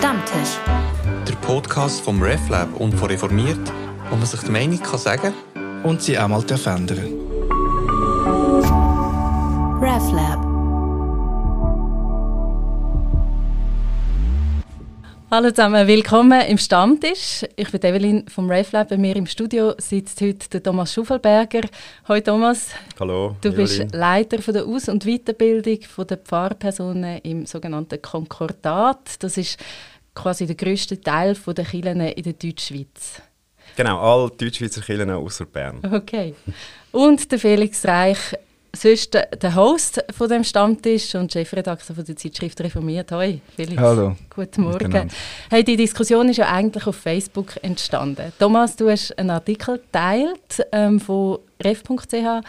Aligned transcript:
Stammtisch. 0.00 0.56
Der 1.28 1.34
Podcast 1.46 2.00
vom 2.00 2.22
RefLab 2.22 2.74
und 2.80 2.92
von 2.92 3.10
Reformiert, 3.10 3.70
wo 4.08 4.16
man 4.16 4.24
sich 4.24 4.40
die 4.40 4.50
Meinung 4.50 4.80
kann 4.80 4.98
sagen 4.98 5.34
und 5.82 6.00
sie 6.00 6.18
auch 6.18 6.26
mal 6.26 6.42
ändern 6.42 6.98
RefLab. 9.82 10.50
Hallo 15.32 15.50
zusammen, 15.50 15.86
willkommen 15.86 16.40
im 16.48 16.58
Stammtisch. 16.58 17.44
Ich 17.54 17.70
bin 17.70 17.80
Evelyn 17.80 18.26
vom 18.28 18.50
RaveLab. 18.50 18.88
Bei 18.88 18.96
mir 18.96 19.14
im 19.14 19.26
Studio 19.26 19.74
sitzt 19.78 20.20
heute 20.22 20.48
der 20.48 20.60
Thomas 20.60 20.92
Schuffelberger. 20.92 21.68
Hallo 22.08 22.20
Thomas. 22.20 22.70
Hallo. 22.98 23.36
Du 23.40 23.52
bist 23.52 23.86
Leiter 23.92 24.42
von 24.42 24.54
der 24.54 24.64
Aus- 24.64 24.88
und 24.88 25.04
Weiterbildung 25.04 25.78
der 26.08 26.16
Pfarrpersonen 26.16 27.18
im 27.18 27.46
sogenannten 27.46 28.02
Konkordat. 28.02 29.22
Das 29.22 29.36
ist 29.36 29.56
quasi 30.14 30.46
der 30.46 30.56
grösste 30.56 31.00
Teil 31.00 31.34
der 31.34 31.64
Kirchen 31.64 32.00
in 32.00 32.22
der 32.22 32.32
Deutschschweiz. 32.32 33.22
Genau, 33.76 33.98
alle 34.00 34.30
Deutschschweizer 34.30 34.80
Kirchen 34.80 35.10
außer 35.10 35.46
Bern. 35.46 35.80
Okay. 35.92 36.34
Und 36.92 37.30
der 37.30 37.38
Felix 37.38 37.84
Reich, 37.86 38.18
sonst 38.74 39.14
der 39.14 39.54
Host 39.54 40.04
von 40.16 40.28
dem 40.28 40.44
Stammtisch 40.44 41.14
und 41.14 41.32
Chefredakteur 41.32 41.94
von 41.94 42.04
der 42.04 42.16
Zeitschrift 42.16 42.60
Reformiert. 42.60 43.12
Hoi, 43.12 43.40
Felix. 43.54 43.80
Hallo. 43.80 44.16
Guten 44.34 44.62
Morgen. 44.62 45.08
Hey, 45.48 45.64
die 45.64 45.76
Diskussion 45.76 46.28
ist 46.28 46.38
ja 46.38 46.50
eigentlich 46.52 46.86
auf 46.86 46.96
Facebook 46.96 47.62
entstanden. 47.62 48.32
Thomas, 48.38 48.76
du 48.76 48.90
hast 48.90 49.16
einen 49.18 49.30
Artikel 49.30 49.78
geteilt 49.78 50.66
ähm, 50.72 51.00
von 51.00 51.38
ref.ch 51.62 52.44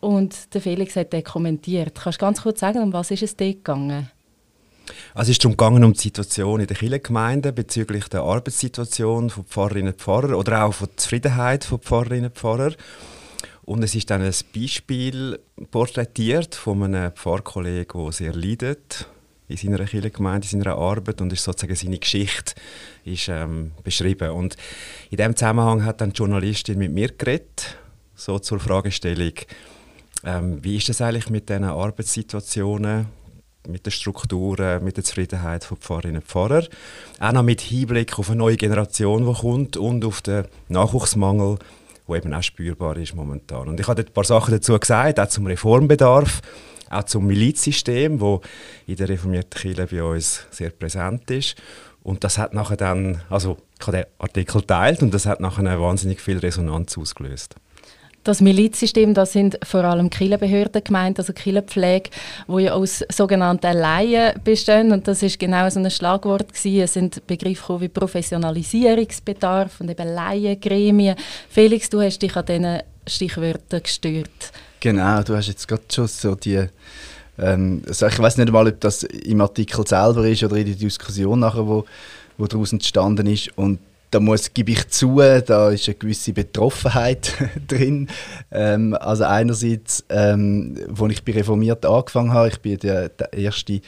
und 0.00 0.54
der 0.54 0.60
Felix 0.60 0.94
hat 0.96 1.12
den 1.12 1.24
kommentiert. 1.24 1.94
Kannst 1.94 2.20
du 2.20 2.24
ganz 2.24 2.42
kurz 2.42 2.60
sagen, 2.60 2.80
um 2.80 2.92
was 2.92 3.10
ist 3.10 3.22
es 3.22 3.36
dort 3.36 3.52
gegangen? 3.52 4.10
Also 5.14 5.30
es 5.30 5.36
ist 5.36 5.44
darum 5.44 5.56
gegangen, 5.56 5.84
um 5.84 5.92
die 5.92 6.00
Situation 6.00 6.60
in 6.60 6.66
der 6.66 6.76
Kirchengemeinde 6.76 7.52
bezüglich 7.52 8.08
der 8.08 8.22
Arbeitssituation 8.22 9.30
von 9.30 9.44
Pfarrerinnen 9.44 9.92
und 9.92 10.00
Pfarrern 10.00 10.34
oder 10.34 10.64
auch 10.64 10.74
von 10.74 10.88
der 10.88 10.96
Zufriedenheit 10.96 11.64
von 11.64 11.80
Pfarrerinnen 11.80 12.26
und 12.26 12.36
Pfarrern. 12.36 12.74
Und 13.64 13.82
es 13.82 13.94
ist 13.94 14.10
dann 14.10 14.22
ein 14.22 14.34
Beispiel 14.54 15.40
porträtiert 15.70 16.54
von 16.54 16.82
einem 16.84 17.12
Pfarrkollegen, 17.12 18.00
der 18.00 18.12
sehr 18.12 18.32
leidet 18.32 19.08
in 19.48 19.56
seiner 19.56 19.84
Kirchengemeinde, 19.84 20.46
in 20.50 20.62
seiner 20.62 20.76
Arbeit 20.76 21.20
und 21.20 21.32
ist 21.32 21.44
sozusagen 21.44 21.74
seine 21.74 21.98
Geschichte 21.98 22.54
ist, 23.04 23.28
ähm, 23.28 23.72
beschrieben. 23.82 24.30
Und 24.30 24.56
in 25.10 25.16
diesem 25.16 25.36
Zusammenhang 25.36 25.84
hat 25.84 26.00
dann 26.00 26.10
die 26.10 26.18
Journalistin 26.18 26.78
mit 26.78 26.92
mir 26.92 27.08
geredet, 27.08 27.76
so 28.14 28.38
zur 28.38 28.60
Fragestellung, 28.60 29.34
ähm, 30.24 30.62
wie 30.62 30.76
ist 30.76 30.88
es 30.88 31.00
eigentlich 31.00 31.30
mit 31.30 31.48
diesen 31.48 31.64
Arbeitssituationen, 31.64 33.06
mit 33.68 33.86
den 33.86 33.92
Strukturen, 33.92 34.82
mit 34.84 34.96
der 34.96 35.04
Zufriedenheit 35.04 35.64
von 35.64 35.76
Pfarrerinnen 35.76 36.22
und 36.22 36.26
Pfarrer. 36.26 36.64
Auch 37.20 37.32
noch 37.32 37.42
mit 37.42 37.60
Hinblick 37.60 38.18
auf 38.18 38.30
eine 38.30 38.38
neue 38.38 38.56
Generation, 38.56 39.26
die 39.26 39.40
kommt 39.40 39.76
und 39.76 40.04
auf 40.04 40.22
den 40.22 40.44
Nachwuchsmangel, 40.68 41.58
der 42.08 42.16
eben 42.16 42.34
auch 42.34 42.42
spürbar 42.42 42.96
ist 42.96 43.14
momentan. 43.14 43.68
Und 43.68 43.80
ich 43.80 43.88
habe 43.88 44.02
ein 44.02 44.12
paar 44.12 44.24
Sachen 44.24 44.52
dazu 44.52 44.78
gesagt, 44.78 45.20
auch 45.20 45.28
zum 45.28 45.46
Reformbedarf, 45.46 46.40
auch 46.90 47.04
zum 47.04 47.26
Milizsystem, 47.26 48.20
wo 48.20 48.40
in 48.86 48.96
der 48.96 49.08
reformierten 49.08 49.60
Kirche 49.60 49.86
bei 49.86 50.02
uns 50.02 50.46
sehr 50.50 50.70
präsent 50.70 51.30
ist. 51.30 51.56
Und 52.02 52.22
das 52.22 52.38
hat 52.38 52.54
nachher 52.54 52.76
dann, 52.76 53.22
also 53.28 53.56
ich 53.80 53.86
habe 53.86 53.96
den 53.98 54.06
Artikel 54.18 54.60
geteilt 54.60 55.02
und 55.02 55.12
das 55.12 55.26
hat 55.26 55.40
nachher 55.40 55.80
wahnsinnig 55.80 56.20
viel 56.20 56.38
Resonanz 56.38 56.96
ausgelöst. 56.96 57.56
Das 58.26 58.40
Milizsystem, 58.40 59.14
das 59.14 59.32
sind 59.32 59.56
vor 59.62 59.84
allem 59.84 60.10
Kirchenbehörden 60.10 60.82
gemeint, 60.82 61.20
also 61.20 61.32
Kirchenpflege, 61.32 62.10
wo 62.48 62.58
ja 62.58 62.72
aus 62.72 63.04
sogenannten 63.08 63.72
Laien 63.72 64.32
bestehen. 64.42 64.90
Und 64.90 65.06
das 65.06 65.22
ist 65.22 65.38
genau 65.38 65.70
so 65.70 65.78
ein 65.78 65.88
Schlagwort 65.88 66.52
gewesen. 66.52 66.80
Es 66.80 66.94
sind 66.94 67.24
Begriffe 67.28 67.80
wie 67.80 67.88
Professionalisierungsbedarf 67.88 69.80
und 69.80 69.92
eben 69.92 70.12
Laiengremien. 70.12 71.14
Felix, 71.48 71.88
du 71.88 72.00
hast 72.00 72.20
dich 72.20 72.34
an 72.34 72.46
diesen 72.46 72.78
Stichwörtern 73.06 73.84
gestört. 73.84 74.50
Genau, 74.80 75.22
du 75.22 75.36
hast 75.36 75.46
jetzt 75.46 75.68
gerade 75.68 75.84
schon 75.88 76.08
so 76.08 76.34
die 76.34 76.66
ähm, 77.38 77.82
also 77.86 78.08
ich 78.08 78.18
weiß 78.18 78.38
nicht 78.38 78.50
mal, 78.50 78.66
ob 78.66 78.80
das 78.80 79.04
im 79.04 79.40
Artikel 79.40 79.86
selber 79.86 80.26
ist 80.26 80.42
oder 80.42 80.56
in 80.56 80.66
der 80.66 80.74
Diskussion 80.74 81.38
nachher, 81.38 81.64
wo, 81.64 81.84
wo 82.38 82.46
daraus 82.46 82.72
entstanden 82.72 83.28
ist. 83.28 83.56
Und 83.56 83.78
da 84.10 84.20
muss, 84.20 84.52
gebe 84.54 84.72
ich 84.72 84.88
zu, 84.88 85.16
da 85.18 85.70
ist 85.70 85.88
eine 85.88 85.94
gewisse 85.96 86.32
Betroffenheit 86.32 87.32
drin. 87.68 88.08
Ähm, 88.50 88.94
also 88.94 89.24
einerseits, 89.24 90.04
ähm, 90.08 90.76
als 90.98 91.12
ich 91.12 91.24
bei 91.24 91.32
Reformiert 91.32 91.84
angefangen 91.84 92.32
habe, 92.32 92.48
ich 92.48 92.60
bin 92.60 92.78
der, 92.78 93.08
der 93.08 93.32
erste 93.32 93.80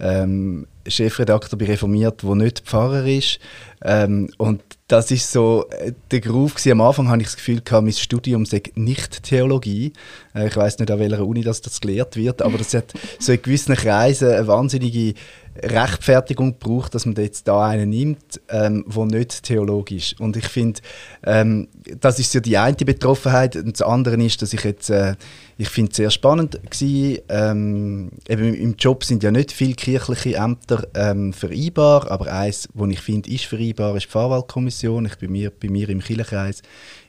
ähm, 0.00 0.66
Chefredakteur 0.86 1.58
bei 1.58 1.66
Reformiert, 1.66 2.22
der 2.22 2.34
nicht 2.34 2.60
Pfarrer 2.60 3.04
ist. 3.06 3.38
Ähm, 3.82 4.30
und 4.38 4.62
das 4.86 5.10
ist 5.10 5.30
so 5.30 5.66
äh, 5.70 5.92
der 6.10 6.20
gewesen. 6.20 6.72
Am 6.72 6.80
Anfang 6.80 7.08
hatte 7.08 7.20
ich 7.20 7.28
das 7.28 7.36
Gefühl, 7.36 7.60
gehabt, 7.60 7.84
mein 7.84 7.92
Studium 7.92 8.46
sei 8.46 8.62
nicht 8.74 9.22
Theologie. 9.22 9.92
Äh, 10.34 10.48
ich 10.48 10.56
weiß 10.56 10.78
nicht, 10.78 10.90
an 10.90 10.98
welcher 10.98 11.26
Uni 11.26 11.42
das, 11.42 11.60
das 11.60 11.80
gelehrt 11.80 12.16
wird, 12.16 12.42
aber 12.42 12.58
das 12.58 12.74
hat 12.74 12.92
so 13.18 13.32
in 13.32 13.42
gewissen 13.42 13.74
Kreisen 13.74 14.30
eine 14.30 14.46
wahnsinnige 14.46 15.14
Rechtfertigung 15.62 16.58
braucht, 16.58 16.94
dass 16.94 17.06
man 17.06 17.14
jetzt 17.16 17.48
da 17.48 17.66
einen 17.66 17.90
nimmt, 17.90 18.40
ähm, 18.48 18.84
nicht 19.06 19.42
theologisch. 19.42 20.14
Und 20.18 20.36
ich 20.36 20.46
finde, 20.46 20.80
ähm, 21.24 21.68
das 22.00 22.18
ist 22.18 22.32
so 22.32 22.40
die 22.40 22.56
eine 22.56 22.76
Betroffenheit. 22.76 23.56
Und 23.56 23.78
das 23.78 23.86
andere 23.86 24.22
ist, 24.22 24.42
dass 24.42 24.52
ich 24.52 24.64
jetzt, 24.64 24.90
äh, 24.90 25.14
ich 25.56 25.68
finde 25.68 25.90
es 25.90 25.96
sehr 25.96 26.10
spannend 26.10 26.54
war. 26.54 27.50
Ähm, 27.50 28.10
eben 28.28 28.54
im 28.54 28.76
Job 28.76 29.04
sind 29.04 29.22
ja 29.22 29.30
nicht 29.30 29.52
viele 29.52 29.74
kirchliche 29.74 30.36
Ämter 30.36 30.86
ähm, 30.94 31.32
vereinbar, 31.32 32.10
aber 32.10 32.32
eins, 32.32 32.68
wo 32.74 32.86
ich 32.86 33.00
finde, 33.00 33.30
ist 33.30 33.44
vereinbar, 33.44 33.96
ist 33.96 34.04
die 34.06 34.10
Pfarrwahlkommission. 34.10 35.06
Ich 35.06 35.16
bin 35.16 35.32
mir, 35.32 35.50
bei 35.50 35.68
mir 35.68 35.88
im 35.88 36.00
Kirchenkreis 36.00 36.62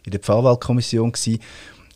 in 0.05 0.11
der 0.11 0.19
Pfarrwahlkommission 0.19 1.11
gewesen. 1.11 1.39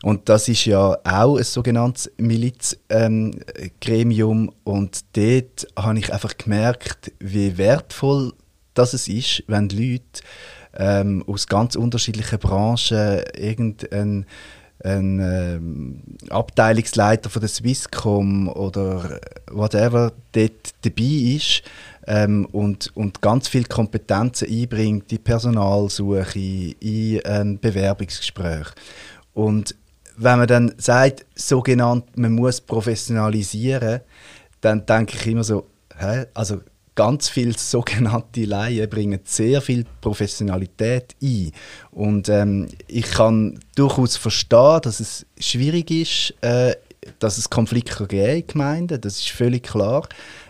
Und 0.04 0.28
das 0.28 0.50
ist 0.50 0.66
ja 0.66 0.98
auch 1.06 1.38
ein 1.38 1.46
sogenanntes 1.46 2.12
Milizgremium. 2.18 4.44
Ähm, 4.44 4.52
und 4.66 5.00
dort 5.16 5.66
habe 5.80 5.98
ich 5.98 6.12
einfach 6.12 6.38
gemerkt, 6.38 7.14
wie 7.20 7.58
wertvoll 7.58 8.34
das 8.74 8.94
ist, 8.94 9.44
wenn 9.48 9.70
Leute 9.70 10.22
ähm, 10.76 11.24
aus 11.26 11.48
ganz 11.48 11.78
unterschiedlichen 11.78 12.38
Branchen 12.38 13.22
irgendein 13.34 14.26
ein 14.84 15.22
ähm, 15.22 16.04
Abteilungsleiter 16.30 17.30
von 17.30 17.40
der 17.40 17.48
Swisscom 17.48 18.50
oder 18.50 19.22
whatever 19.50 20.12
dort 20.34 20.74
dabei 20.82 21.38
ist 21.38 21.64
ähm, 22.06 22.46
und, 22.52 22.92
und 22.98 23.22
ganz 23.22 23.48
viele 23.48 23.64
Kompetenzen 23.64 24.50
einbringt 24.50 25.10
in 25.14 25.24
Personalsuche, 25.24 26.76
in 26.82 27.22
ähm, 27.24 27.60
Bewerbungsgespräche. 27.62 28.74
Und 29.34 29.76
wenn 30.18 30.40
man 30.40 30.48
dann 30.48 30.74
sagt, 30.78 31.26
sogenannt, 31.36 32.18
man 32.18 32.34
muss 32.34 32.62
professionalisieren, 32.62 34.02
dann 34.62 34.86
denke 34.86 35.18
ich 35.18 35.28
immer 35.28 35.44
so, 35.44 35.68
hä? 35.98 36.26
also 36.34 36.62
ganz 36.96 37.30
viele 37.30 37.54
sogenannte 37.58 38.46
Laien 38.46 38.90
bringen 38.90 39.20
sehr 39.24 39.62
viel 39.62 39.86
Professionalität 40.02 41.16
ein. 41.22 41.52
Und 41.92 42.30
ähm, 42.30 42.68
ich 42.88 43.10
kann 43.12 43.60
durchaus 43.76 44.18
verstehen, 44.18 44.82
dass 44.82 45.00
es 45.00 45.26
schwierig 45.40 45.92
ist, 45.92 46.34
äh, 46.42 46.76
dass 47.20 47.38
es 47.38 47.50
Konflikte 47.50 48.08
geben 48.08 48.38
in 48.38 48.48
Gemeinden, 48.48 49.02
das 49.02 49.18
ist 49.18 49.30
völlig 49.30 49.64
klar. 49.64 50.08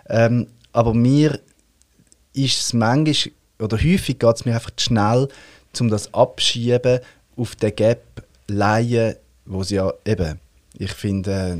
Ähm, 0.09 0.47
aber 0.72 0.94
mir 0.94 1.40
ist 2.34 2.62
es 2.62 2.74
manchmal, 2.74 3.34
oder 3.59 3.78
häufig 3.78 4.19
geht 4.19 4.35
es 4.35 4.45
mir 4.45 4.56
einfach 4.56 4.72
zu 4.75 4.85
schnell, 4.85 5.28
um 5.80 5.90
das 5.90 6.13
abschieben 6.13 7.00
auf 7.35 7.56
den 7.56 7.75
Gap 7.75 8.03
Laien 8.47 9.16
wo 9.46 9.64
sie 9.64 9.76
ja 9.76 9.92
eben, 10.06 10.40
ich 10.78 10.92
finde, 10.92 11.58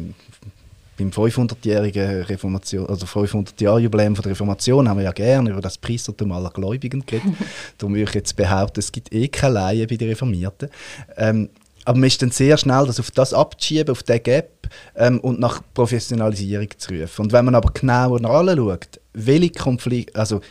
beim 0.98 1.10
500-jährigen 1.10 2.24
Reformation, 2.24 2.88
also 2.88 3.06
500 3.06 3.60
Jahre 3.60 3.80
Jubiläum 3.80 4.14
der 4.14 4.26
Reformation 4.26 4.88
haben 4.88 4.98
wir 4.98 5.06
ja 5.06 5.12
gerne 5.12 5.52
über 5.52 5.62
das 5.62 5.78
Priestertum 5.78 6.32
aller 6.32 6.50
Gläubigen 6.50 7.06
geredet. 7.06 7.34
Darum 7.78 7.96
würde 7.96 8.10
ich 8.10 8.16
jetzt 8.16 8.36
behaupten, 8.36 8.80
es 8.80 8.92
gibt 8.92 9.12
eh 9.14 9.28
keine 9.28 9.56
Laien 9.56 9.88
bei 9.88 9.96
den 9.96 10.10
Reformierten. 10.10 10.70
Ähm, 11.18 11.50
aber 11.86 11.98
man 11.98 12.08
ist 12.08 12.22
dann 12.22 12.32
sehr 12.32 12.58
schnell, 12.58 12.86
das 12.86 13.00
auf 13.00 13.12
das 13.12 13.34
abzuschieben, 13.34 13.92
auf 13.92 14.04
den 14.04 14.22
Gap 14.24 14.70
ähm, 14.96 15.20
und 15.20 15.40
nach 15.40 15.62
Professionalisierung 15.74 16.70
zu 16.78 16.94
rufen. 16.94 17.24
Und 17.24 17.32
wenn 17.34 17.46
man 17.46 17.56
aber 17.56 17.72
genauer 17.74 18.24
anschaut, 18.24 19.00
welche 19.14 19.50
Konflikte, 19.50 20.18
also 20.18 20.42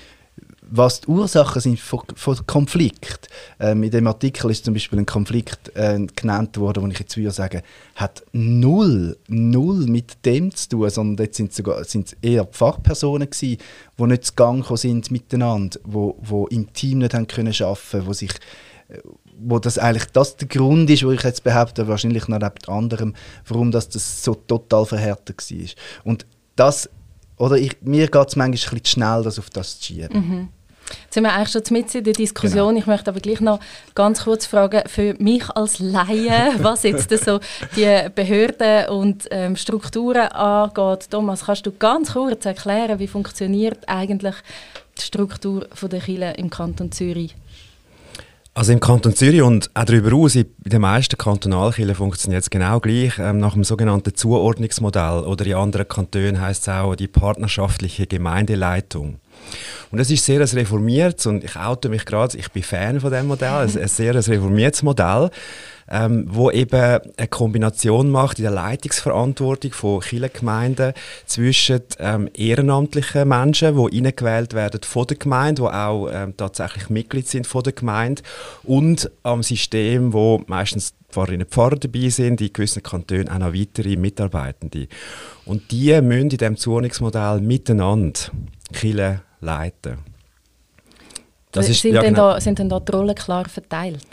was 0.75 1.03
die 1.03 1.09
Ursachen 1.09 1.61
sind 1.61 1.79
von, 1.79 2.01
Konflikt. 2.47 3.29
Ähm, 3.61 3.83
in 3.83 3.91
dem 3.91 4.07
Artikel 4.07 4.51
ist 4.51 4.65
zum 4.65 4.73
Beispiel 4.73 5.01
ein 5.01 5.07
Konflikt 5.07 5.71
äh, 5.77 5.99
genannt 6.17 6.57
worden, 6.57 6.83
wo 6.83 6.87
ich 6.89 6.99
jetzt 6.99 7.15
würde 7.15 7.31
sagen, 7.31 7.61
hat 7.95 8.23
null, 8.33 9.19
null 9.29 9.87
mit 9.87 10.25
dem 10.25 10.55
zu 10.55 10.71
tun, 10.71 10.89
sondern 10.89 11.27
jetzt 11.27 11.37
sind 11.37 11.53
sogar 11.53 11.85
sind 11.85 12.17
eher 12.23 12.49
Fachpersonen 12.51 13.29
gewesen, 13.29 13.59
die 13.99 14.03
nicht 14.05 14.25
zu 14.25 14.33
Gang 14.33 14.67
sind 14.79 15.11
miteinander, 15.11 15.79
wo, 15.85 16.17
wo 16.23 16.47
im 16.47 16.73
Team 16.73 16.99
nicht 17.01 17.13
haben 17.13 17.27
können 17.27 17.55
arbeiten, 17.55 18.07
wo 18.07 18.15
sich 18.15 18.33
äh, 18.89 18.99
wo 19.45 19.59
das 19.59 19.77
eigentlich 19.77 20.07
das 20.13 20.37
der 20.37 20.49
Grund 20.49 20.89
ist, 20.89 21.05
wo 21.05 21.11
ich 21.11 21.23
jetzt 21.23 21.45
behaupte, 21.45 21.87
wahrscheinlich 21.87 22.29
noch 22.29 22.39
neben 22.39 22.69
anderem, 22.69 23.15
warum 23.47 23.73
das, 23.73 23.91
das 23.91 24.25
so 24.25 24.35
total 24.35 24.87
verhärtet 24.87 25.39
war. 25.51 25.69
Und 26.05 26.25
das, 26.57 26.89
oder 27.37 27.59
ich, 27.59 27.77
mir 27.83 28.07
geht 28.07 28.29
es 28.29 28.37
manchmal 28.37 28.47
ein 28.47 28.51
bisschen 28.53 28.85
schnell, 28.87 29.23
das 29.23 29.39
auf 29.39 29.51
das 29.51 29.79
zu 29.79 29.85
schieben. 29.85 30.17
Mhm. 30.17 30.49
Jetzt 31.05 31.15
sind 31.15 31.25
wir 31.25 31.33
eigentlich 31.33 31.51
schon 31.51 31.63
mit 31.71 31.95
in 31.95 32.05
der 32.05 32.13
Diskussion. 32.13 32.69
Genau. 32.69 32.81
Ich 32.81 32.87
möchte 32.87 33.11
aber 33.11 33.21
gleich 33.21 33.41
noch 33.41 33.61
ganz 33.95 34.25
kurz 34.25 34.47
fragen, 34.47 34.83
für 34.87 35.15
mich 35.19 35.49
als 35.51 35.79
Laie, 35.79 36.55
was 36.59 36.83
jetzt 36.83 37.11
so 37.25 37.41
die 37.77 38.09
Behörden 38.15 38.89
und 38.89 39.29
ähm, 39.31 39.57
Strukturen 39.57 40.29
angeht. 40.29 41.11
Thomas, 41.11 41.47
kannst 41.47 41.67
du 41.67 41.73
ganz 41.73 42.13
kurz 42.13 42.45
erklären, 42.45 42.99
wie 42.99 43.09
funktioniert 43.09 43.89
eigentlich 43.89 44.35
die 44.99 45.03
Struktur 45.03 45.67
der 45.83 46.01
Kirche 46.01 46.35
im 46.37 46.51
Kanton 46.51 46.93
Zürich? 46.93 47.35
Also 48.55 48.73
im 48.73 48.81
Kanton 48.81 49.15
Zürich 49.15 49.41
und 49.41 49.71
auch 49.73 49.85
darüber 49.85 50.11
hinaus, 50.11 50.35
in 50.35 50.47
den 50.63 50.83
meisten 50.83 51.17
Kantonalkirchen 51.17 51.95
funktioniert 51.95 52.43
es 52.43 52.51
genau 52.51 52.81
gleich, 52.81 53.19
ähm, 53.19 53.39
nach 53.39 53.55
dem 53.55 53.65
sogenannten 53.65 54.15
Zuordnungsmodell 54.15 55.21
oder 55.21 55.47
in 55.47 55.55
anderen 55.55 55.89
Kantonen 55.89 56.39
heißt 56.39 56.63
es 56.63 56.69
auch 56.69 56.95
die 56.95 57.09
partnerschaftliche 57.09 58.07
Gemeindeleitung. 58.07 59.21
Und 59.91 59.99
das 59.99 60.11
ist 60.11 60.25
sehr 60.25 60.41
ein 60.41 60.49
reformiertes, 60.49 61.27
und 61.27 61.45
ich 61.45 61.57
oute 61.57 61.89
mich 61.89 62.05
gerade, 62.05 62.39
ich 62.39 62.51
bin 62.51 62.63
Fan 62.63 63.01
von 63.01 63.11
dem 63.11 63.27
Modell, 63.27 63.49
ein, 63.49 63.79
ein 63.79 63.89
sehr 63.89 64.15
reformiertes 64.15 64.83
Modell, 64.83 65.31
ähm, 65.91 66.27
wo 66.29 66.51
eben 66.51 67.01
eine 67.17 67.29
Kombination 67.29 68.11
macht 68.11 68.39
in 68.39 68.45
der 68.45 68.53
Leitungsverantwortung 68.53 69.73
von 69.73 70.01
Kirchengemeinden 70.01 70.95
zwischen 71.27 71.83
ähm, 71.99 72.31
ehrenamtlichen 72.35 73.29
Menschen, 73.29 73.77
die 73.77 73.99
eingewählt 73.99 74.55
werden 74.55 74.81
von 74.83 75.07
der 75.07 75.19
Gemeinde, 75.19 75.63
die 75.63 75.69
auch 75.69 76.09
ähm, 76.11 76.35
tatsächlich 76.37 76.89
Mitglied 76.89 77.29
sind 77.29 77.47
von 77.47 77.63
der 77.63 77.75
Gemeinde 77.75 78.23
und 78.63 79.11
am 79.23 79.43
System, 79.43 80.15
wo 80.15 80.43
meistens 80.47 80.95
Pfarrerinnen 81.11 81.47
und 81.47 81.53
Pfarrer 81.53 81.77
dabei 81.77 82.09
sind, 82.09 82.41
in 82.41 82.53
gewissen 82.53 82.83
Kantonen 82.83 83.29
auch 83.29 83.39
noch 83.39 83.53
weitere 83.53 83.97
Mitarbeitende. 83.97 84.89
Und 85.45 85.71
die 85.71 86.01
müssen 86.01 86.31
in 86.31 86.39
diesem 86.39 86.57
Zuordnungsmodell 86.57 87.43
miteinander 87.43 88.21
Kirche 88.73 89.21
leiten. 89.43 89.99
Das 91.53 91.69
ist, 91.69 91.83
sind, 91.83 91.95
ja, 91.95 92.01
denn 92.01 92.15
genau. 92.15 92.33
da, 92.33 92.41
sind 92.41 92.59
denn 92.59 92.71
da 92.71 92.81
die 92.81 92.93
Rollen 92.93 93.15
klar 93.15 93.47
verteilt? 93.47 94.07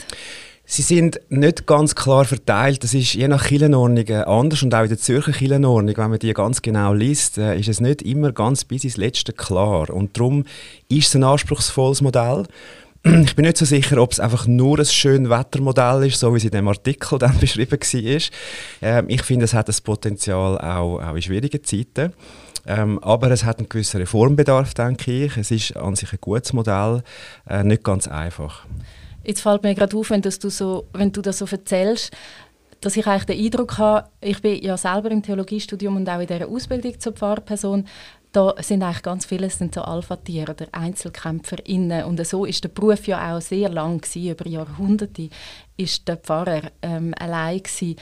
Sie 0.72 0.84
sind 0.84 1.20
nicht 1.30 1.66
ganz 1.66 1.96
klar 1.96 2.26
verteilt. 2.26 2.84
Das 2.84 2.94
ist 2.94 3.16
je 3.16 3.28
nach 3.28 3.48
Kirchenordnung 3.48 4.08
anders 4.08 4.62
und 4.62 4.76
auch 4.76 4.84
in 4.84 4.90
der 4.90 5.00
Zürcher 5.00 5.32
Kirchenordnung, 5.32 5.98
wenn 5.98 6.10
man 6.12 6.20
die 6.20 6.32
ganz 6.34 6.62
genau 6.62 6.94
liest, 6.94 7.40
äh, 7.40 7.58
ist 7.58 7.70
es 7.70 7.80
nicht 7.80 8.04
immer 8.04 8.34
ganz 8.34 8.66
bis 8.66 8.84
ins 8.84 8.98
Letzte 8.98 9.34
klar. 9.34 9.90
Und 9.90 10.16
darum 10.16 10.46
ist 10.88 11.08
es 11.08 11.16
ein 11.16 11.24
anspruchsvolles 11.24 12.02
Modell. 12.02 12.46
Ich 13.04 13.36
bin 13.36 13.46
nicht 13.46 13.58
so 13.58 13.64
sicher, 13.64 13.98
ob 13.98 14.12
es 14.12 14.20
einfach 14.20 14.46
nur 14.46 14.78
ein 14.78 14.86
schönes 14.86 15.32
Wettermodell 15.32 16.06
ist, 16.06 16.20
so 16.20 16.34
wie 16.34 16.38
es 16.38 16.44
in 16.44 16.52
dem 16.52 16.68
Artikel 16.68 17.18
dann 17.18 17.38
beschrieben 17.40 17.80
war. 17.80 18.22
Ähm, 18.82 19.06
ich 19.08 19.24
finde, 19.24 19.46
es 19.46 19.54
hat 19.54 19.70
das 19.70 19.80
Potenzial 19.80 20.58
auch, 20.60 21.00
auch 21.02 21.16
in 21.16 21.22
schwierigen 21.22 21.64
Zeiten. 21.64 22.14
Ähm, 22.70 23.00
aber 23.00 23.32
es 23.32 23.44
hat 23.44 23.58
einen 23.58 23.68
gewissen 23.68 24.00
Reformbedarf, 24.00 24.76
denke 24.76 25.26
ich. 25.26 25.38
Es 25.38 25.50
ist 25.50 25.76
an 25.76 25.96
sich 25.96 26.14
ein 26.14 26.20
gutes 26.22 26.54
Modell, 26.54 27.02
äh, 27.50 27.64
nicht 27.64 27.84
ganz 27.84 28.08
einfach. 28.08 28.64
Jetzt 29.24 29.42
fällt 29.42 29.64
mir 29.64 29.74
gerade 29.74 29.98
auf, 29.98 30.12
wenn, 30.12 30.22
du 30.22 30.30
so, 30.30 30.86
wenn 30.94 31.12
du 31.12 31.24
das 31.24 31.40
so 31.40 31.48
erzählst, 31.48 32.12
dass 32.80 32.96
ich 32.96 33.08
eigentlich 33.08 33.26
den 33.26 33.44
Eindruck 33.44 33.80
habe, 33.80 34.08
ich 34.22 34.40
bin 34.42 34.62
ja 34.62 34.78
selber 34.78 35.10
im 35.10 35.24
Theologiestudium 35.24 35.96
und 35.96 36.08
auch 36.08 36.20
in 36.20 36.28
dieser 36.28 36.48
Ausbildung 36.48 37.00
zur 37.00 37.14
Pfarrperson, 37.14 37.86
da 38.32 38.54
sind 38.60 38.84
eigentlich 38.84 39.02
ganz 39.02 39.26
viele 39.26 39.50
sind 39.50 39.74
so 39.74 39.82
Alpha-Tiere 39.82 40.52
oder 40.52 40.68
EinzelkämpferInnen 40.72 42.04
und 42.04 42.24
so 42.28 42.46
ist 42.46 42.64
der 42.64 42.70
Beruf 42.70 43.08
ja 43.08 43.36
auch 43.36 43.42
sehr 43.42 43.70
lang 43.70 44.00
gewesen, 44.00 44.30
über 44.30 44.48
Jahrhunderte 44.48 45.30
ist 45.76 46.08
der 46.08 46.18
Pfarrer 46.18 46.62
ähm, 46.84 47.16
allein 47.18 47.58
gewesen 47.58 47.96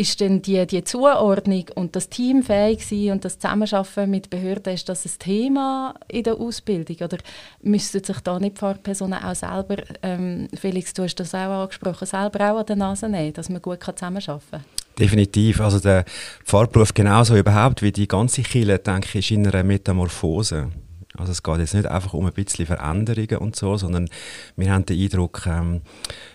ist 0.00 0.18
denn 0.20 0.40
die, 0.40 0.66
die 0.66 0.82
Zuordnung 0.82 1.66
und 1.74 1.94
das 1.94 2.08
Team 2.08 2.42
fähig 2.42 2.86
sein 2.86 3.10
und 3.10 3.24
das 3.24 3.38
Zusammenarbeiten 3.38 4.10
mit 4.10 4.30
Behörden, 4.30 4.72
ist 4.72 4.88
das 4.88 5.04
ein 5.04 5.12
Thema 5.18 5.94
in 6.08 6.22
der 6.22 6.40
Ausbildung? 6.40 6.96
Oder 7.02 7.18
müssten 7.62 8.02
sich 8.02 8.20
da 8.20 8.38
nicht 8.38 8.56
Pfarrpersonen 8.56 9.22
auch 9.22 9.34
selber, 9.34 9.76
ähm, 10.02 10.48
Felix, 10.58 10.94
du 10.94 11.02
hast 11.02 11.16
das 11.16 11.34
auch 11.34 11.64
angesprochen, 11.64 12.06
selber 12.06 12.50
auch 12.50 12.60
an 12.60 12.66
der 12.66 12.76
Nase 12.76 13.10
nehmen, 13.10 13.34
dass 13.34 13.50
man 13.50 13.60
gut 13.60 13.84
zusammenarbeiten 13.84 14.40
kann? 14.50 14.64
Definitiv. 14.98 15.60
Also 15.60 15.78
der 15.78 16.06
Pfarrberuf 16.44 16.94
genauso 16.94 17.36
überhaupt 17.36 17.82
wie 17.82 17.92
die 17.92 18.08
ganze 18.08 18.42
Kirche, 18.42 18.78
denke 18.78 19.18
ich, 19.18 19.30
ist 19.30 19.36
in 19.36 19.46
einer 19.46 19.62
Metamorphose. 19.62 20.70
Also 21.16 21.32
es 21.32 21.42
geht 21.42 21.58
jetzt 21.58 21.74
nicht 21.74 21.86
einfach 21.86 22.14
um 22.14 22.26
ein 22.26 22.32
bisschen 22.32 22.66
Veränderungen 22.66 23.38
und 23.38 23.56
so, 23.56 23.76
sondern 23.76 24.08
wir 24.56 24.72
haben 24.72 24.86
den 24.86 25.00
Eindruck, 25.00 25.44
ähm, 25.46 25.82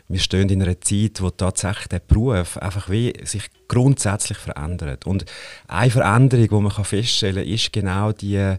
wir 0.10 0.19
stehen 0.19 0.50
in 0.50 0.62
einer 0.62 0.80
Zeit, 0.81 1.22
wo 1.22 1.30
tatsächlich 1.30 1.88
der 1.88 2.00
Beruf 2.00 2.57
einfach 2.57 2.89
wie 2.89 3.13
sich 3.24 3.50
grundsätzlich 3.68 4.38
verändert. 4.38 5.07
Und 5.07 5.25
eine 5.68 5.92
Veränderung, 5.92 6.48
die 6.50 6.56
man 6.56 6.86
feststellen 6.86 7.44
kann, 7.44 7.54
ist 7.54 7.72
genau 7.72 8.12
die, 8.12 8.57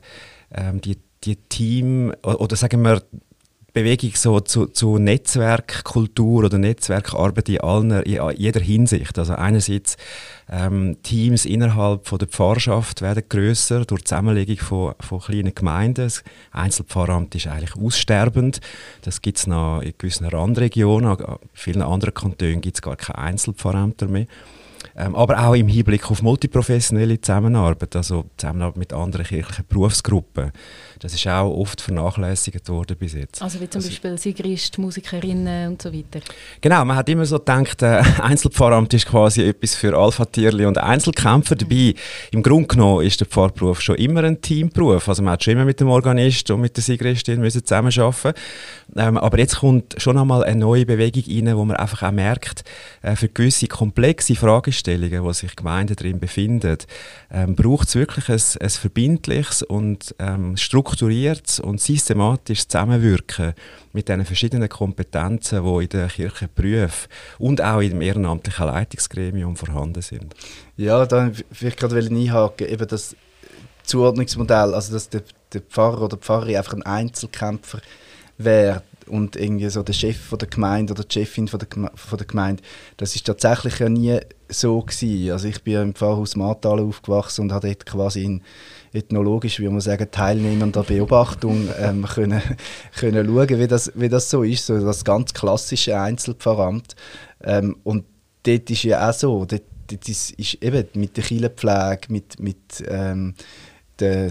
ähm, 0.52 0.80
die, 0.80 0.98
die 1.24 1.36
Team, 1.36 2.14
oder 2.22 2.56
sagen 2.56 2.82
wir, 2.82 3.02
Bewegung 3.76 4.12
so 4.14 4.40
zu, 4.40 4.68
zu 4.68 4.96
Netzwerkkultur 4.96 6.44
oder 6.44 6.56
Netzwerkarbeit 6.56 7.50
in, 7.50 7.60
allen, 7.60 7.90
in 7.90 8.30
jeder 8.34 8.60
Hinsicht. 8.60 9.18
Also 9.18 9.34
einerseits 9.34 9.98
ähm, 10.50 10.96
Teams 11.02 11.44
innerhalb 11.44 12.08
von 12.08 12.18
der 12.18 12.26
Pfarrschaft 12.26 13.02
werden 13.02 13.24
größer 13.28 13.84
durch 13.84 14.00
die 14.00 14.04
Zusammenlegung 14.06 14.56
von, 14.56 14.94
von 15.00 15.20
kleinen 15.20 15.54
Gemeinden. 15.54 16.06
Das 16.06 16.24
Einzelpfarramt 16.52 17.34
ist 17.34 17.48
eigentlich 17.48 17.76
aussterbend. 17.76 18.60
Das 19.02 19.20
gibt 19.20 19.36
es 19.36 19.46
noch 19.46 19.82
in 19.82 19.92
gewissen 19.98 20.24
Randregionen. 20.24 21.14
In 21.18 21.36
vielen 21.52 21.82
anderen 21.82 22.14
Kantonen 22.14 22.62
gibt 22.62 22.78
es 22.78 22.82
gar 22.82 22.96
keine 22.96 23.18
Einzelpfarrämter 23.18 24.08
mehr. 24.08 24.24
Ähm, 24.96 25.14
aber 25.14 25.46
auch 25.46 25.54
im 25.54 25.68
Hinblick 25.68 26.10
auf 26.10 26.22
multiprofessionelle 26.22 27.20
Zusammenarbeit, 27.20 27.94
also 27.96 28.24
Zusammenarbeit 28.38 28.78
mit 28.78 28.92
anderen 28.94 29.26
kirchlichen 29.26 29.66
Berufsgruppen. 29.68 30.52
Das 31.00 31.12
ist 31.12 31.26
auch 31.26 31.50
oft 31.50 31.80
vernachlässigt 31.80 32.68
worden 32.68 32.96
bis 32.96 33.14
jetzt. 33.14 33.42
Also 33.42 33.60
wie 33.60 33.68
zum 33.68 33.80
also, 33.80 33.88
Beispiel 33.88 34.18
Sigrist, 34.18 34.78
Musikerinnen 34.78 35.68
und 35.68 35.82
so 35.82 35.92
weiter. 35.92 36.20
Genau, 36.60 36.84
man 36.84 36.96
hat 36.96 37.08
immer 37.08 37.26
so 37.26 37.38
gedacht, 37.38 37.82
äh, 37.82 38.02
Einzelpfarramt 38.22 38.94
ist 38.94 39.06
quasi 39.06 39.42
etwas 39.42 39.74
für 39.74 39.96
Alpha-Tierli 39.96 40.64
und 40.64 40.78
Einzelkämpfer. 40.78 41.54
Mhm. 41.54 41.58
Dabei, 41.58 41.94
im 42.30 42.42
Grunde 42.42 42.68
genommen 42.68 43.04
ist 43.04 43.20
der 43.20 43.26
Pfarrberuf 43.26 43.80
schon 43.80 43.96
immer 43.96 44.24
ein 44.24 44.40
Teamberuf. 44.40 45.08
Also 45.08 45.22
man 45.22 45.32
hat 45.32 45.44
schon 45.44 45.52
immer 45.52 45.64
mit 45.64 45.80
dem 45.80 45.88
Organist 45.88 46.50
und 46.50 46.60
mit 46.60 46.76
der 46.76 46.82
Sigristin 46.82 47.40
müssen 47.40 47.64
zusammenarbeiten 47.64 48.32
ähm, 48.96 49.18
Aber 49.18 49.38
jetzt 49.38 49.56
kommt 49.56 49.94
schon 49.98 50.16
einmal 50.16 50.44
eine 50.44 50.60
neue 50.60 50.86
Bewegung 50.86 51.24
rein, 51.28 51.56
wo 51.56 51.64
man 51.64 51.76
einfach 51.76 52.02
auch 52.02 52.12
merkt, 52.12 52.64
äh, 53.02 53.16
für 53.16 53.28
gewisse 53.28 53.66
komplexe 53.66 54.34
Fragestellungen 54.34 55.24
wo 55.24 55.32
sich 55.32 55.56
Gemeinden 55.56 55.96
darin 55.96 56.20
befinden, 56.20 56.78
ähm, 57.30 57.54
braucht 57.54 57.88
es 57.88 57.94
wirklich 57.94 58.28
ein, 58.28 58.40
ein 58.60 58.70
verbindliches 58.70 59.62
und 59.62 60.14
ähm, 60.18 60.56
strukturiertes 60.56 60.85
und 61.60 61.80
systematisches 61.80 62.68
Zusammenwirken 62.68 63.54
mit 63.92 64.08
den 64.08 64.24
verschiedenen 64.24 64.68
Kompetenzen, 64.68 65.64
die 65.64 65.84
in 65.84 65.88
der 65.88 66.08
Kirchenberufen 66.08 67.08
und 67.38 67.62
auch 67.62 67.80
im 67.80 68.00
ehrenamtlichen 68.00 68.66
Leitungsgremium 68.66 69.56
vorhanden 69.56 70.02
sind. 70.02 70.34
Ja, 70.76 71.04
dann 71.06 71.34
vielleicht 71.52 71.78
gerade 71.78 71.96
einhaken, 71.98 72.68
eben 72.68 72.86
das 72.86 73.16
Zuordnungsmodell, 73.84 74.74
also 74.74 74.92
dass 74.92 75.08
der, 75.08 75.22
der 75.52 75.60
Pfarrer 75.60 76.02
oder 76.02 76.16
die 76.16 76.22
Pfarrerin 76.22 76.56
einfach 76.56 76.74
ein 76.74 76.82
Einzelkämpfer 76.82 77.80
wäre, 78.38 78.82
und 79.08 79.36
irgendwie 79.36 79.68
so 79.68 79.82
der 79.82 79.92
Chef 79.92 80.18
von 80.18 80.38
der 80.38 80.48
Gemeinde 80.48 80.92
oder 80.92 81.04
die 81.04 81.12
Chefin 81.12 81.48
von 81.48 81.60
der, 81.60 81.90
von 81.94 82.18
der 82.18 82.26
Gemeinde, 82.26 82.62
das 82.96 83.14
ist 83.14 83.26
tatsächlich 83.26 83.78
ja 83.78 83.88
nie 83.88 84.18
so 84.48 84.80
gewesen. 84.80 85.32
Also 85.32 85.48
ich 85.48 85.62
bin 85.62 85.74
ja 85.74 85.82
im 85.82 85.94
Pfarrhaus 85.94 86.36
Martal 86.36 86.80
aufgewachsen 86.80 87.42
und 87.42 87.52
habe 87.52 87.68
dort 87.68 87.86
quasi 87.86 88.24
in 88.24 88.42
ethnologisch, 88.96 89.60
wie 89.60 89.68
man 89.68 89.80
sagen, 89.80 90.08
teilnehmender 90.10 90.82
Beobachtung 90.82 91.68
ähm, 91.78 92.04
können, 92.04 92.42
können 92.98 93.26
schauen, 93.26 93.58
wie 93.60 93.66
das, 93.66 93.92
wie 93.94 94.08
das 94.08 94.30
so 94.30 94.42
ist, 94.42 94.66
so 94.66 94.78
das 94.78 95.04
ganz 95.04 95.32
klassische 95.34 95.98
Einzelpfarramt. 95.98 96.96
Ähm, 97.42 97.76
und 97.84 98.04
dort 98.42 98.70
ist 98.70 98.82
ja 98.82 99.08
auch 99.08 99.12
so, 99.14 99.44
dort, 99.44 99.62
dort 99.88 100.08
ist, 100.08 100.30
ist 100.32 100.54
eben 100.62 100.86
mit 100.94 101.16
der 101.16 101.24
Kirchenpflege, 101.24 102.12
mit, 102.12 102.40
mit 102.40 102.84
ähm, 102.88 103.34
der 104.00 104.30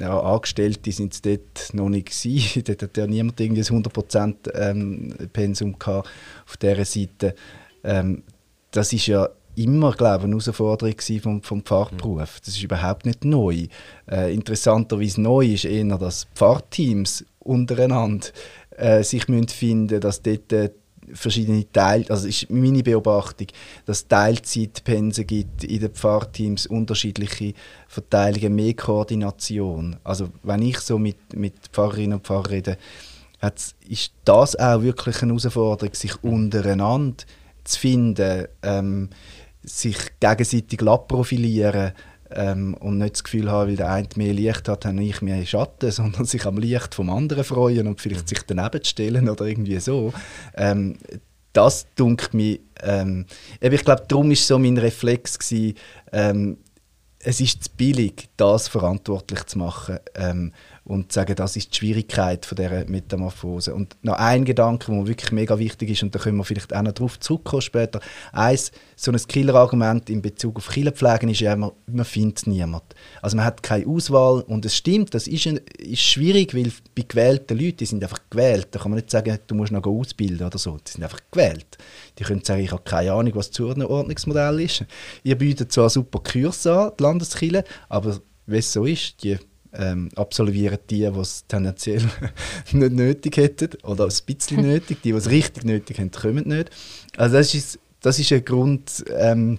ja, 0.00 0.20
Angestellte 0.20 0.92
sind 0.92 1.14
es 1.14 1.22
dort 1.22 1.72
noch 1.72 1.88
nicht 1.88 2.08
gewesen. 2.08 2.62
dort 2.66 2.82
hat 2.82 2.96
ja 2.96 3.06
niemand 3.06 3.40
irgendwie 3.40 3.62
ein 3.62 3.82
100% 3.82 4.54
ähm, 4.54 5.14
Pensum 5.32 5.78
gehabt 5.78 6.08
auf 6.46 6.56
dieser 6.56 6.84
Seite. 6.84 7.34
Ähm, 7.84 8.22
das 8.70 8.92
ist 8.92 9.06
ja 9.06 9.28
immer, 9.58 9.92
glaube 9.92 10.18
ich, 10.18 10.24
eine 10.24 10.32
Herausforderung 10.32 10.94
vom, 11.20 11.42
vom 11.42 11.62
Pfarrberuf. 11.62 12.40
Das 12.40 12.54
ist 12.54 12.62
überhaupt 12.62 13.06
nicht 13.06 13.24
neu. 13.24 13.66
Äh, 14.10 14.32
interessanterweise 14.32 15.20
neu 15.20 15.46
ist 15.46 15.64
eher, 15.64 15.98
dass 15.98 16.26
Pfarrteams 16.34 17.24
untereinander 17.40 18.28
äh, 18.76 19.02
sich 19.02 19.28
müssen 19.28 19.48
finden 19.48 20.00
dass 20.00 20.22
dort 20.22 20.52
äh, 20.52 20.70
verschiedene 21.12 21.70
Teil, 21.72 22.04
also 22.08 22.28
ist 22.28 22.50
meine 22.50 22.82
Beobachtung, 22.82 23.46
dass 23.86 23.98
es 23.98 24.08
Teilzeitpensen 24.08 25.26
gibt 25.26 25.64
in 25.64 25.80
den 25.80 25.90
Pfarrteams, 25.90 26.66
unterschiedliche 26.66 27.54
Verteilungen, 27.88 28.54
mehr 28.54 28.74
Koordination. 28.74 29.96
Also 30.04 30.28
wenn 30.42 30.62
ich 30.62 30.78
so 30.80 30.98
mit, 30.98 31.34
mit 31.34 31.54
Pfarrerinnen 31.72 32.18
und 32.18 32.26
Pfarrern 32.26 32.46
rede, 32.46 32.78
ist 33.88 34.12
das 34.24 34.56
auch 34.56 34.82
wirklich 34.82 35.22
eine 35.22 35.32
Herausforderung, 35.32 35.94
sich 35.94 36.22
untereinander 36.22 37.24
zu 37.64 37.78
finden, 37.78 38.46
ähm, 38.62 39.10
sich 39.62 39.96
gegenseitig 40.20 40.80
profilieren, 41.08 41.92
ähm, 42.30 42.74
und 42.74 42.98
nicht 42.98 43.14
das 43.14 43.24
Gefühl 43.24 43.50
haben, 43.50 43.70
weil 43.70 43.76
der 43.76 43.90
eine 43.90 44.08
mehr 44.16 44.32
Licht 44.32 44.68
hat, 44.68 44.84
habe 44.84 45.02
ich 45.02 45.22
mehr 45.22 45.44
Schatten, 45.46 45.90
sondern 45.90 46.24
sich 46.24 46.44
am 46.46 46.58
Licht 46.58 46.94
vom 46.94 47.10
anderen 47.10 47.44
freuen 47.44 47.86
und 47.86 48.00
vielleicht 48.00 48.28
sich 48.28 48.42
daneben 48.46 48.84
stellen 48.84 49.28
oder 49.28 49.46
irgendwie 49.46 49.78
so. 49.80 50.12
Ähm, 50.54 50.98
das 51.52 51.86
dunkelt 51.96 52.34
mir, 52.34 52.58
ähm, 52.82 53.26
ich 53.60 53.84
glaube, 53.84 54.04
darum 54.06 54.28
war 54.28 54.36
so 54.36 54.58
mein 54.58 54.78
Reflex 54.78 55.38
gewesen, 55.38 55.74
ähm, 56.12 56.58
es 57.20 57.40
ist 57.40 57.64
zu 57.64 57.70
billig, 57.76 58.28
das 58.36 58.68
verantwortlich 58.68 59.44
zu 59.46 59.58
machen. 59.58 59.98
Ähm, 60.14 60.52
und 60.88 61.12
sagen, 61.12 61.36
das 61.36 61.54
ist 61.54 61.72
die 61.72 61.76
Schwierigkeit 61.76 62.46
von 62.46 62.56
dieser 62.56 62.86
Metamorphose. 62.86 63.74
Und 63.74 63.96
noch 64.02 64.14
ein 64.14 64.46
Gedanke, 64.46 64.90
der 64.90 65.06
wirklich 65.06 65.32
mega 65.32 65.58
wichtig 65.58 65.90
ist, 65.90 66.02
und 66.02 66.14
da 66.14 66.18
können 66.18 66.38
wir 66.38 66.44
vielleicht 66.44 66.74
auch 66.74 66.80
noch 66.80 66.92
darauf 66.92 67.20
zurückkommen 67.20 67.60
später. 67.60 68.00
Eins, 68.32 68.72
so 68.96 69.12
ein 69.12 69.18
Killer-Argument 69.18 70.08
in 70.08 70.22
Bezug 70.22 70.56
auf 70.56 70.68
Killerpflegen 70.70 71.28
ist 71.28 71.40
ja 71.40 71.52
immer, 71.52 71.74
man 71.86 72.06
findet 72.06 72.46
niemand. 72.46 72.84
Also 73.20 73.36
man 73.36 73.44
hat 73.44 73.62
keine 73.62 73.86
Auswahl 73.86 74.40
und 74.40 74.64
es 74.64 74.76
stimmt, 74.76 75.12
das 75.12 75.28
ist, 75.28 75.46
ein, 75.46 75.60
ist 75.78 76.00
schwierig, 76.00 76.54
weil 76.54 76.72
bei 76.96 77.04
gewählten 77.06 77.58
Leuten, 77.58 77.76
die 77.76 77.86
sind 77.86 78.02
einfach 78.02 78.20
gewählt, 78.30 78.68
da 78.70 78.78
kann 78.78 78.90
man 78.90 78.96
nicht 78.96 79.10
sagen, 79.10 79.38
du 79.46 79.54
musst 79.54 79.72
noch 79.72 79.84
ausbilden 79.84 80.46
oder 80.46 80.58
so, 80.58 80.78
die 80.78 80.90
sind 80.90 81.04
einfach 81.04 81.20
gewählt. 81.30 81.76
Die 82.18 82.24
können 82.24 82.42
sagen, 82.42 82.62
ich 82.62 82.72
habe 82.72 82.82
keine 82.82 83.12
Ahnung, 83.12 83.34
was 83.34 83.50
das 83.50 83.56
Zuordnungsmodell 83.56 84.60
ist. 84.60 84.86
Ihr 85.22 85.36
bietet 85.36 85.70
zwar 85.70 85.90
super 85.90 86.20
Kurse 86.20 86.72
an, 86.72 86.92
die 86.98 87.02
Landeskirche, 87.02 87.64
aber 87.90 88.20
wie 88.46 88.56
es 88.56 88.72
so 88.72 88.86
ist, 88.86 89.22
die 89.22 89.38
ähm, 89.78 90.10
absolvieren 90.16 90.78
die, 90.90 90.98
die 90.98 91.04
es 91.04 91.46
tendenziell 91.46 92.02
nicht 92.72 92.92
nötig 92.92 93.36
hätten 93.36 93.70
oder 93.84 94.04
ein 94.04 94.12
bisschen 94.26 94.62
nötig. 94.68 95.02
Die, 95.02 95.12
die 95.12 95.16
es 95.16 95.30
richtig 95.30 95.64
nötig 95.64 95.98
haben, 95.98 96.10
kommen 96.10 96.48
nicht. 96.48 96.70
Also 97.16 97.36
das 97.36 97.54
ist, 97.54 97.78
das 98.00 98.18
ist 98.18 98.32
ein 98.32 98.44
Grund, 98.44 99.04
ähm, 99.16 99.58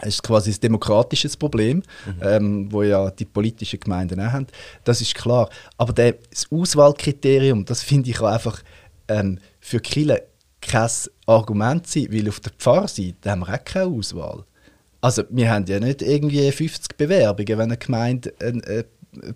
das 0.00 0.08
ist 0.08 0.22
quasi 0.22 0.50
ein 0.50 0.60
demokratisches 0.60 1.36
Problem, 1.36 1.78
mhm. 1.78 2.22
ähm, 2.22 2.72
wo 2.72 2.82
ja 2.82 3.10
die 3.10 3.24
politischen 3.24 3.80
Gemeinden 3.80 4.20
auch 4.20 4.32
haben. 4.32 4.46
Das 4.84 5.00
ist 5.00 5.14
klar. 5.14 5.48
Aber 5.78 5.92
der, 5.92 6.16
das 6.30 6.46
Auswahlkriterium, 6.50 7.64
das 7.64 7.82
finde 7.82 8.10
ich 8.10 8.20
auch 8.20 8.26
einfach 8.26 8.62
ähm, 9.08 9.38
für 9.60 9.80
Kirche 9.80 10.24
kein 10.60 10.90
Argument 11.26 11.86
sein, 11.86 12.08
weil 12.10 12.28
auf 12.28 12.40
der 12.40 12.52
Pfarrseite 12.58 13.30
haben 13.30 13.40
wir 13.40 13.54
auch 13.54 13.64
keine 13.64 13.86
Auswahl. 13.86 14.44
Also 15.00 15.22
wir 15.30 15.50
haben 15.50 15.66
ja 15.66 15.78
nicht 15.78 16.02
irgendwie 16.02 16.50
50 16.50 16.96
Bewerbungen, 16.96 17.58
wenn 17.58 17.60
eine 17.60 17.76
Gemeinde 17.76 18.34
eine, 18.40 18.64
eine 18.64 18.84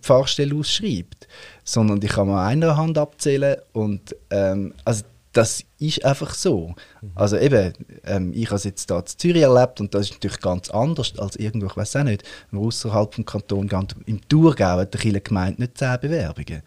Pfarrstelle 0.02 0.54
ausschreibt, 0.54 1.28
sondern 1.64 2.00
die 2.00 2.08
kann 2.08 2.28
man 2.28 2.46
einer 2.46 2.76
Hand 2.76 2.98
abzählen 2.98 3.56
und 3.72 4.14
ähm, 4.30 4.74
also 4.84 5.04
das 5.32 5.64
ist 5.78 6.04
einfach 6.04 6.34
so. 6.34 6.74
Mhm. 7.00 7.10
Also 7.14 7.36
eben, 7.38 7.72
ähm, 8.04 8.32
ich 8.34 8.46
habe 8.46 8.56
es 8.56 8.64
jetzt 8.64 8.88
hier 8.88 8.98
in 8.98 9.06
Zürich 9.06 9.42
erlebt 9.42 9.80
und 9.80 9.94
das 9.94 10.06
ist 10.06 10.14
natürlich 10.14 10.40
ganz 10.40 10.70
anders 10.70 11.16
als 11.18 11.36
irgendwo, 11.36 11.66
ich 11.66 11.76
weiß 11.76 11.96
auch 11.96 12.04
nicht, 12.04 12.24
außerhalb 12.52 13.14
des 13.14 13.26
Kantons, 13.26 13.94
im 14.06 14.28
Thurgau 14.28 14.78
hat 14.78 14.94
der 14.94 15.20
Gemeinde 15.20 15.62
nicht 15.62 15.78
zehn 15.78 15.98
Bewerbungen. 16.00 16.62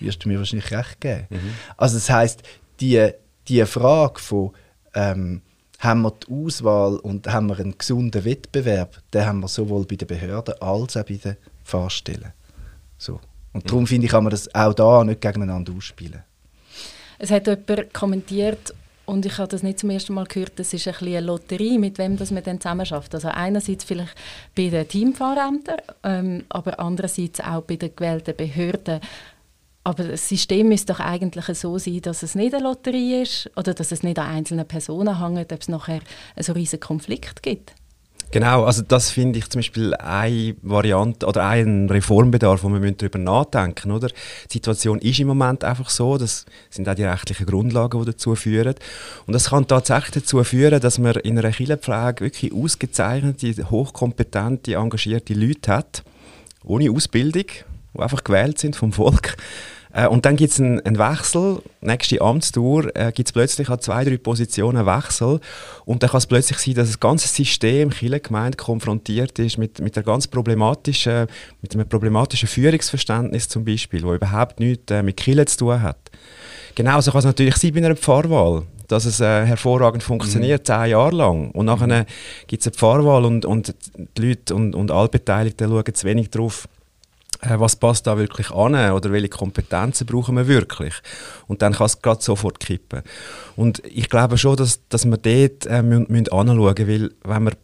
Wirst 0.00 0.24
du 0.24 0.28
mir 0.28 0.38
wahrscheinlich 0.38 0.70
recht 0.70 1.00
geben. 1.00 1.26
Mhm. 1.30 1.54
Also 1.76 1.96
das 1.96 2.10
heisst, 2.10 2.42
die, 2.80 3.10
die 3.46 3.64
Frage 3.66 4.20
von 4.20 4.52
ähm, 4.94 5.42
haben 5.78 6.02
wir 6.02 6.12
die 6.12 6.32
Auswahl 6.32 6.96
und 6.96 7.28
haben 7.28 7.48
wir 7.48 7.58
einen 7.58 7.78
gesunden 7.78 8.24
Wettbewerb, 8.24 9.00
den 9.12 9.26
haben 9.26 9.40
wir 9.40 9.48
sowohl 9.48 9.84
bei 9.86 9.96
den 9.96 10.08
Behörden 10.08 10.54
als 10.60 10.96
auch 10.96 11.04
bei 11.04 11.14
den 11.14 11.36
Fahrstellen. 11.62 12.32
So. 12.98 13.20
Und 13.52 13.68
darum 13.68 13.86
finde 13.86 14.06
ich, 14.06 14.10
kann 14.10 14.24
man 14.24 14.30
das 14.30 14.54
auch 14.54 14.74
da 14.74 15.02
nicht 15.04 15.20
gegeneinander 15.20 15.72
ausspielen. 15.74 16.22
Es 17.18 17.30
hat 17.30 17.46
jemand 17.46 17.94
kommentiert, 17.94 18.74
und 19.08 19.24
ich 19.24 19.38
habe 19.38 19.48
das 19.48 19.62
nicht 19.62 19.78
zum 19.78 19.88
ersten 19.88 20.12
Mal 20.12 20.26
gehört, 20.26 20.58
das 20.58 20.74
ist 20.74 20.86
ein 20.86 20.92
bisschen 20.92 21.16
eine 21.16 21.26
Lotterie, 21.26 21.78
mit 21.78 21.96
wem 21.96 22.18
das 22.18 22.30
man 22.30 22.42
dann 22.42 22.60
zusammen 22.60 22.84
schafft. 22.84 23.14
Also 23.14 23.28
einerseits 23.28 23.82
vielleicht 23.84 24.14
bei 24.54 24.68
den 24.68 24.86
Teamfahrämtern, 24.86 25.78
ähm, 26.02 26.44
aber 26.50 26.78
andererseits 26.78 27.40
auch 27.40 27.62
bei 27.62 27.76
den 27.76 27.96
gewählten 27.96 28.36
Behörden. 28.36 29.00
Aber 29.82 30.04
das 30.04 30.28
System 30.28 30.68
müsste 30.68 30.92
doch 30.92 31.00
eigentlich 31.00 31.46
so 31.56 31.78
sein, 31.78 32.02
dass 32.02 32.22
es 32.22 32.34
nicht 32.34 32.52
eine 32.52 32.64
Lotterie 32.64 33.22
ist 33.22 33.50
oder 33.56 33.72
dass 33.72 33.92
es 33.92 34.02
nicht 34.02 34.18
an 34.18 34.28
einzelnen 34.28 34.68
Personen 34.68 35.18
hängt, 35.18 35.50
ob 35.54 35.60
es 35.62 35.68
nachher 35.68 36.00
einen 36.36 36.42
so 36.42 36.52
riesigen 36.52 36.80
Konflikt 36.80 37.42
gibt. 37.42 37.72
Genau, 38.30 38.64
also 38.64 38.82
das 38.82 39.10
finde 39.10 39.38
ich 39.38 39.48
zum 39.48 39.60
Beispiel 39.60 39.94
eine 39.94 40.54
Variante 40.60 41.24
oder 41.24 41.46
ein 41.46 41.88
Reformbedarf, 41.88 42.62
wo 42.62 42.68
wir 42.68 42.92
darüber 42.92 43.18
nachdenken 43.18 43.90
müssen. 43.90 44.12
Die 44.50 44.52
Situation 44.52 44.98
ist 44.98 45.18
im 45.18 45.28
Moment 45.28 45.64
einfach 45.64 45.88
so, 45.88 46.18
das 46.18 46.44
sind 46.68 46.86
auch 46.90 46.94
die 46.94 47.04
rechtlichen 47.04 47.46
Grundlagen, 47.46 47.98
die 48.00 48.10
dazu 48.10 48.34
führen. 48.34 48.74
Und 49.26 49.32
das 49.32 49.48
kann 49.48 49.66
tatsächlich 49.66 50.10
dazu 50.10 50.44
führen, 50.44 50.78
dass 50.78 50.98
man 50.98 51.16
in 51.16 51.38
einer 51.38 51.50
Kinderpflege 51.52 52.20
wirklich 52.20 52.52
ausgezeichnete, 52.52 53.70
hochkompetente, 53.70 54.74
engagierte 54.74 55.32
Leute 55.32 55.72
hat, 55.72 56.02
ohne 56.64 56.90
Ausbildung, 56.90 57.46
die 57.94 57.98
einfach 57.98 58.24
gewählt 58.24 58.58
sind 58.58 58.76
vom 58.76 58.92
Volk 58.92 59.38
äh, 59.98 60.06
und 60.06 60.24
dann 60.24 60.36
gibt 60.36 60.52
es 60.52 60.60
einen, 60.60 60.80
einen, 60.80 60.98
Wechsel, 60.98 61.60
nächste 61.80 62.20
Amtstour, 62.20 62.94
äh, 62.94 63.10
gibt 63.10 63.28
es 63.28 63.32
plötzlich 63.32 63.68
an 63.68 63.80
zwei, 63.80 64.04
drei 64.04 64.16
Positionen 64.16 64.86
Wechsel 64.86 65.40
und 65.86 66.02
dann 66.02 66.10
kann 66.10 66.18
es 66.18 66.26
plötzlich 66.26 66.58
sein, 66.58 66.74
dass 66.74 66.88
das 66.88 67.00
ganze 67.00 67.26
System 67.26 67.90
Kirchengemeinde 67.90 68.56
konfrontiert 68.56 69.38
ist 69.40 69.58
mit, 69.58 69.80
mit, 69.80 69.96
der 69.96 70.04
ganz 70.04 70.28
problematischen, 70.28 71.26
mit 71.62 71.74
einem 71.74 71.88
problematischen 71.88 72.48
Führungsverständnis 72.48 73.48
zum 73.48 73.64
Beispiel, 73.64 74.04
wo 74.04 74.14
überhaupt 74.14 74.60
nichts 74.60 74.92
äh, 74.92 75.02
mit 75.02 75.16
Kirche 75.16 75.46
zu 75.46 75.58
tun 75.58 75.82
hat. 75.82 75.98
Genauso 76.76 77.10
kann 77.10 77.20
es 77.20 77.24
natürlich 77.24 77.56
sein 77.56 77.72
bei 77.72 77.84
einer 77.84 77.96
Pfarrwahl 77.96 78.64
dass 78.86 79.04
es 79.04 79.20
äh, 79.20 79.44
hervorragend 79.44 80.02
funktioniert, 80.02 80.62
mhm. 80.62 80.64
zehn 80.64 80.90
Jahre 80.92 81.14
lang. 81.14 81.50
Und 81.50 81.66
nachher 81.66 82.06
gibt 82.46 82.62
es 82.62 82.68
eine 82.68 82.74
Pfarrwahl 82.74 83.26
und, 83.26 83.44
und 83.44 83.74
die 84.16 84.28
Leute 84.28 84.54
und, 84.54 84.74
und 84.74 84.90
alle 84.90 85.10
Beteiligten 85.10 85.68
schauen 85.68 85.94
zu 85.94 86.06
wenig 86.06 86.30
darauf, 86.30 86.64
äh, 86.64 86.77
was 87.40 87.76
passt 87.76 88.06
da 88.06 88.18
wirklich 88.18 88.50
an 88.50 88.74
oder 88.92 89.12
welche 89.12 89.28
Kompetenzen 89.28 90.06
brauchen 90.06 90.36
wir 90.36 90.48
wirklich. 90.48 90.94
Und 91.46 91.62
dann 91.62 91.74
kann 91.74 91.86
es 91.86 92.02
gerade 92.02 92.22
sofort 92.22 92.60
kippen. 92.60 93.02
Und 93.56 93.82
ich 93.86 94.08
glaube 94.08 94.38
schon, 94.38 94.56
dass, 94.56 94.80
dass 94.88 95.04
wir 95.04 95.16
dort 95.16 95.66
äh, 95.66 95.82
müssen, 95.82 96.06
müssen 96.08 96.32
anschauen 96.32 96.74
müssen, 96.76 96.88
weil 96.88 97.10
wenn 97.24 97.42
man 97.44 97.54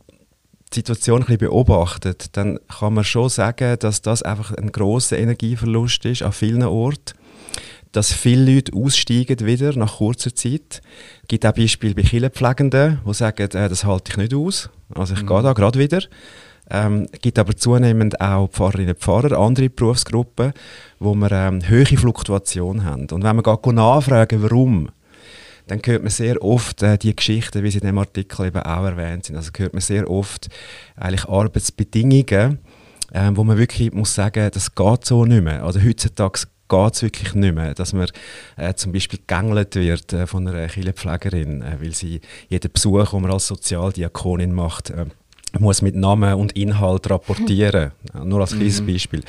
die 0.73 0.81
Situation 0.81 1.21
ein 1.21 1.27
bisschen 1.27 1.39
beobachtet, 1.39 2.37
dann 2.37 2.59
kann 2.69 2.95
man 2.95 3.05
schon 3.05 3.29
sagen, 3.29 3.77
dass 3.79 4.03
das 4.03 4.23
einfach 4.23 4.53
ein 4.53 4.73
großer 4.73 5.19
Energieverlust 5.19 6.05
ist 6.05 6.23
an 6.23 6.33
vielen 6.33 6.63
Orten 6.63 7.15
dass 7.95 8.13
viele 8.13 8.55
Leute 8.55 8.73
aussteigen 8.75 9.47
wieder 9.47 9.73
nach 9.77 9.99
kurzer 9.99 10.35
Zeit. 10.35 10.83
Es 11.23 11.29
gibt 11.29 11.47
auch 11.47 11.53
Beispiele 11.53 11.95
bei 11.95 12.03
Killenpflegenden, 12.03 13.01
die 13.07 13.15
sagen, 13.15 13.43
äh, 13.43 13.69
das 13.69 13.85
halte 13.85 14.11
ich 14.11 14.17
nicht 14.17 14.35
aus. 14.35 14.69
Also 14.95 15.15
ich 15.15 15.23
mhm. 15.23 15.29
gehe 15.29 15.43
da 15.43 15.53
gerade 15.53 15.79
wieder. 15.79 16.03
Ähm, 16.71 17.09
gibt 17.21 17.39
aber 17.39 17.57
zunehmend 17.57 18.21
auch 18.21 18.49
Pfarrerinnen 18.49 18.95
und 18.95 19.01
Pfarrer, 19.01 19.39
andere 19.39 19.69
Berufsgruppen, 19.69 20.53
wo 20.99 21.15
wir 21.15 21.31
ähm, 21.31 21.61
hohe 21.69 21.85
Fluktuation 21.85 22.85
haben. 22.85 23.07
Und 23.11 23.23
wenn 23.23 23.37
man 23.37 23.43
geht 23.43 23.67
nachfragen, 23.75 24.43
warum, 24.43 24.89
dann 25.67 25.81
hört 25.85 26.03
man 26.03 26.11
sehr 26.11 26.43
oft 26.43 26.83
äh, 26.83 26.99
die 26.99 27.15
Geschichten, 27.15 27.63
wie 27.63 27.71
sie 27.71 27.79
in 27.79 27.87
dem 27.87 27.99
Artikel 27.99 28.47
eben 28.47 28.63
auch 28.63 28.85
erwähnt 28.85 29.27
sind. 29.27 29.37
Also 29.37 29.51
hört 29.57 29.73
man 29.73 29.81
sehr 29.81 30.11
oft 30.11 30.49
eigentlich 30.97 31.29
Arbeitsbedingungen, 31.29 32.59
äh, 33.13 33.31
wo 33.35 33.45
man 33.45 33.59
wirklich 33.59 33.93
muss 33.93 34.15
sagen, 34.15 34.51
das 34.53 34.75
geht 34.75 35.05
so 35.05 35.25
nicht 35.25 35.45
mehr. 35.45 35.65
Also 35.65 35.83
heutzutage 35.83 36.47
geht 36.69 36.95
es 36.95 37.03
wirklich 37.03 37.35
nicht 37.35 37.55
mehr, 37.55 37.75
dass 37.75 37.93
man 37.93 38.09
äh, 38.57 38.75
zum 38.75 38.93
Beispiel 38.93 39.19
gegängelt 39.19 39.75
wird 39.75 40.13
äh, 40.13 40.27
von 40.27 40.49
einer 40.49 40.67
Kinderpflegerin, 40.69 41.63
äh, 41.63 41.77
weil 41.81 41.95
sie 41.95 42.21
jeden 42.49 42.73
Besuch, 42.73 43.11
den 43.11 43.23
man 43.23 43.33
als 43.33 43.47
Sozialdiakonin 43.47 44.53
macht, 44.53 44.91
äh, 44.91 45.07
muss 45.61 45.83
mit 45.83 45.95
Namen 45.95 46.35
und 46.35 46.53
Inhalt 46.53 47.11
rapportieren. 47.11 47.93
Nur 48.25 48.41
als 48.41 48.53
kleines 48.53 48.81
mhm. 48.81 48.87
Beispiel. 48.87 49.21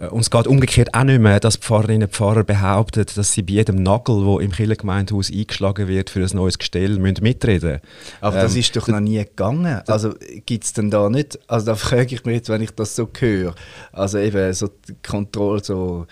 Mhm. 0.00 0.08
Und 0.08 0.20
es 0.20 0.30
geht 0.30 0.46
umgekehrt 0.46 0.94
auch 0.94 1.04
nicht 1.04 1.20
mehr, 1.20 1.40
dass 1.40 1.56
Pfarrerinnen 1.56 2.08
und 2.08 2.14
Pfarrer 2.14 2.44
behaupten, 2.44 3.04
dass 3.14 3.32
sie 3.32 3.42
bei 3.42 3.54
jedem 3.54 3.82
Nagel, 3.82 4.24
der 4.24 4.40
im 4.40 4.52
Kirchengemeindehaus 4.52 5.30
eingeschlagen 5.30 5.88
wird 5.88 6.10
für 6.10 6.20
ein 6.20 6.30
neues 6.32 6.58
Gestell, 6.58 6.98
müssen 6.98 7.22
mitreden 7.22 7.80
Aber 8.20 8.36
ähm, 8.36 8.42
das 8.42 8.56
ist 8.56 8.74
doch 8.76 8.88
noch 8.88 9.00
nie 9.00 9.18
gegangen. 9.18 9.80
Also 9.86 10.14
gibt 10.46 10.64
es 10.64 10.72
denn 10.72 10.90
da 10.90 11.08
nicht, 11.08 11.38
also 11.48 11.66
da 11.66 11.74
frage 11.74 12.14
ich 12.14 12.24
mich 12.24 12.36
jetzt, 12.36 12.48
wenn 12.48 12.62
ich 12.62 12.70
das 12.72 12.96
so 12.96 13.08
höre, 13.18 13.54
also 13.92 14.18
eben 14.18 14.52
so 14.52 14.68
die 14.68 14.94
Kontrolle, 15.02 15.62
so 15.62 16.06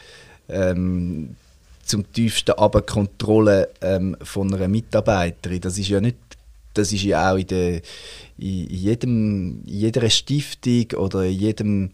ähm, 0.48 1.36
zum 1.84 2.10
tiefsten 2.12 2.52
aber 2.52 2.82
Kontrolle 2.82 3.68
ähm, 3.80 4.16
von 4.22 4.52
einer 4.54 4.68
Mitarbeiterin, 4.68 5.60
das 5.60 5.78
ist 5.78 5.88
ja 5.88 6.00
nicht 6.00 6.16
das 6.74 6.92
ist 6.92 7.02
ja 7.02 7.32
auch 7.32 7.36
in, 7.36 7.46
der, 7.46 7.82
in, 8.38 8.70
jedem, 8.70 9.62
in 9.64 9.74
jeder 9.74 10.08
Stiftung 10.10 10.98
oder 10.98 11.24
in 11.24 11.38
jedem 11.38 11.90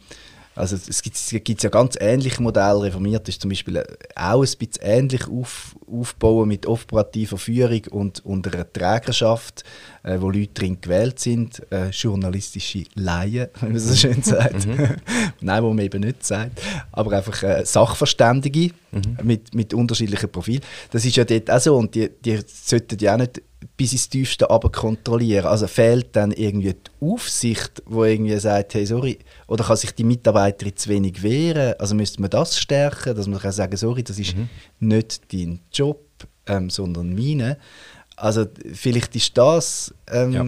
also 0.58 0.74
es 0.74 1.02
gibt, 1.02 1.14
es 1.14 1.30
gibt 1.44 1.62
ja 1.62 1.70
ganz 1.70 1.96
ähnliche 2.00 2.42
Modelle. 2.42 2.82
Reformiert 2.82 3.28
ist 3.28 3.40
zum 3.40 3.48
Beispiel 3.48 3.78
auch 4.16 4.40
ein 4.40 4.40
bisschen 4.40 4.82
ähnlich 4.82 5.28
auf, 5.28 5.76
aufbauen 5.86 6.48
mit 6.48 6.66
operativer 6.66 7.38
Führung 7.38 7.82
und, 7.90 8.24
und 8.24 8.52
einer 8.52 8.70
Trägerschaft, 8.70 9.62
äh, 10.02 10.20
wo 10.20 10.30
Leute 10.30 10.54
drin 10.54 10.80
gewählt 10.80 11.20
sind, 11.20 11.62
äh, 11.70 11.90
journalistische 11.90 12.82
Laien, 12.96 13.48
wenn 13.60 13.70
man 13.70 13.78
so 13.78 13.94
schön 13.94 14.20
sagt. 14.20 14.66
Mhm. 14.66 14.96
Nein, 15.40 15.62
wo 15.62 15.68
man 15.68 15.84
eben 15.84 16.00
nicht 16.00 16.26
sagt, 16.26 16.60
aber 16.90 17.12
einfach 17.12 17.40
äh, 17.44 17.64
Sachverständige 17.64 18.72
mhm. 18.90 19.16
mit, 19.22 19.54
mit 19.54 19.72
unterschiedlichen 19.72 20.28
Profilen. 20.28 20.62
Das 20.90 21.04
ist 21.04 21.14
ja 21.14 21.24
dort 21.24 21.48
auch 21.52 21.60
so 21.60 21.76
und 21.76 21.94
die, 21.94 22.10
die 22.24 22.40
sollten 22.46 22.98
ja 22.98 23.14
auch 23.14 23.18
nicht 23.18 23.42
bis 23.78 23.92
ins 23.92 24.08
Tiefste 24.10 24.50
aber 24.50 24.70
kontrollieren. 24.70 25.46
Also 25.46 25.66
fehlt 25.68 26.14
dann 26.14 26.32
irgendwie 26.32 26.74
die 26.74 27.06
Aufsicht, 27.06 27.82
wo 27.86 28.04
irgendwie 28.04 28.36
sagt, 28.38 28.74
hey, 28.74 28.84
sorry, 28.84 29.20
oder 29.46 29.64
kann 29.64 29.76
sich 29.76 29.92
die 29.92 30.04
Mitarbeiterin 30.04 30.76
zu 30.76 30.90
wenig 30.90 31.22
wehren? 31.22 31.74
Also 31.78 31.94
müsste 31.94 32.20
man 32.20 32.28
das 32.28 32.58
stärken, 32.58 33.14
dass 33.16 33.28
man 33.28 33.38
kann 33.38 33.52
sagen, 33.52 33.76
sorry, 33.76 34.02
das 34.02 34.18
ist 34.18 34.36
mhm. 34.36 34.48
nicht 34.80 35.32
dein 35.32 35.60
Job, 35.72 36.04
ähm, 36.46 36.68
sondern 36.68 37.14
meine. 37.14 37.56
Also 38.16 38.46
vielleicht 38.74 39.14
ist 39.14 39.38
das 39.38 39.94
ähm, 40.10 40.32
ja. 40.32 40.46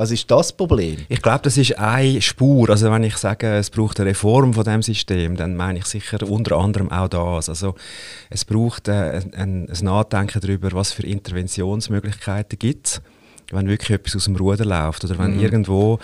Also 0.00 0.14
ist 0.14 0.30
das 0.30 0.54
Problem? 0.54 0.96
Ich 1.10 1.20
glaube, 1.20 1.40
das 1.42 1.58
ist 1.58 1.78
eine 1.78 2.22
Spur. 2.22 2.70
Also 2.70 2.90
wenn 2.90 3.04
ich 3.04 3.18
sage, 3.18 3.56
es 3.56 3.68
braucht 3.68 4.00
eine 4.00 4.08
Reform 4.08 4.54
von 4.54 4.64
dem 4.64 4.80
System, 4.80 5.36
dann 5.36 5.56
meine 5.56 5.80
ich 5.80 5.84
sicher 5.84 6.26
unter 6.26 6.56
anderem 6.56 6.90
auch 6.90 7.08
das. 7.08 7.50
Also 7.50 7.74
es 8.30 8.46
braucht 8.46 8.88
äh, 8.88 9.20
ein, 9.34 9.68
ein 9.68 9.68
Nachdenken 9.82 10.40
darüber, 10.40 10.72
was 10.72 10.92
für 10.92 11.02
Interventionsmöglichkeiten 11.02 12.58
gibt 12.58 12.86
es 12.86 13.02
wenn 13.52 13.66
wirklich 13.66 13.90
etwas 13.90 14.14
aus 14.14 14.26
dem 14.26 14.36
Ruder 14.36 14.64
läuft 14.64 15.04
oder 15.04 15.18
wenn 15.18 15.34
mhm. 15.34 15.40
irgendwo 15.40 15.98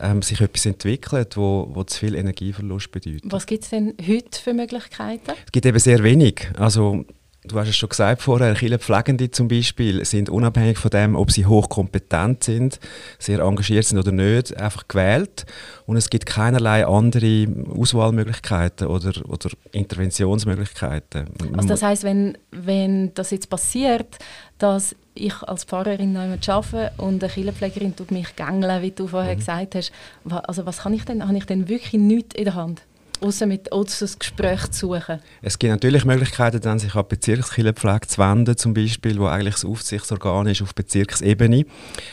ähm, 0.00 0.22
sich 0.22 0.40
etwas 0.40 0.66
entwickelt, 0.66 1.36
wo, 1.36 1.68
wo 1.72 1.82
zu 1.82 1.98
viel 1.98 2.14
Energieverlust 2.14 2.92
bedeutet. 2.92 3.24
Was 3.24 3.44
gibt 3.44 3.64
es 3.64 3.70
denn 3.70 3.94
heute 4.00 4.40
für 4.40 4.54
Möglichkeiten? 4.54 5.32
Es 5.44 5.50
gibt 5.50 5.66
eben 5.66 5.80
sehr 5.80 6.04
wenig. 6.04 6.48
Also 6.56 7.04
Du 7.44 7.58
hast 7.58 7.68
es 7.68 7.76
schon 7.76 7.88
gesagt 7.88 8.22
vorher, 8.22 8.54
Pflegende 8.54 9.28
zum 9.32 9.48
Beispiel 9.48 10.04
sind 10.04 10.30
unabhängig 10.30 10.78
von 10.78 10.92
dem, 10.92 11.16
ob 11.16 11.32
sie 11.32 11.44
hochkompetent 11.44 12.44
sind, 12.44 12.78
sehr 13.18 13.40
engagiert 13.40 13.84
sind 13.84 13.98
oder 13.98 14.12
nicht, 14.12 14.56
einfach 14.56 14.86
gewählt. 14.86 15.44
Und 15.86 15.96
es 15.96 16.08
gibt 16.08 16.24
keinerlei 16.24 16.86
andere 16.86 17.48
Auswahlmöglichkeiten 17.76 18.86
oder, 18.86 19.12
oder 19.28 19.50
Interventionsmöglichkeiten. 19.72 21.30
Also 21.56 21.68
das 21.68 21.82
heißt, 21.82 22.04
wenn, 22.04 22.38
wenn 22.52 23.12
das 23.14 23.32
jetzt 23.32 23.50
passiert, 23.50 24.18
dass 24.58 24.94
ich 25.14 25.42
als 25.42 25.64
Pfarrerin 25.64 26.12
noch 26.12 26.20
arbeite 26.48 26.92
und 26.96 27.24
eine 27.24 27.32
Kinderpflegerin 27.32 27.96
tut 27.96 28.12
mich 28.12 28.36
gängeln, 28.36 28.82
wie 28.82 28.92
du 28.92 29.08
vorher 29.08 29.34
mhm. 29.34 29.38
gesagt 29.40 29.74
hast, 29.74 29.92
also 30.24 30.64
was 30.64 30.78
kann 30.78 30.94
ich 30.94 31.04
denn, 31.04 31.26
habe 31.26 31.36
ich 31.36 31.44
denn 31.44 31.68
wirklich 31.68 31.94
nichts 31.94 32.36
in 32.36 32.44
der 32.44 32.54
Hand? 32.54 32.82
Außer 33.22 33.46
mit 33.46 33.72
uns 33.72 34.00
das 34.00 34.18
Gespräch 34.18 34.70
zu 34.70 34.94
suchen? 34.94 35.20
Es 35.40 35.58
gibt 35.58 35.70
natürlich 35.70 36.04
Möglichkeiten, 36.04 36.60
dann 36.60 36.78
sich 36.78 36.94
an 36.94 37.04
die 37.04 37.14
Bezirkskillenpflege 37.14 38.06
zu 38.06 38.18
wenden, 38.18 38.56
zum 38.56 38.74
Beispiel, 38.74 39.18
wo 39.18 39.26
eigentlich 39.26 39.54
das 39.54 39.64
Aufsichtsorgan 39.64 40.46
ist 40.48 40.62
auf 40.62 40.74
Bezirksebene. 40.74 41.64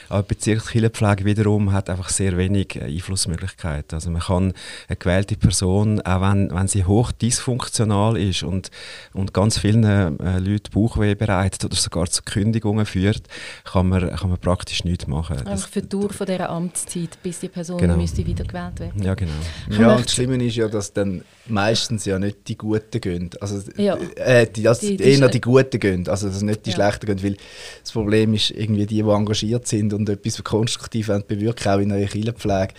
Aber 0.10 0.24
die 0.24 0.28
Bezirkskillenpflege 0.30 1.26
wiederum 1.26 1.72
hat 1.72 1.90
einfach 1.90 2.10
sehr 2.10 2.38
wenig 2.38 2.76
äh, 2.76 2.86
Einflussmöglichkeiten. 2.86 3.96
Also 3.96 4.12
man 4.12 4.22
kann 4.22 4.54
eine 4.88 4.96
gewählte 4.98 5.36
Person, 5.36 6.02
auch 6.02 6.22
wenn, 6.22 6.52
wenn 6.54 6.68
sie 6.68 6.86
hoch 6.86 7.12
dysfunktional 7.12 8.18
ist 8.18 8.44
und, 8.44 8.70
und 9.14 9.34
ganz 9.34 9.58
vielen 9.58 9.84
äh, 9.84 10.40
Leuten 10.40 10.72
Bauchweh 10.72 11.16
bereitet 11.16 11.66
oder 11.66 11.76
sogar 11.76 12.08
zu 12.08 12.22
Kündigungen 12.24 12.86
führt, 12.86 13.24
kann 13.64 13.90
man, 13.90 14.16
kann 14.16 14.30
man 14.30 14.40
praktisch 14.40 14.84
nichts 14.84 15.08
machen. 15.08 15.46
Einfach 15.46 15.68
für 15.68 15.82
die 15.82 15.90
Dauer 15.90 16.10
von 16.10 16.28
dieser 16.28 16.50
Amtszeit, 16.50 17.18
bis 17.24 17.40
die 17.40 17.50
Person 17.50 17.78
genau. 17.80 17.98
müsste 17.98 18.26
wiedergewählt 18.26 18.80
werden. 18.80 19.04
Ja, 19.04 19.16
genau. 19.16 19.32
Ja, 19.70 19.96
und 19.96 20.06
das 20.06 20.14
Schlimme 20.14 20.44
ist 20.44 20.56
ja, 20.56 20.68
dass 20.68 20.94
dann 21.00 21.24
meistens 21.48 22.06
ja 22.06 22.20
nicht 22.20 22.48
die 22.48 22.58
Guten 22.58 23.02
gehen. 23.02 23.30
Also, 23.42 23.60
ja. 23.78 23.98
äh, 24.16 24.48
die, 24.48 24.68
also 24.68 24.88
die, 24.88 24.98
die 24.98 25.04
eher 25.04 25.28
die 25.28 25.42
Guten 25.42 25.80
gehen, 25.80 26.08
also 26.08 26.28
dass 26.28 26.42
nicht 26.42 26.66
die 26.66 26.70
ja. 26.70 26.76
Schlechten 26.76 27.06
gehen, 27.06 27.24
weil 27.24 27.38
das 27.82 27.92
Problem 27.92 28.34
ist 28.34 28.52
irgendwie 28.52 28.86
die, 28.86 29.02
die 29.02 29.10
engagiert 29.10 29.68
sind 29.68 29.94
und 29.94 30.08
etwas 30.10 30.44
konstruktiv 30.44 31.08
bewirken, 31.28 31.72
auch 31.72 31.80
in 31.80 31.90
der 31.90 32.06
Kirchenpflege, 32.08 32.74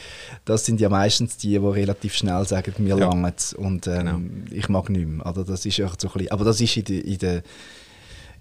das 0.44 0.64
sind 0.64 0.80
ja 0.80 0.88
meistens 0.88 1.36
die, 1.36 1.48
die 1.48 1.56
relativ 1.56 2.14
schnell 2.14 2.44
sagen, 2.46 2.74
mir 2.78 2.96
ja. 2.96 3.08
lange 3.08 3.32
und 3.56 3.86
ähm, 3.86 3.96
genau. 3.96 4.20
ich 4.50 4.68
mag 4.68 4.88
nicht 4.90 5.06
mehr. 5.06 5.26
Also, 5.26 5.44
das 5.44 5.66
ist 5.66 5.76
ja 5.76 5.88
so 5.98 6.08
ein 6.08 6.12
bisschen, 6.12 6.32
aber 6.32 6.44
das 6.44 6.60
ist 6.60 6.76
in 6.76 6.84
der, 6.84 7.04
in 7.04 7.18
der 7.18 7.42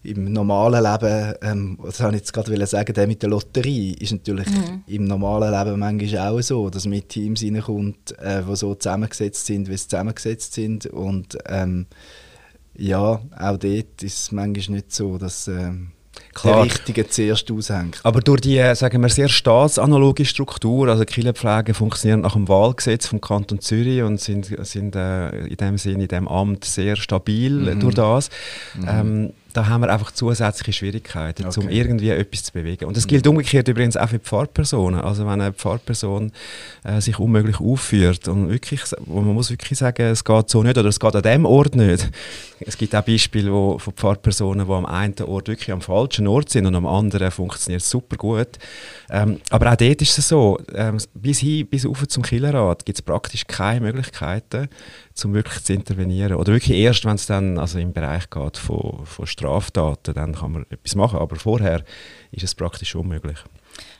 im 0.03 0.31
normalen 0.31 0.83
Leben, 0.83 1.33
ähm, 1.41 1.77
was 1.79 1.99
habe 1.99 2.13
ich 2.13 2.21
jetzt 2.21 2.33
gerade 2.33 2.65
sagen, 2.65 2.93
der 2.93 3.07
mit 3.07 3.21
der 3.21 3.29
Lotterie 3.29 3.93
ist 3.93 4.11
natürlich 4.11 4.47
mhm. 4.47 4.83
im 4.87 5.03
normalen 5.03 5.51
Leben 5.51 5.79
manchmal 5.79 6.29
auch 6.29 6.41
so, 6.41 6.69
dass 6.69 6.85
mit 6.85 7.09
Teams 7.09 7.43
reinkommt, 7.43 8.17
äh, 8.19 8.43
die 8.43 8.55
so 8.55 8.75
zusammengesetzt 8.75 9.45
sind, 9.45 9.67
wie 9.67 9.77
sie 9.77 9.87
zusammengesetzt 9.87 10.53
sind 10.53 10.85
und 10.85 11.37
ähm, 11.47 11.87
ja, 12.77 13.21
auch 13.37 13.57
dort 13.57 14.03
ist 14.03 14.21
es 14.21 14.31
manchmal 14.31 14.77
nicht 14.77 14.93
so, 14.93 15.17
dass 15.17 15.49
ähm, 15.49 15.91
Klar. 16.33 16.55
der 16.55 16.63
Richtige 16.65 17.07
zuerst 17.09 17.51
aushängt. 17.51 17.99
Aber 18.03 18.21
durch 18.21 18.41
die, 18.41 18.57
äh, 18.57 18.75
sagen 18.75 19.01
wir, 19.01 19.09
sehr 19.09 19.27
staatsanaloge 19.27 20.25
Struktur, 20.25 20.87
also 20.87 21.03
Kirchenpflege 21.03 21.73
funktionieren 21.73 22.21
nach 22.21 22.33
dem 22.33 22.47
Wahlgesetz 22.47 23.07
vom 23.07 23.19
Kanton 23.19 23.59
Zürich 23.59 24.01
und 24.03 24.19
sind, 24.21 24.45
sind 24.65 24.95
äh, 24.95 25.47
in 25.47 25.57
dem 25.57 25.77
Sinne, 25.77 26.03
in 26.03 26.07
dem 26.07 26.27
Amt 26.27 26.65
sehr 26.65 26.95
stabil 26.95 27.75
mhm. 27.75 27.79
durch 27.79 27.95
das. 27.95 28.29
Mhm. 28.75 28.87
Ähm, 28.87 29.33
da 29.53 29.67
haben 29.67 29.81
wir 29.81 29.91
einfach 29.91 30.11
zusätzliche 30.11 30.73
Schwierigkeiten, 30.73 31.45
okay. 31.45 31.59
um 31.59 31.69
irgendwie 31.69 32.09
etwas 32.09 32.43
zu 32.43 32.53
bewegen. 32.53 32.85
Und 32.85 32.95
das 32.95 33.07
gilt 33.07 33.25
umgekehrt 33.25 33.67
übrigens 33.67 33.97
auch 33.97 34.09
für 34.09 34.19
Pfarrpersonen. 34.19 35.01
Also 35.01 35.25
wenn 35.25 35.41
eine 35.41 35.53
Pfarrperson 35.53 36.31
äh, 36.83 37.01
sich 37.01 37.17
unmöglich 37.19 37.59
aufführt 37.59 38.27
und 38.27 38.49
wirklich, 38.49 38.81
wo 39.05 39.21
man 39.21 39.33
muss 39.33 39.49
wirklich 39.49 39.79
sagen, 39.79 40.03
es 40.03 40.23
geht 40.23 40.49
so 40.49 40.63
nicht 40.63 40.77
oder 40.77 40.89
es 40.89 40.99
geht 40.99 41.15
an 41.15 41.23
dem 41.23 41.45
Ort 41.45 41.75
nicht. 41.75 42.09
Es 42.59 42.77
gibt 42.77 42.95
auch 42.95 43.03
Beispiele 43.03 43.51
wo, 43.51 43.79
von 43.79 43.93
Pfarrpersonen, 43.93 44.67
die 44.67 44.73
am 44.73 44.85
einen 44.85 45.15
Ort 45.21 45.47
wirklich 45.47 45.71
am 45.71 45.81
falschen 45.81 46.27
Ort 46.27 46.49
sind 46.49 46.65
und 46.65 46.75
am 46.75 46.85
anderen 46.85 47.31
funktioniert 47.31 47.81
es 47.81 47.89
super 47.89 48.17
gut. 48.17 48.59
Ähm, 49.09 49.39
aber 49.49 49.71
auch 49.71 49.75
dort 49.75 50.01
ist 50.01 50.17
es 50.17 50.27
so, 50.27 50.59
ähm, 50.75 50.97
bis 51.13 51.39
hin, 51.39 51.65
bis 51.67 51.85
auf 51.85 52.07
zum 52.07 52.23
Killerrat 52.23 52.85
gibt 52.85 52.99
es 52.99 53.01
praktisch 53.01 53.47
keine 53.47 53.81
Möglichkeiten, 53.81 54.69
um 55.25 55.33
wirklich 55.33 55.63
zu 55.63 55.73
intervenieren. 55.73 56.35
Oder 56.35 56.53
wirklich 56.53 56.77
erst, 56.77 57.05
wenn 57.05 57.15
es 57.15 57.25
dann 57.25 57.57
also 57.57 57.79
im 57.79 57.93
Bereich 57.93 58.29
geht 58.29 58.57
von, 58.57 59.05
von 59.05 59.27
Straftaten, 59.27 60.13
dann 60.13 60.35
kann 60.35 60.51
man 60.51 60.65
etwas 60.69 60.95
machen. 60.95 61.19
Aber 61.19 61.35
vorher 61.35 61.83
ist 62.31 62.43
es 62.43 62.55
praktisch 62.55 62.95
unmöglich. 62.95 63.37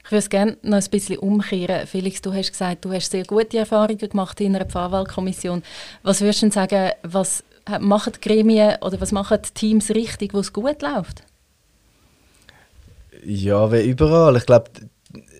Ich 0.03 0.12
würde 0.12 0.19
es 0.19 0.29
gerne 0.29 0.58
noch 0.63 0.77
ein 0.77 0.89
bisschen 0.89 1.17
umkehren. 1.17 1.86
Felix, 1.88 2.21
du 2.21 2.34
hast 2.34 2.51
gesagt, 2.51 2.86
du 2.86 2.91
hast 2.91 3.12
sehr 3.12 3.23
gute 3.23 3.58
Erfahrungen 3.58 3.97
gemacht 3.97 4.41
in 4.41 4.55
einer 4.55 4.65
Pfarrwahlkommission. 4.65 5.63
Was 6.03 6.21
würdest 6.21 6.41
du 6.41 6.45
denn 6.47 6.51
sagen, 6.51 6.91
was 7.03 7.43
machen 7.79 8.13
die 8.15 8.21
Gremien 8.21 8.77
oder 8.82 8.99
was 8.99 9.12
machen 9.12 9.38
die 9.45 9.53
Teams 9.53 9.91
richtig, 9.91 10.34
wo 10.34 10.39
es 10.39 10.51
gut 10.51 10.82
läuft? 10.82 11.23
Ja, 13.23 13.71
wie 13.71 13.82
überall. 13.82 14.38
Ich 14.38 14.45
glaube, 14.45 14.71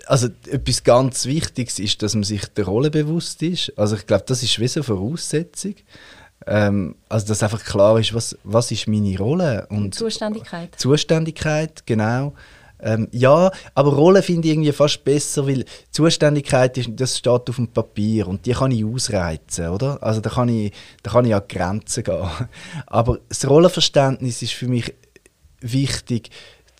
also 0.10 0.28
etwas 0.50 0.84
ganz 0.84 1.26
Wichtiges 1.28 1.78
ist, 1.78 2.02
dass 2.02 2.16
man 2.16 2.24
sich 2.24 2.46
der 2.48 2.66
Rolle 2.66 2.90
bewusst 2.90 3.44
ist. 3.44 3.72
Also 3.78 3.96
ich 3.96 4.08
glaube, 4.08 4.24
das 4.26 4.42
ist 4.42 4.60
wie 4.60 4.68
eine 4.74 4.84
Voraussetzung. 4.84 5.76
Ähm, 6.48 6.96
also 7.10 7.28
dass 7.28 7.44
einfach 7.44 7.64
klar 7.64 8.00
ist, 8.00 8.14
was, 8.16 8.36
was 8.44 8.72
ist 8.72 8.88
meine 8.88 9.16
Rolle. 9.20 9.68
Und 9.70 9.94
Zuständigkeit. 9.94 10.74
Zuständigkeit, 10.78 11.86
genau. 11.86 12.34
Ähm, 12.82 13.08
ja, 13.12 13.52
aber 13.76 13.94
Rolle 13.94 14.24
finde 14.24 14.48
ich 14.48 14.54
irgendwie 14.54 14.72
fast 14.72 15.04
besser, 15.04 15.46
weil 15.46 15.66
Zuständigkeit 15.92 16.76
ist, 16.78 16.90
das 16.94 17.18
steht 17.18 17.48
auf 17.48 17.58
dem 17.58 17.68
Papier 17.68 18.28
und 18.28 18.48
die 18.48 18.54
kann 18.54 18.72
ich 18.72 18.86
ausreizen, 18.86 19.68
oder? 19.68 20.02
Also 20.02 20.22
da 20.22 20.32
kann 20.32 20.50
ich, 20.50 20.72
da 21.04 21.12
kann 21.12 21.26
ich 21.26 21.36
an 21.36 21.44
Grenzen 21.48 22.04
gehen. 22.04 22.28
Aber 22.88 23.20
das 23.28 23.48
Rollenverständnis 23.48 24.42
ist 24.42 24.54
für 24.54 24.68
mich 24.68 24.92
wichtig, 25.62 26.32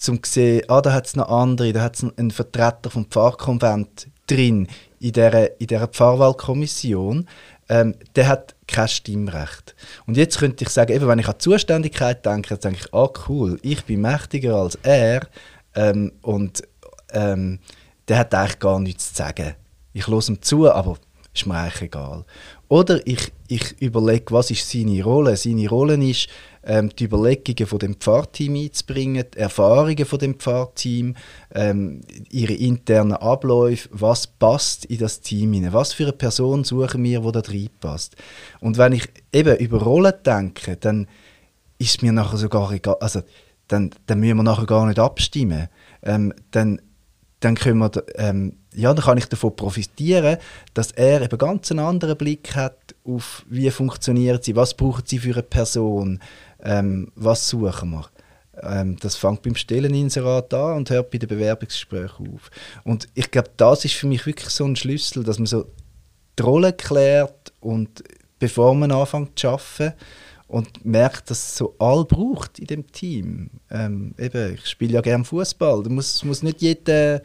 um 0.08 0.24
zu 0.24 0.32
sehen, 0.32 0.64
ah, 0.70 0.82
da 0.82 0.94
hat 0.94 1.08
es 1.08 1.16
noch 1.16 1.30
andere, 1.30 1.74
da 1.74 1.82
hat 1.82 1.96
es 1.96 2.06
einen 2.18 2.32
Vertreter 2.32 2.90
vom 2.90 3.06
Pfarrkonvent 3.06 4.08
drin 4.28 4.68
in 5.00 5.12
dieser, 5.12 5.60
in 5.60 5.68
dieser 5.68 5.88
Pfarrwahlkommission, 5.88 7.28
ähm, 7.68 7.96
der 8.16 8.28
hat 8.28 8.56
kein 8.68 8.88
Stimmrecht. 8.88 9.76
Und 10.06 10.18
jetzt 10.18 10.40
könnte 10.40 10.64
ich 10.64 10.70
sagen, 10.70 10.94
eben, 10.94 11.08
wenn 11.08 11.20
ich 11.20 11.28
an 11.28 11.40
Zuständigkeit 11.40 12.26
denke, 12.26 12.58
dann 12.58 12.72
denke 12.74 12.86
ich, 12.86 12.94
ah 12.94 13.10
cool, 13.28 13.60
ich 13.62 13.84
bin 13.86 14.02
mächtiger 14.02 14.56
als 14.56 14.76
er 14.84 15.28
ähm, 15.76 16.12
und 16.22 16.64
ähm, 17.12 17.60
der 18.08 18.20
hat 18.20 18.34
eigentlich 18.34 18.60
gar 18.60 18.80
nichts 18.80 19.10
zu 19.10 19.16
sagen. 19.16 19.56
Ich 19.94 20.08
höre 20.08 20.28
ihm 20.28 20.42
zu, 20.42 20.72
aber 20.72 20.98
ist 21.34 21.46
mir 21.46 21.56
eigentlich 21.56 21.84
egal. 21.84 22.26
Oder 22.68 23.06
ich, 23.06 23.32
ich 23.48 23.80
überlege, 23.82 24.26
was 24.32 24.52
ist 24.52 24.70
seine 24.70 25.04
Rolle. 25.04 25.38
Seine 25.38 25.70
Rolle 25.70 25.96
ist, 26.04 26.28
ähm, 26.64 26.90
die 26.90 27.06
Überlegungen 27.06 27.68
von 27.68 27.80
dem 27.80 27.96
Pfarrteam 27.96 28.56
einzubringen, 28.56 29.26
die 29.34 29.38
Erfahrungen 29.38 30.06
von 30.06 30.20
dem 30.20 30.36
Pfarrteam, 30.36 31.16
ähm, 31.54 32.02
ihre 32.30 32.54
internen 32.54 33.14
Abläufe, 33.14 33.90
was 33.92 34.28
passt 34.28 34.86
in 34.86 35.00
das 35.00 35.22
Team 35.22 35.54
hinein, 35.54 35.74
was 35.74 35.94
für 35.94 36.04
eine 36.04 36.14
Person 36.14 36.64
suchen 36.64 37.04
wir, 37.04 37.22
die 37.22 37.32
da 37.32 37.40
reinpasst. 37.40 38.16
Und 38.60 38.78
wenn 38.78 38.94
ich 38.94 39.08
eben 39.34 39.58
über 39.58 39.82
Rollen 39.82 40.14
denke, 40.26 40.78
dann 40.78 41.08
ist 41.78 42.02
mir 42.02 42.12
nachher 42.12 42.38
sogar 42.38 42.72
egal, 42.72 42.98
also 43.00 43.22
dann, 43.68 43.92
dann 44.08 44.20
müssen 44.20 44.38
wir 44.38 44.44
nachher 44.44 44.66
gar 44.66 44.86
nicht 44.86 45.00
abstimmen. 45.00 45.70
Ähm, 46.04 46.34
dann, 46.52 46.82
dann 47.40 47.56
können 47.56 47.80
wir, 47.80 47.92
ähm, 48.16 48.58
ja, 48.80 48.94
dann 48.94 49.04
kann 49.04 49.18
ich 49.18 49.26
davon 49.26 49.56
profitieren, 49.56 50.38
dass 50.74 50.92
er 50.92 51.22
eben 51.22 51.38
ganz 51.38 51.72
einen 51.72 51.82
anderen 51.82 52.18
Blick 52.18 52.56
hat 52.56 52.96
auf, 53.04 53.46
wie 53.50 53.70
funktioniert 53.72 54.44
sie, 54.44 54.56
was 54.56 54.74
braucht 54.74 55.08
sie 55.08 55.20
für 55.20 55.34
eine 55.34 55.44
Person, 55.44 56.20
ähm, 56.64 57.12
was 57.16 57.50
suchen 57.50 57.92
wir. 57.92 58.06
Ähm, 58.62 58.98
das 59.00 59.16
fängt 59.16 59.42
beim 59.42 59.56
Stelleninserat 59.56 60.54
an 60.54 60.78
und 60.78 60.90
hört 60.90 61.12
bei 61.12 61.18
den 61.18 61.30
Bewerbungsgesprächen 61.30 62.34
auf. 62.34 62.52
Und 62.84 63.08
ich 63.14 63.32
glaube, 63.32 63.50
das 63.58 63.86
ist 63.86 63.96
für 63.96 64.08
mich 64.08 64.26
wirklich 64.26 64.50
so 64.50 64.66
ein 64.66 64.76
Schlüssel, 64.76 65.24
dass 65.24 65.40
man 65.40 65.46
so 65.46 65.66
die 66.38 66.44
Rolle 66.44 66.74
klärt 66.74 67.54
und 67.60 68.04
bevor 68.40 68.74
man 68.76 68.92
anfängt 68.92 69.38
zu 69.38 69.50
arbeiten 69.50 69.94
und 70.48 70.84
merkt, 70.84 71.30
dass 71.30 71.50
es 71.50 71.58
so 71.58 71.76
all 71.78 72.06
braucht 72.06 72.58
in 72.58 72.66
dem 72.66 72.92
Team. 72.92 73.52
Ähm, 73.70 74.16
eben, 74.18 74.56
ich 74.56 74.66
spiele 74.66 74.94
ja 74.94 75.02
gerne 75.02 75.24
Fußball. 75.24 75.84
Da 75.84 75.90
muss, 75.90 76.24
muss 76.24 76.42
nicht 76.42 76.62
jeder 76.62 77.22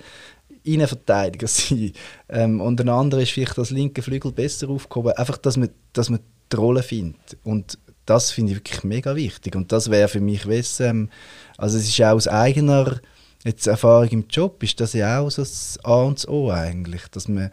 Innenverteidiger 0.65 1.47
sein. 1.49 1.93
Ähm, 2.29 2.61
und 2.61 2.81
ein 2.81 2.89
anderer 2.89 3.23
ist 3.23 3.33
vielleicht 3.33 3.59
als 3.59 3.71
linke 3.71 4.03
Flügel 4.03 4.33
besser 4.33 4.69
aufgehoben. 4.69 5.13
Einfach, 5.13 5.39
dass 5.39 5.57
man, 5.57 5.71
dass 5.93 6.11
man 6.11 6.21
die 6.53 6.57
Rolle 6.57 6.83
findet. 6.83 7.37
Und 7.45 7.79
das 8.07 8.31
finde 8.31 8.53
ich 8.53 8.59
wirklich 8.59 8.85
mega 8.85 9.15
wichtig. 9.15 9.57
Und 9.57 9.73
das 9.73 9.91
wäre 9.91 10.09
für 10.09 10.21
mich, 10.21 10.49
weiss, 10.49 10.81
ähm, 10.81 11.09
also 11.57 11.79
es 11.79 11.89
ist 11.89 12.01
auch 12.03 12.15
aus 12.15 12.29
eigener 12.29 13.01
jetzt 13.45 13.67
Erfahrung 13.67 14.09
im 14.09 14.25
Job, 14.29 14.63
ist 14.63 14.81
das 14.81 14.95
ja 14.95 15.21
auch 15.21 15.31
so 15.31 15.43
das 15.43 15.79
A 15.83 16.03
und 16.03 16.19
das 16.19 16.29
O 16.29 16.51
eigentlich, 16.51 17.03
dass 17.09 17.29
man 17.29 17.51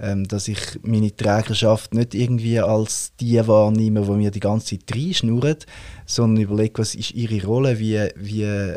ähm, 0.00 0.26
dass 0.26 0.48
ich 0.48 0.58
meine 0.82 1.14
Trägerschaft 1.14 1.94
nicht 1.94 2.14
irgendwie 2.14 2.58
als 2.58 3.12
die 3.20 3.46
wahrnehme, 3.46 4.02
die 4.02 4.10
mir 4.10 4.30
die 4.30 4.40
ganze 4.40 4.78
Zeit 4.78 4.96
reinschnurren, 4.96 5.58
sondern 6.06 6.42
überlege, 6.42 6.80
was 6.80 6.94
ist 6.94 7.12
ihre 7.12 7.46
Rolle, 7.46 7.78
wie, 7.78 8.08
wie 8.16 8.42
äh, 8.42 8.76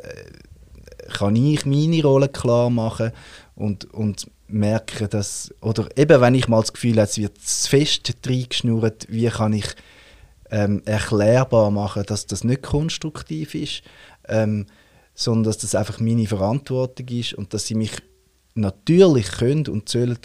kann 1.14 1.36
ich 1.36 1.66
meine 1.66 2.04
Rolle 2.04 2.30
klar 2.30 2.70
machen 2.70 3.12
und, 3.56 3.86
und 3.94 4.30
merke, 4.48 5.08
dass, 5.08 5.54
oder 5.62 5.88
eben 5.98 6.22
wenn 6.22 6.36
ich 6.36 6.48
mal 6.48 6.62
das 6.62 6.74
Gefühl 6.74 6.94
habe, 6.94 7.04
es 7.04 7.18
wird 7.18 7.40
zu 7.40 7.70
fest 7.70 8.14
reingeschnurrt, 8.26 9.08
wie 9.10 9.28
kann 9.28 9.54
ich 9.54 9.68
ähm, 10.52 10.82
erklärbar 10.86 11.72
machen, 11.72 12.04
dass 12.06 12.28
das 12.28 12.44
nicht 12.44 12.62
konstruktiv 12.62 13.56
ist, 13.56 13.82
ähm, 14.28 14.68
sondern 15.14 15.46
dass 15.46 15.58
das 15.58 15.76
einfach 15.76 16.00
meine 16.00 16.28
Verantwortung 16.28 17.08
ist 17.08 17.34
und 17.34 17.54
dass 17.54 17.66
sie 17.66 17.76
mich 17.76 17.92
natürlich 18.54 19.32
können 19.32 19.68
und 19.68 19.90
sollen 19.90 20.18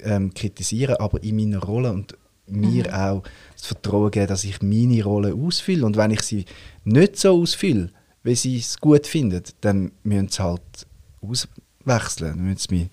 ähm, 0.00 0.32
kritisieren, 0.32 0.96
aber 0.96 1.22
in 1.22 1.36
meiner 1.36 1.58
Rolle 1.58 1.92
und 1.92 2.16
mir 2.46 2.86
mhm. 2.86 2.94
auch 2.94 3.22
das 3.54 3.66
Vertrauen 3.66 4.10
geben, 4.10 4.28
dass 4.28 4.44
ich 4.44 4.62
meine 4.62 5.02
Rolle 5.02 5.34
ausfülle. 5.34 5.84
Und 5.84 5.96
wenn 5.96 6.12
ich 6.12 6.22
sie 6.22 6.44
nicht 6.84 7.16
so 7.16 7.40
ausfülle, 7.40 7.90
wie 8.22 8.34
sie 8.34 8.58
es 8.58 8.78
gut 8.78 9.06
finden, 9.06 9.42
dann 9.60 9.92
müssen 10.04 10.28
sie 10.28 10.42
halt 10.42 10.86
auswechseln. 11.86 12.36
Dann 12.36 12.44
müssen 12.44 12.68
sie, 12.68 12.88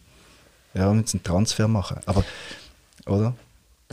ja, 0.74 0.92
müssen 0.94 1.18
einen 1.18 1.24
Transfer 1.24 1.68
machen. 1.68 2.00
Aber, 2.06 2.24
oder? 3.06 3.34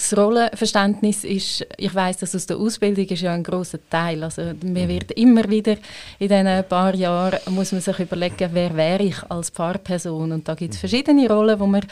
das 0.00 0.16
Rollenverständnis 0.16 1.24
ist, 1.24 1.66
ich 1.76 1.94
weiß, 1.94 2.18
dass 2.18 2.34
aus 2.34 2.46
der 2.46 2.56
Ausbildung 2.56 3.04
ist 3.04 3.20
ja 3.20 3.34
ein 3.34 3.42
großer 3.42 3.78
Teil. 3.90 4.24
Also 4.24 4.42
man 4.62 4.88
wird 4.88 5.10
immer 5.12 5.48
wieder 5.50 5.76
in 6.18 6.28
diesen 6.28 6.64
paar 6.68 6.94
Jahren 6.94 7.38
muss 7.50 7.72
man 7.72 7.82
sich 7.82 7.98
überlegen, 7.98 8.48
wer 8.52 8.74
wäre 8.74 9.02
ich 9.02 9.22
als 9.28 9.50
Pfarrperson. 9.50 10.32
Und 10.32 10.48
da 10.48 10.54
gibt 10.54 10.72
es 10.72 10.78
mhm. 10.78 10.88
verschiedene 10.88 11.28
Rollen, 11.28 11.60
wo 11.60 11.66
man 11.66 11.82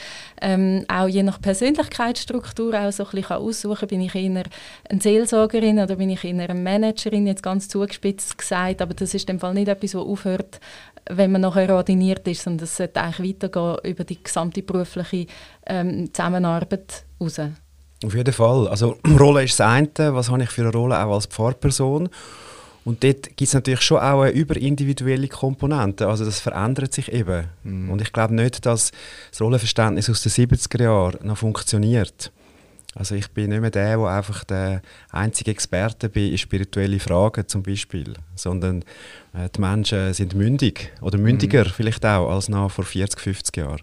ähm, 0.41 0.87
auch 0.89 1.07
je 1.07 1.23
nach 1.23 1.39
Persönlichkeitsstruktur 1.41 2.73
auch 2.81 2.93
so 2.93 3.05
ein 3.05 3.11
bisschen 3.11 3.37
aussuchen 3.37 3.81
kann. 3.81 3.89
Bin 3.89 4.01
ich 4.01 4.15
eher 4.15 4.45
eine 4.89 5.01
Seelsorgerin 5.01 5.79
oder 5.79 5.97
bin 5.97 6.09
ich 6.09 6.25
eher 6.25 6.49
eine 6.49 6.55
Managerin, 6.55 7.27
jetzt 7.27 7.43
ganz 7.43 7.69
zugespitzt 7.69 8.39
gesagt. 8.39 8.81
Aber 8.81 8.95
das 8.95 9.13
ist 9.13 9.29
im 9.29 9.39
Fall 9.39 9.53
nicht 9.53 9.69
etwas, 9.69 9.93
das 9.93 10.01
aufhört, 10.01 10.61
wenn 11.09 11.33
man 11.33 11.41
nachher 11.43 11.75
ordiniert 11.75 12.27
ist, 12.29 12.43
sondern 12.43 12.65
es 12.65 12.77
sollte 12.77 13.01
eigentlich 13.01 13.35
weitergehen 13.35 13.77
über 13.85 14.05
die 14.05 14.23
gesamte 14.23 14.63
berufliche 14.63 15.27
ähm, 15.67 16.13
Zusammenarbeit 16.13 17.05
heraus. 17.19 17.41
Auf 18.05 18.15
jeden 18.15 18.33
Fall. 18.33 18.69
Also 18.69 18.97
Rolle 19.19 19.45
ist 19.45 19.59
das 19.59 19.67
eine, 19.67 20.15
was 20.15 20.31
habe 20.31 20.43
ich 20.43 20.51
für 20.51 20.63
eine 20.63 20.73
Rolle 20.73 21.05
auch 21.05 21.15
als 21.15 21.27
Pfarrperson. 21.27 22.09
Und 22.85 23.05
dort 23.05 23.25
gibt 23.37 23.43
es 23.43 23.53
natürlich 23.53 23.83
schon 23.83 23.99
auch 23.99 24.23
eine 24.23 24.31
überindividuelle 24.31 25.29
Komponente. 25.29 26.07
Also 26.09 26.25
das 26.25 26.41
verändert 26.41 26.95
sich 26.95 27.13
eben. 27.13 27.47
Mhm. 27.63 27.91
Und 27.91 28.01
ich 28.01 28.13
glaube 28.13 28.35
nicht, 28.35 28.65
dass 28.65 28.93
das 29.31 29.41
Rollenverständnis 29.43 30.09
aus 30.09 30.23
den 30.23 30.33
70er 30.33 30.83
Jahren 30.85 31.27
noch 31.27 31.37
funktioniert. 31.37 32.33
Also 32.99 33.15
ich 33.15 33.31
bin 33.31 33.51
nicht 33.51 33.61
mehr 33.61 33.71
der, 33.71 33.97
der 33.97 34.07
einfach 34.07 34.43
der 34.43 34.83
einzige 35.13 35.53
Experte 35.53 36.09
bin 36.09 36.33
in 36.33 36.39
spirituelle 36.39 36.99
Fragen 36.99 37.47
zum 37.47 37.63
Beispiel, 37.63 38.15
sondern 38.35 38.83
äh, 39.35 39.49
die 39.55 39.61
Menschen 39.61 40.13
sind 40.13 40.35
mündig 40.35 40.91
oder 41.01 41.17
mündiger 41.17 41.65
mhm. 41.65 41.71
vielleicht 41.71 42.05
auch 42.05 42.29
als 42.29 42.49
noch 42.49 42.73
vor 42.73 42.85
40, 42.85 43.21
50 43.21 43.57
Jahren. 43.57 43.81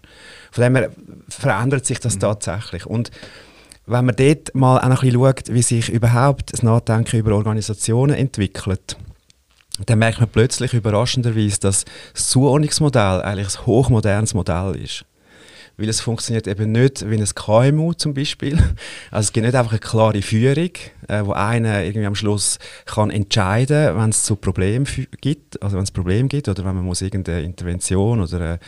Von 0.52 0.64
dem 0.64 0.76
her 0.76 0.90
verändert 1.30 1.86
sich 1.86 1.98
das 1.98 2.16
mhm. 2.16 2.20
tatsächlich. 2.20 2.84
Und 2.84 3.10
wenn 3.86 4.04
man 4.04 4.16
dort 4.16 4.54
mal 4.54 4.80
auch 4.80 4.88
noch 4.88 5.02
ein 5.02 5.10
bisschen 5.10 5.24
schaut, 5.24 5.54
wie 5.54 5.62
sich 5.62 5.88
überhaupt 5.88 6.52
das 6.52 6.62
Nachdenken 6.62 7.18
über 7.18 7.34
Organisationen 7.34 8.16
entwickelt, 8.16 8.98
dann 9.86 9.98
merkt 9.98 10.20
man 10.20 10.28
plötzlich 10.28 10.74
überraschenderweise, 10.74 11.60
dass 11.60 11.86
das 12.12 12.28
Zuordnungsmodell 12.28 13.22
eigentlich 13.22 13.58
ein 13.58 13.66
hochmodernes 13.66 14.34
Modell 14.34 14.76
ist 14.76 15.06
weil 15.78 15.88
es 15.88 16.00
funktioniert 16.00 16.46
eben 16.46 16.72
nicht 16.72 17.08
wie 17.08 17.16
ein 17.16 17.24
KMU 17.24 17.92
zum 17.92 18.14
Beispiel. 18.14 18.58
Also 19.10 19.28
es 19.28 19.32
gibt 19.32 19.46
nicht 19.46 19.54
einfach 19.54 19.72
eine 19.72 19.78
klare 19.78 20.22
Führung, 20.22 20.70
äh, 21.08 21.24
wo 21.24 21.32
einer 21.32 21.84
irgendwie 21.84 22.06
am 22.06 22.14
Schluss 22.14 22.58
kann 22.84 23.10
entscheiden, 23.10 23.96
wenn 23.96 24.10
es 24.10 24.24
zu 24.24 24.36
Problemen 24.36 24.86
gibt, 25.20 25.62
also 25.62 25.76
wenn 25.76 25.84
es 25.84 25.90
Problem 25.90 26.28
gibt 26.28 26.48
oder 26.48 26.64
wenn 26.64 26.74
man 26.74 26.84
muss 26.84 27.02
irgendeine 27.02 27.42
Intervention 27.42 28.20
oder 28.20 28.58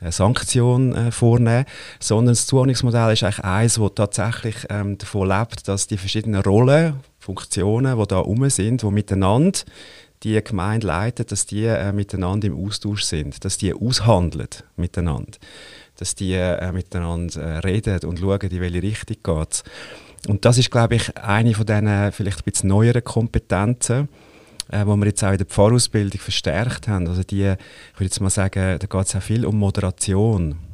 eine, 0.00 0.12
Sanktion 0.12 0.94
äh, 0.94 1.10
vornehmen, 1.10 1.64
sondern 2.00 2.34
das 2.34 2.46
Zuordnungsmodell 2.46 3.12
ist 3.12 3.22
eigentlich 3.22 3.44
eins, 3.44 3.74
das 3.74 3.90
tatsächlich 3.94 4.56
ähm, 4.70 4.98
davon 4.98 5.28
lebt, 5.28 5.68
dass 5.68 5.86
die 5.86 5.98
verschiedenen 5.98 6.42
Rollen, 6.42 7.00
Funktionen, 7.18 7.98
die 7.98 8.06
da 8.06 8.18
rum 8.18 8.48
sind, 8.48 8.82
die 8.82 8.90
miteinander 8.90 9.60
die 10.22 10.42
Gemeinde 10.42 10.86
leiten, 10.86 11.26
dass 11.26 11.46
die 11.46 11.64
äh, 11.64 11.92
miteinander 11.92 12.48
im 12.48 12.66
Austausch 12.66 13.02
sind, 13.02 13.44
dass 13.44 13.58
die 13.58 13.72
aushandeln 13.72 14.48
miteinander 14.76 15.38
dass 15.98 16.14
die 16.14 16.32
äh, 16.32 16.72
miteinander 16.72 17.40
äh, 17.40 17.58
reden 17.58 18.00
und 18.08 18.18
schauen, 18.18 18.40
in 18.40 18.60
welche 18.60 18.82
Richtung 18.82 19.16
geht 19.22 19.64
Und 20.28 20.44
das 20.44 20.58
ist, 20.58 20.70
glaube 20.70 20.96
ich, 20.96 21.16
eine 21.16 21.54
von 21.54 21.66
diesen 21.66 22.12
vielleicht 22.12 22.38
ein 22.38 22.44
bisschen 22.44 22.68
neueren 22.68 23.04
Kompetenzen, 23.04 24.08
äh, 24.70 24.86
wo 24.86 24.96
wir 24.96 25.06
jetzt 25.06 25.22
auch 25.24 25.32
in 25.32 25.38
der 25.38 25.46
Pfarrausbildung 25.46 26.20
verstärkt 26.20 26.88
haben. 26.88 27.08
Also 27.08 27.22
die, 27.22 27.42
ich 27.42 28.00
würde 28.00 28.04
jetzt 28.04 28.20
mal 28.20 28.30
sagen, 28.30 28.78
da 28.78 28.86
geht 28.86 29.06
es 29.06 29.16
auch 29.16 29.22
viel 29.22 29.44
um 29.44 29.58
Moderation. 29.58 30.67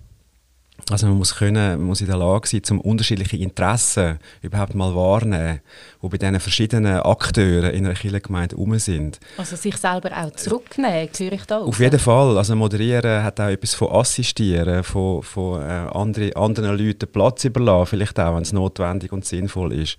Also 0.91 1.07
man 1.07 1.17
muss 1.17 1.35
können, 1.37 1.79
man 1.79 1.87
muss 1.87 2.03
in 2.03 2.09
der 2.09 2.17
Lage 2.17 2.47
sein, 2.47 2.63
zum 2.63 2.81
unterschiedliche 2.81 3.39
Interessen 3.39 4.19
überhaupt 4.43 4.75
mal 4.75 4.95
wahrnehmen, 4.95 5.61
die 6.03 6.09
bei 6.09 6.19
diesen 6.19 6.41
verschiedenen 6.41 6.99
Akteuren 6.99 7.71
in 7.71 7.87
einer 7.87 7.95
Kirchengemeinde 7.95 8.57
herum 8.57 8.79
sind. 8.79 9.19
Also 9.39 9.57
sich 9.57 9.77
selber 9.79 10.11
auch 10.15 10.33
zurücknehmen, 10.33 11.09
höre 11.17 11.33
ich 11.33 11.45
da 11.47 11.61
Auf 11.61 11.81
jeden 11.81 11.99
Fall. 11.99 12.37
Also 12.37 12.55
moderieren 12.55 13.23
hat 13.23 13.41
auch 13.41 13.49
etwas 13.49 13.73
von 13.75 13.93
assistieren, 13.93 14.85
von, 14.85 15.23
von 15.23 15.63
äh, 15.63 15.87
andere, 15.93 16.37
anderen 16.37 16.77
Leuten 16.77 17.11
Platz 17.11 17.45
überlassen, 17.45 17.87
vielleicht 17.87 18.21
auch, 18.21 18.35
wenn 18.35 18.43
es 18.43 18.53
notwendig 18.53 19.11
und 19.13 19.25
sinnvoll 19.25 19.73
ist. 19.73 19.97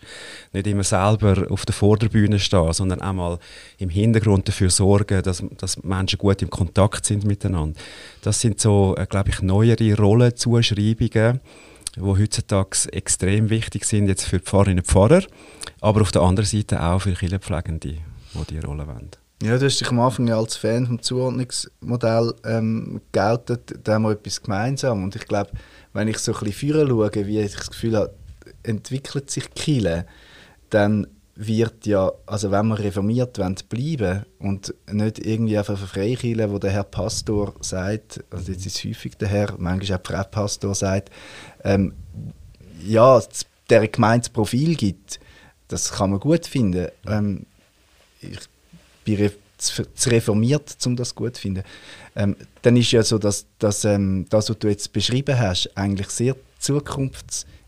Nicht 0.54 0.68
immer 0.68 0.84
selber 0.84 1.48
auf 1.50 1.66
der 1.66 1.74
Vorderbühne 1.74 2.38
stehen, 2.38 2.74
sondern 2.74 3.02
auch 3.02 3.14
mal 3.14 3.40
im 3.80 3.90
Hintergrund 3.90 4.48
dafür 4.48 4.70
sorgen, 4.70 5.24
dass, 5.24 5.44
dass 5.58 5.82
Menschen 5.84 6.20
gut 6.20 6.44
im 6.44 6.50
Kontakt 6.52 7.06
sind 7.08 7.26
miteinander. 7.26 7.80
Das 8.22 8.42
sind 8.42 8.60
so, 8.60 8.96
äh, 8.98 9.08
glaube 9.08 9.30
ich, 9.30 9.42
neuere 9.42 9.96
Rollenzuschreibungen, 10.76 11.42
die 11.96 12.02
heutzutage 12.02 12.92
extrem 12.92 13.50
wichtig 13.50 13.86
sind 13.86 14.08
jetzt 14.08 14.26
für 14.26 14.40
die 14.40 14.46
Pfarrerinnen 14.46 14.80
und 14.80 14.88
Pfarrer, 14.88 15.24
aber 15.82 16.02
auf 16.02 16.12
der 16.12 16.22
anderen 16.22 16.48
Seite 16.48 16.82
auch 16.82 17.00
für 17.00 17.14
Kirchenpflegende, 17.14 17.80
die 17.80 18.02
diese 18.50 18.66
Rolle 18.66 18.88
wollen. 18.88 19.12
Ja, 19.44 19.58
du 19.58 19.66
hast 19.66 19.80
dich 19.80 19.90
am 19.90 20.00
Anfang 20.00 20.30
als 20.30 20.56
Fan 20.56 20.88
vom 20.88 21.02
Zuordnungsmodell 21.02 22.34
ähm, 22.46 23.02
geoutet, 23.12 23.76
da 23.84 23.94
haben 23.94 24.04
wir 24.04 24.12
etwas 24.12 24.42
gemeinsam 24.42 25.04
und 25.04 25.16
ich 25.16 25.28
glaube, 25.28 25.52
wenn 25.94 26.08
ich 26.08 26.18
so 26.20 26.34
ein 26.34 26.40
bisschen 26.40 26.54
führen 26.54 26.88
schaue, 26.88 27.28
wie 27.28 27.40
ich 27.40 27.54
das 27.54 27.70
Gefühl 27.70 27.98
habe, 27.98 28.14
entwickelt 28.64 29.30
sich 29.30 29.54
Kille, 29.54 30.06
dann 30.70 31.08
wird 31.36 31.86
ja, 31.86 32.12
also 32.26 32.50
wenn 32.50 32.68
wir 32.68 32.80
reformiert 32.80 33.38
wollen, 33.38 33.56
bleiben 33.68 34.26
und 34.40 34.74
nicht 34.92 35.20
irgendwie 35.20 35.58
einfach 35.58 35.78
eine 35.78 35.88
Freikirche, 35.88 36.50
wo 36.50 36.60
der 36.60 36.72
Herr 36.72 36.84
Pastor 36.84 37.54
sagt, 37.60 38.24
also 38.32 38.52
jetzt 38.52 38.66
ist 38.66 38.78
es 38.78 38.86
häufig 38.86 39.18
der 39.18 39.28
Herr, 39.28 39.56
manchmal 39.58 39.98
auch 39.98 40.04
der 40.04 40.16
Frau 40.18 40.24
Pastor 40.24 40.74
sagt, 40.74 41.12
ähm, 41.64 41.94
ja, 42.86 43.22
der 43.70 43.88
Gemeindeprofil 43.88 44.76
gibt, 44.76 45.20
das 45.68 45.92
kann 45.92 46.12
man 46.12 46.20
gut 46.20 46.46
finden. 46.46 46.88
Ähm, 47.06 47.46
ich 48.22 48.40
bin 49.04 49.32
zu, 49.58 49.84
zu 49.94 50.10
reformiert, 50.10 50.78
um 50.86 50.96
das 50.96 51.16
gut 51.16 51.36
zu 51.36 51.42
finden. 51.42 51.64
Ähm, 52.16 52.36
dann 52.62 52.78
ist 52.78 52.92
ja 52.92 53.04
so, 53.04 53.18
dass, 53.18 53.46
dass 53.60 53.84
ähm, 53.84 54.26
das, 54.30 54.50
was 54.50 54.60
du 54.60 54.68
jetzt 54.70 54.94
beschrieben 54.94 55.38
hast, 55.38 55.70
eigentlich 55.76 56.10
sehr 56.10 56.36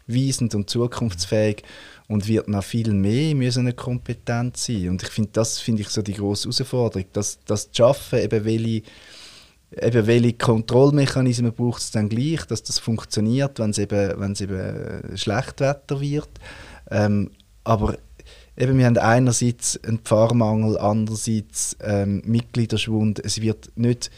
zukunftsweisend 0.08 0.56
und 0.56 0.70
zukunftsfähig 0.70 1.63
und 2.08 2.28
wird 2.28 2.48
noch 2.48 2.63
viel 2.63 2.93
mehr 2.93 3.36
müssen 3.36 3.62
eine 3.62 3.74
Kompetenz 3.74 4.65
sein. 4.65 4.89
Und 4.89 5.04
ich 5.04 5.10
finde, 5.10 5.32
das 5.34 5.60
finde 5.60 5.82
ich 5.82 5.89
so 5.89 6.02
die 6.02 6.13
große 6.13 6.46
Herausforderung, 6.46 7.06
dass 7.13 7.39
das 7.46 7.72
zu 7.72 7.84
schaffen, 7.84 8.20
eben 8.20 8.46
welche, 8.46 8.84
eben 9.72 10.08
welche 10.08 10.34
Kontrollmechanismen 10.34 11.52
braucht 11.52 11.82
es 11.82 11.91
dann 11.91 12.10
gleich, 12.10 12.46
dass 12.46 12.63
das 12.63 12.80
funktioniert, 12.80 13.60
wenn 13.60 13.72
es 13.72 13.78
eben, 13.78 14.20
wenn 14.20 14.32
es 14.32 14.41
eben 14.41 15.17
Schlechtwetter 15.17 16.00
wird. 16.00 16.30
Ähm, 16.89 17.32
aber 17.65 17.98
eben, 18.56 18.78
wir 18.78 18.86
haben 18.86 18.98
einerseits 18.98 19.78
einen 19.84 20.00
Pfarrmangel, 20.00 20.78
andererseits 20.78 21.76
ähm, 21.82 22.22
Mitgliederschwund. 22.26 23.20
Es 23.20 23.41
wird 23.41 23.70
nicht 23.76 24.10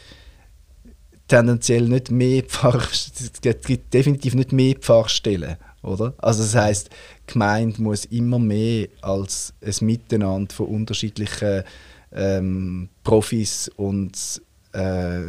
tendenziell 1.26 1.88
nicht 1.88 2.12
mehr 2.12 2.44
Pfarr, 2.44 2.80
es 2.92 3.32
gibt 3.40 3.92
definitiv 3.92 4.34
nicht 4.34 4.52
mehr 4.52 4.76
Pfarrstellen 4.76 5.56
Oder? 5.82 6.14
Also 6.18 6.42
das 6.42 6.54
heißt, 6.54 6.90
die 6.90 7.32
Gemeinde 7.32 7.82
muss 7.82 8.04
immer 8.06 8.38
mehr 8.38 8.88
als 9.00 9.54
ein 9.64 9.86
Miteinander 9.86 10.54
von 10.54 10.66
unterschiedlichen 10.66 11.64
ähm, 12.12 12.88
Profis 13.02 13.70
und 13.76 14.42
äh, 14.72 15.22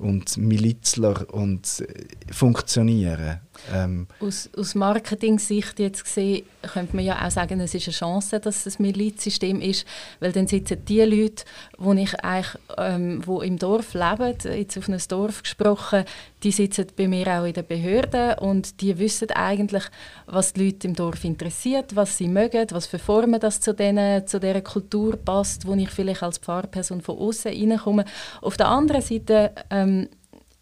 und 0.00 0.38
Milizler 0.38 1.26
und 1.32 1.80
äh, 1.80 2.32
funktionieren. 2.32 3.40
Ähm. 3.72 4.06
Aus, 4.18 4.48
aus 4.56 4.74
Marketing-Sicht 4.74 5.78
jetzt 5.78 6.04
gesehen, 6.04 6.44
könnte 6.62 6.96
man 6.96 7.04
ja 7.04 7.24
auch 7.24 7.30
sagen, 7.30 7.60
es 7.60 7.74
ist 7.74 7.86
eine 7.86 7.94
Chance, 7.94 8.40
dass 8.40 8.66
es 8.66 8.78
ein 8.78 8.82
Milizsystem 8.82 9.60
ist, 9.60 9.86
weil 10.18 10.32
dann 10.32 10.46
sitzen 10.46 10.84
die 10.86 11.02
Leute, 11.02 11.44
wo 11.76 11.92
ich 11.92 12.18
eigentlich, 12.24 12.58
ähm, 12.78 13.22
wo 13.26 13.42
im 13.42 13.58
Dorf 13.58 13.94
leben, 13.94 14.34
jetzt 14.44 14.78
auf 14.78 14.88
ein 14.88 15.00
Dorf 15.08 15.42
gesprochen, 15.42 16.04
die 16.42 16.52
sitzen 16.52 16.86
bei 16.96 17.08
mir 17.08 17.26
auch 17.28 17.44
in 17.44 17.52
den 17.52 17.66
Behörden 17.66 18.38
und 18.38 18.80
die 18.80 18.98
wissen 18.98 19.30
eigentlich, 19.32 19.84
was 20.26 20.52
die 20.52 20.66
Leute 20.66 20.88
im 20.88 20.94
Dorf 20.94 21.24
interessiert, 21.24 21.94
was 21.96 22.16
sie 22.16 22.28
mögen, 22.28 22.66
was 22.70 22.86
für 22.86 22.98
Formen 22.98 23.40
das 23.40 23.60
zu, 23.60 23.74
denen, 23.74 24.26
zu 24.26 24.40
dieser 24.40 24.62
Kultur 24.62 25.16
passt, 25.16 25.66
wo 25.66 25.74
ich 25.74 25.90
vielleicht 25.90 26.22
als 26.22 26.38
Pfarrperson 26.38 27.00
von 27.00 27.18
außen 27.18 27.52
reinkomme. 27.52 28.04
Auf 28.40 28.56
der 28.56 28.68
anderen 28.68 29.02
Seite 29.02 29.52
ähm, 29.70 30.08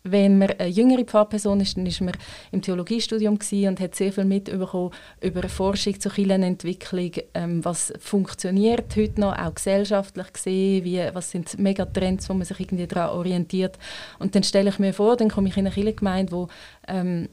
wenn 0.05 0.39
man 0.39 0.51
eine 0.51 0.69
jüngere 0.69 1.05
Pfarrperson 1.05 1.61
ist, 1.61 1.77
dann 1.77 1.87
war 1.87 2.05
man 2.05 2.15
im 2.53 2.63
Theologiestudium 2.63 3.39
und 3.69 3.81
hat 3.81 3.95
sehr 3.95 4.13
viel 4.13 4.25
mitbekommen 4.25 4.91
über 5.21 5.49
Forschung 5.49 5.99
zur 5.99 6.13
Kirchenentwicklung, 6.13 7.13
ähm, 7.35 7.65
was 7.65 7.93
funktioniert 7.99 8.95
heute 8.97 9.21
noch, 9.21 9.37
auch 9.37 9.55
gesellschaftlich 9.55 10.33
gesehen, 10.33 10.85
wie, 10.85 11.01
was 11.13 11.31
sind 11.31 11.59
Megatrends, 11.59 12.29
wo 12.29 12.35
man 12.35 12.45
sich 12.45 12.61
irgendwie 12.61 12.87
daran 12.87 13.17
orientiert. 13.17 13.79
Und 14.19 14.35
dann 14.35 14.43
stelle 14.43 14.71
ich 14.71 14.79
mir 14.79 14.93
vor, 14.93 15.17
dann 15.17 15.29
komme 15.31 15.49
ich 15.49 15.57
in 15.57 15.67
eine 15.67 15.75
Kirchengemeinde, 15.75 16.33
wo 16.33 16.49
ähm, 16.87 17.29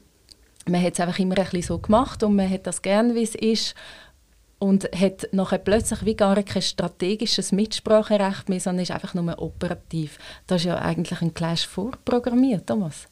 man 0.68 0.82
hat 0.82 0.94
es 0.94 1.00
einfach 1.00 1.18
immer 1.18 1.38
ein 1.38 1.44
bisschen 1.44 1.62
so 1.62 1.78
gemacht 1.78 2.22
und 2.22 2.34
man 2.34 2.50
hat 2.50 2.66
das 2.66 2.82
gern, 2.82 3.14
wie 3.14 3.22
es 3.22 3.34
ist 3.34 3.74
und 4.58 4.84
hat 4.84 5.28
nachher 5.32 5.58
plötzlich 5.58 6.04
wie 6.04 6.16
gar 6.16 6.42
kein 6.42 6.62
strategisches 6.62 7.52
Mitspracherecht 7.52 8.48
mehr, 8.48 8.60
sondern 8.60 8.82
ist 8.82 8.90
einfach 8.90 9.14
nur 9.14 9.40
operativ. 9.40 10.18
Das 10.46 10.62
ist 10.62 10.66
ja 10.66 10.76
eigentlich 10.76 11.20
ein 11.20 11.34
Clash 11.34 11.66
vorprogrammiert, 11.66 12.66
Thomas. 12.66 13.08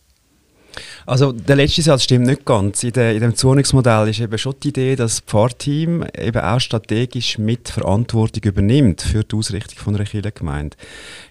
Also 1.07 1.33
der 1.33 1.57
letzte 1.57 1.83
Satz 1.83 2.05
stimmt 2.05 2.27
nicht 2.27 2.45
ganz. 2.45 2.83
In, 2.83 2.93
der, 2.93 3.15
in 3.15 3.21
dem 3.21 3.37
Zonungsmodell 3.37 4.09
ist 4.09 4.21
eben 4.21 4.37
schon 4.39 4.55
die 4.63 4.69
Idee, 4.69 4.97
dass 4.97 5.17
das 5.17 5.21
Pfarrteam 5.21 6.05
eben 6.19 6.41
auch 6.41 6.61
strategisch 6.61 7.39
mit 7.39 7.69
Verantwortung 7.69 8.43
übernimmt 8.43 9.03
für 9.03 9.23
die 9.23 9.37
Ausrichtung 9.37 9.79
von 9.79 9.95
einer 9.95 10.05
Kirchengemeinde. 10.05 10.77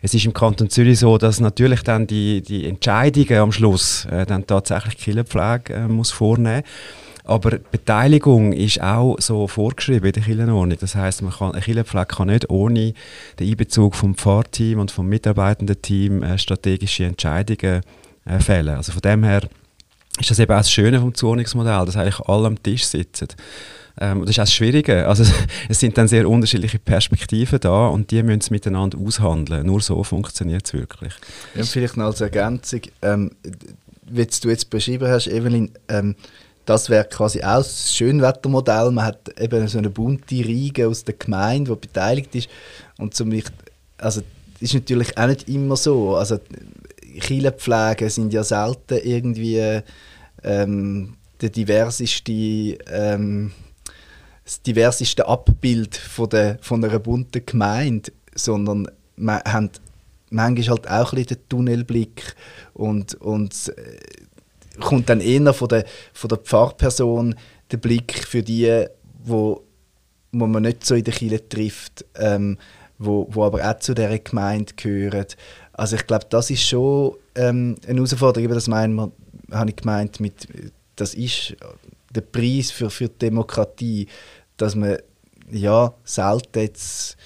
Es 0.01 0.13
ist 0.13 0.25
im 0.25 0.33
Kanton 0.33 0.69
Zürich 0.69 0.99
so, 0.99 1.17
dass 1.17 1.39
natürlich 1.39 1.81
dann 1.81 2.07
die, 2.07 2.41
die 2.41 2.67
Entscheidungen 2.67 3.37
am 3.37 3.51
Schluss 3.51 4.05
äh, 4.05 4.25
dann 4.25 4.47
tatsächlich 4.47 4.97
Kirchenpflege 4.97 5.73
äh, 5.73 5.87
muss 5.87 6.11
vornehmen 6.11 6.63
muss. 6.63 7.02
Aber 7.25 7.51
Beteiligung 7.51 8.51
ist 8.51 8.81
auch 8.81 9.15
so 9.19 9.47
vorgeschrieben 9.47 10.07
in 10.07 10.11
der 10.11 10.23
Kirchenordnung. 10.23 10.77
Das 10.79 10.95
heißt, 10.95 11.21
man 11.21 11.31
kann, 11.31 11.53
ein 11.53 11.61
Kirchenpflege 11.61 12.05
kann 12.05 12.27
nicht 12.27 12.49
ohne 12.49 12.93
den 13.39 13.49
Einbezug 13.49 13.95
vom 13.95 14.15
Pfarrteam 14.15 14.79
und 14.79 14.91
vom 14.91 15.07
mitarbeitenden 15.07 15.81
Team 15.81 16.21
äh, 16.21 16.37
strategische 16.37 17.05
Entscheidungen 17.05 17.81
äh, 18.25 18.39
fällen. 18.39 18.75
Also 18.75 18.91
von 18.91 19.01
dem 19.01 19.23
her 19.23 19.47
ist 20.19 20.31
das 20.31 20.39
eben 20.39 20.51
auch 20.51 20.57
das 20.57 20.71
Schöne 20.71 20.99
vom 20.99 21.13
Zonungsmodell, 21.13 21.85
dass 21.85 21.95
eigentlich 21.95 22.19
alle 22.19 22.47
am 22.47 22.61
Tisch 22.61 22.85
sitzen. 22.85 23.29
Ähm, 23.99 24.21
das 24.21 24.31
ist 24.31 24.39
auch 24.39 24.43
das 24.43 24.53
Schwierige. 24.53 25.07
Also 25.07 25.23
es 25.69 25.79
sind 25.79 25.97
dann 25.97 26.09
sehr 26.09 26.27
unterschiedliche 26.27 26.79
Perspektiven 26.79 27.59
da 27.59 27.87
und 27.87 28.11
die 28.11 28.21
müssen 28.21 28.41
es 28.41 28.49
miteinander 28.49 28.97
aushandeln. 28.97 29.65
Nur 29.65 29.81
so 29.81 30.03
funktioniert 30.03 30.65
es 30.65 30.73
wirklich. 30.73 31.13
Ja, 31.55 31.63
vielleicht 31.63 31.95
noch 31.95 32.05
als 32.05 32.21
Ergänzung, 32.21 32.81
ähm, 33.01 33.31
wie 34.05 34.25
du 34.25 34.49
jetzt 34.49 34.69
beschrieben 34.69 35.07
hast, 35.07 35.27
Evelyn, 35.27 35.71
ähm, 35.87 36.15
das 36.65 36.89
wäre 36.89 37.05
quasi 37.05 37.41
auch 37.41 37.57
das 37.57 37.93
Schönwettermodell. 37.93 38.91
Man 38.91 39.05
hat 39.05 39.39
eben 39.39 39.67
so 39.67 39.77
eine 39.77 39.89
bunte 39.89 40.35
Riege 40.35 40.87
aus 40.87 41.03
der 41.03 41.15
Gemeinde, 41.15 41.71
die 41.75 41.87
beteiligt 41.87 42.33
ist. 42.35 42.49
Und 42.97 43.13
zum 43.13 43.31
also 43.97 44.21
das 44.21 44.61
ist 44.61 44.73
natürlich 44.73 45.17
auch 45.17 45.27
nicht 45.27 45.49
immer 45.49 45.75
so. 45.75 46.15
Also 46.15 46.39
Kirchenpflege 47.19 48.09
sind 48.09 48.33
ja 48.33 48.43
selten 48.43 48.99
irgendwie 49.03 49.81
ähm, 50.43 51.15
der 51.41 51.49
diverseste, 51.49 52.31
ähm, 52.31 53.51
das 54.45 54.61
diverseste 54.61 55.27
Abbild 55.27 55.95
von, 55.95 56.29
der, 56.29 56.57
von 56.61 56.83
einer 56.83 56.99
bunten 56.99 57.45
Gemeinde, 57.45 58.11
sondern 58.35 58.87
man 59.15 59.41
hat 59.43 59.81
manchmal 60.29 60.77
halt 60.77 60.89
auch 60.89 61.13
ein 61.13 61.17
bisschen 61.17 61.37
den 61.37 61.49
Tunnelblick 61.49 62.35
und, 62.73 63.15
und 63.15 63.73
äh, 63.77 63.97
kommt 64.79 65.09
dann 65.09 65.21
eher 65.21 65.53
von 65.53 65.67
der, 65.67 65.85
von 66.13 66.29
der 66.29 66.37
Pfarrperson 66.39 67.35
der 67.71 67.77
Blick 67.77 68.25
für 68.27 68.43
die, 68.43 68.85
wo, 69.23 69.63
wo 70.31 70.47
man 70.47 70.63
nicht 70.63 70.85
so 70.85 70.95
in 70.95 71.03
der 71.03 71.13
Kirche 71.13 71.47
trifft, 71.47 72.05
ähm, 72.15 72.57
wo, 72.97 73.27
wo 73.31 73.43
aber 73.43 73.69
auch 73.69 73.79
zu 73.79 73.93
dieser 73.93 74.17
Gemeinde 74.19 74.73
gehören. 74.75 75.25
Also 75.73 75.95
ich 75.95 76.05
glaube, 76.05 76.25
das 76.29 76.49
ist 76.49 76.67
schon 76.67 77.15
ähm, 77.35 77.75
eine 77.87 77.95
Herausforderung, 77.95 78.49
das 78.49 78.67
meinen 78.67 79.11
habe 79.51 79.69
ich 79.69 79.75
gemeint, 79.75 80.19
mit, 80.19 80.47
das 80.95 81.13
ist 81.13 81.55
der 82.11 82.21
Preis 82.21 82.71
für, 82.71 82.89
für 82.89 83.09
die 83.09 83.19
Demokratie, 83.19 84.07
dass 84.57 84.75
man 84.75 84.97
ja 85.51 85.93
selten 86.03 86.59
jetzt 86.59 87.17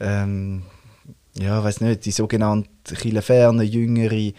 ähm, 0.00 0.62
ja, 1.38 1.62
weiß 1.62 1.80
nicht, 1.80 2.04
die 2.04 2.10
sogenannten 2.10 2.68
Kirchenfernen, 2.84 3.66
Jüngere, 3.66 4.32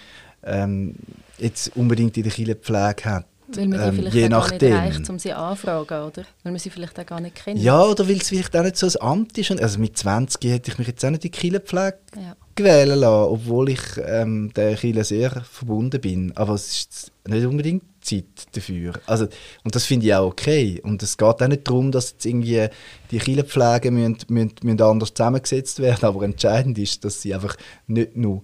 ähm, 0.44 0.96
jetzt 1.38 1.76
unbedingt 1.76 2.18
in 2.18 2.24
der 2.24 2.32
Kirchenpflege 2.32 3.06
hat. 3.06 3.26
Weil 3.48 3.68
man 3.68 3.80
die 3.80 3.86
ähm, 3.86 3.96
vielleicht 3.96 4.16
je 4.16 4.30
nachdem. 4.30 4.74
nicht 4.74 4.96
reicht, 4.98 5.10
um 5.10 5.20
sie 5.20 5.34
anfragen, 5.34 6.04
oder? 6.04 6.24
Weil 6.44 6.52
man 6.52 6.58
sie 6.58 6.70
vielleicht 6.70 7.00
auch 7.00 7.06
gar 7.06 7.20
nicht 7.20 7.36
kennt. 7.36 7.60
Ja, 7.60 7.84
oder 7.84 8.08
weil 8.08 8.18
es 8.18 8.30
vielleicht 8.30 8.56
auch 8.56 8.64
nicht 8.64 8.78
so 8.78 8.88
ein 8.88 9.02
Amt 9.02 9.38
ist. 9.38 9.52
Also 9.52 9.80
mit 9.80 9.98
20 9.98 10.52
hätte 10.52 10.72
ich 10.72 10.78
mich 10.78 10.88
jetzt 10.88 11.06
auch 11.06 11.12
nicht 11.12 11.26
in 11.26 11.32
die 11.32 11.38
Kirchenpflege 11.38 11.98
ja. 12.16 12.36
gewählen 12.56 13.00
lassen, 13.00 13.34
obwohl 13.34 13.70
ich 13.70 13.82
ähm, 14.04 14.52
der 14.56 14.76
Kirche 14.76 15.04
sehr 15.04 15.30
verbunden 15.30 16.02
bin. 16.02 16.32
Aber 16.36 16.56
es 16.56 16.68
ist 16.68 17.12
nicht 17.28 17.46
unbedingt 17.46 17.84
Zeit 18.02 18.26
dafür. 18.54 18.94
Also, 19.06 19.28
und 19.64 19.76
das 19.76 19.86
finde 19.86 20.08
ich 20.08 20.16
auch 20.16 20.28
okay. 20.28 20.82
Und 20.84 21.04
es 21.04 21.18
geht 21.18 21.42
auch 21.42 21.48
nicht 21.48 21.68
darum, 21.68 21.92
dass 21.92 22.12
jetzt 22.12 22.26
irgendwie 22.26 22.68
die 23.12 23.20
Kirchenpflege 23.20 23.92
müssen, 23.92 24.18
müssen, 24.30 24.56
müssen 24.64 24.82
anders 24.82 25.14
zusammengesetzt 25.14 25.80
werden, 25.80 26.06
aber 26.06 26.24
entscheidend 26.24 26.78
ist, 26.80 27.06
dass 27.06 27.22
sie 27.22 27.34
einfach 27.34 27.56
nicht 27.88 28.16
nur 28.16 28.42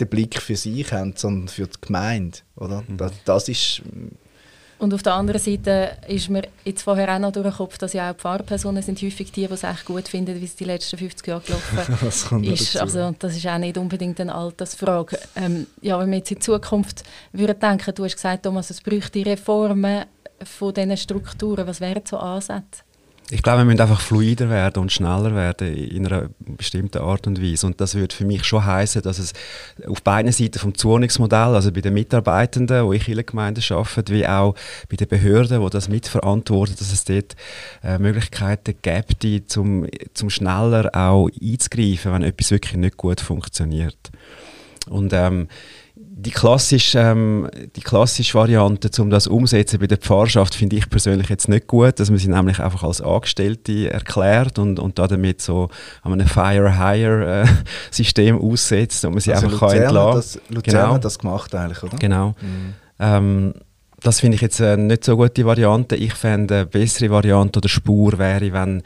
den 0.00 0.08
Blick 0.08 0.40
für 0.40 0.56
sich 0.56 0.92
haben, 0.92 1.14
sondern 1.16 1.48
für 1.48 1.66
die 1.66 1.80
Gemeinde. 1.80 2.38
Oder? 2.56 2.82
Mhm. 2.86 2.96
Das, 2.96 3.12
das 3.24 3.48
ist 3.48 3.82
und 4.78 4.94
auf 4.94 5.02
der 5.02 5.14
anderen 5.14 5.40
Seite 5.40 5.96
ist 6.06 6.30
mir 6.30 6.42
jetzt 6.64 6.82
vorher 6.82 7.12
auch 7.12 7.18
noch 7.18 7.32
durch 7.32 7.46
den 7.46 7.52
Kopf, 7.52 7.78
dass 7.78 7.94
ja 7.94 8.10
auch 8.10 8.16
Pfarrpersonen 8.16 8.80
sind 8.82 9.02
häufig 9.02 9.32
die, 9.32 9.46
die 9.46 9.52
es 9.52 9.64
echt 9.64 9.84
gut 9.84 10.06
finden, 10.06 10.40
wie 10.40 10.44
es 10.44 10.54
die 10.54 10.64
letzten 10.64 10.96
50 10.96 11.26
Jahre 11.26 11.42
gelaufen 11.42 12.44
ist. 12.44 12.76
Also 12.76 13.12
das 13.18 13.36
ist 13.36 13.46
auch 13.46 13.58
nicht 13.58 13.76
unbedingt 13.76 14.20
eine 14.20 14.34
Altersfrage. 14.34 15.18
Ähm, 15.34 15.66
ja, 15.82 15.98
wenn 15.98 16.10
wir 16.10 16.18
jetzt 16.18 16.30
in 16.30 16.40
Zukunft 16.40 17.02
würden 17.32 17.58
denken, 17.58 17.92
du 17.92 18.04
hast 18.04 18.14
gesagt, 18.14 18.44
Thomas, 18.44 18.70
es 18.70 18.80
bräuchte 18.80 19.26
Reformen 19.26 20.04
von 20.44 20.72
diesen 20.72 20.96
Strukturen. 20.96 21.66
Was 21.66 21.80
wären 21.80 22.02
so 22.08 22.18
Ansätze? 22.18 22.82
Ich 23.30 23.42
glaube, 23.42 23.58
wir 23.58 23.64
müssen 23.66 23.80
einfach 23.80 24.00
fluider 24.00 24.48
werden 24.48 24.80
und 24.80 24.90
schneller 24.90 25.34
werden 25.34 25.74
in 25.74 26.06
einer 26.06 26.30
bestimmten 26.38 26.98
Art 26.98 27.26
und 27.26 27.42
Weise. 27.42 27.66
Und 27.66 27.78
das 27.78 27.94
würde 27.94 28.14
für 28.14 28.24
mich 28.24 28.44
schon 28.44 28.64
heißen, 28.64 29.02
dass 29.02 29.18
es 29.18 29.34
auf 29.86 30.02
beiden 30.02 30.32
Seiten 30.32 30.58
vom 30.58 30.74
Zonungsmodell, 30.74 31.54
also 31.54 31.70
bei 31.70 31.82
den 31.82 31.92
Mitarbeitenden, 31.92 32.88
die 32.88 32.96
in 32.96 33.02
vielen 33.02 33.26
Gemeinden 33.26 33.62
arbeiten, 33.70 34.14
wie 34.14 34.26
auch 34.26 34.54
bei 34.88 34.96
den 34.96 35.08
Behörden, 35.08 35.62
die 35.62 35.70
das 35.70 35.90
mitverantworten, 35.90 36.76
dass 36.78 36.90
es 36.90 37.04
dort 37.04 37.36
äh, 37.84 37.98
Möglichkeiten 37.98 38.74
gibt, 38.80 39.50
zum, 39.50 39.86
zum 40.14 40.30
schneller 40.30 40.90
auch 40.94 41.28
einzugreifen, 41.28 42.12
wenn 42.12 42.22
etwas 42.22 42.50
wirklich 42.50 42.76
nicht 42.76 42.96
gut 42.96 43.20
funktioniert. 43.20 44.10
Und 44.88 45.12
ähm, 45.12 45.48
die 46.20 46.32
klassische, 46.32 46.98
ähm, 46.98 47.48
die 47.76 47.80
klassische 47.80 48.36
Variante, 48.36 48.90
um 49.00 49.08
das 49.08 49.28
umzusetzen 49.28 49.78
bei 49.78 49.86
der 49.86 49.98
Pfarrschaft, 49.98 50.56
finde 50.56 50.74
ich 50.74 50.90
persönlich 50.90 51.28
jetzt 51.28 51.48
nicht 51.48 51.68
gut, 51.68 52.00
dass 52.00 52.10
man 52.10 52.18
sie 52.18 52.28
nämlich 52.28 52.58
einfach 52.58 52.82
als 52.82 53.00
Angestellte 53.00 53.88
erklärt 53.88 54.58
und, 54.58 54.80
und 54.80 54.98
damit 54.98 55.40
so 55.40 55.68
an 56.02 56.14
einem 56.14 56.26
Fire-Hire-System 56.26 58.36
äh, 58.36 58.40
aussetzt 58.40 59.04
und 59.04 59.12
man 59.12 59.20
sie 59.20 59.32
also 59.32 59.46
einfach 59.46 59.60
Luzern 59.60 59.70
kann 59.70 59.82
entlassen 59.84 60.40
das, 60.44 60.56
Luzern 60.56 60.74
genau. 60.74 60.94
hat 60.94 61.04
das 61.04 61.20
gemacht 61.20 61.54
eigentlich, 61.54 61.84
oder? 61.84 61.96
Genau. 61.98 62.34
Mhm. 62.40 62.74
Ähm, 62.98 63.54
das 64.02 64.18
finde 64.18 64.34
ich 64.34 64.40
jetzt 64.40 64.58
äh, 64.58 64.76
nicht 64.76 65.04
so 65.04 65.16
gute 65.16 65.44
Variante. 65.44 65.94
Ich 65.94 66.14
fände 66.14 66.54
eine 66.54 66.66
bessere 66.66 67.10
Variante 67.10 67.60
oder 67.60 67.68
Spur 67.68 68.18
wäre, 68.18 68.52
wenn 68.52 68.82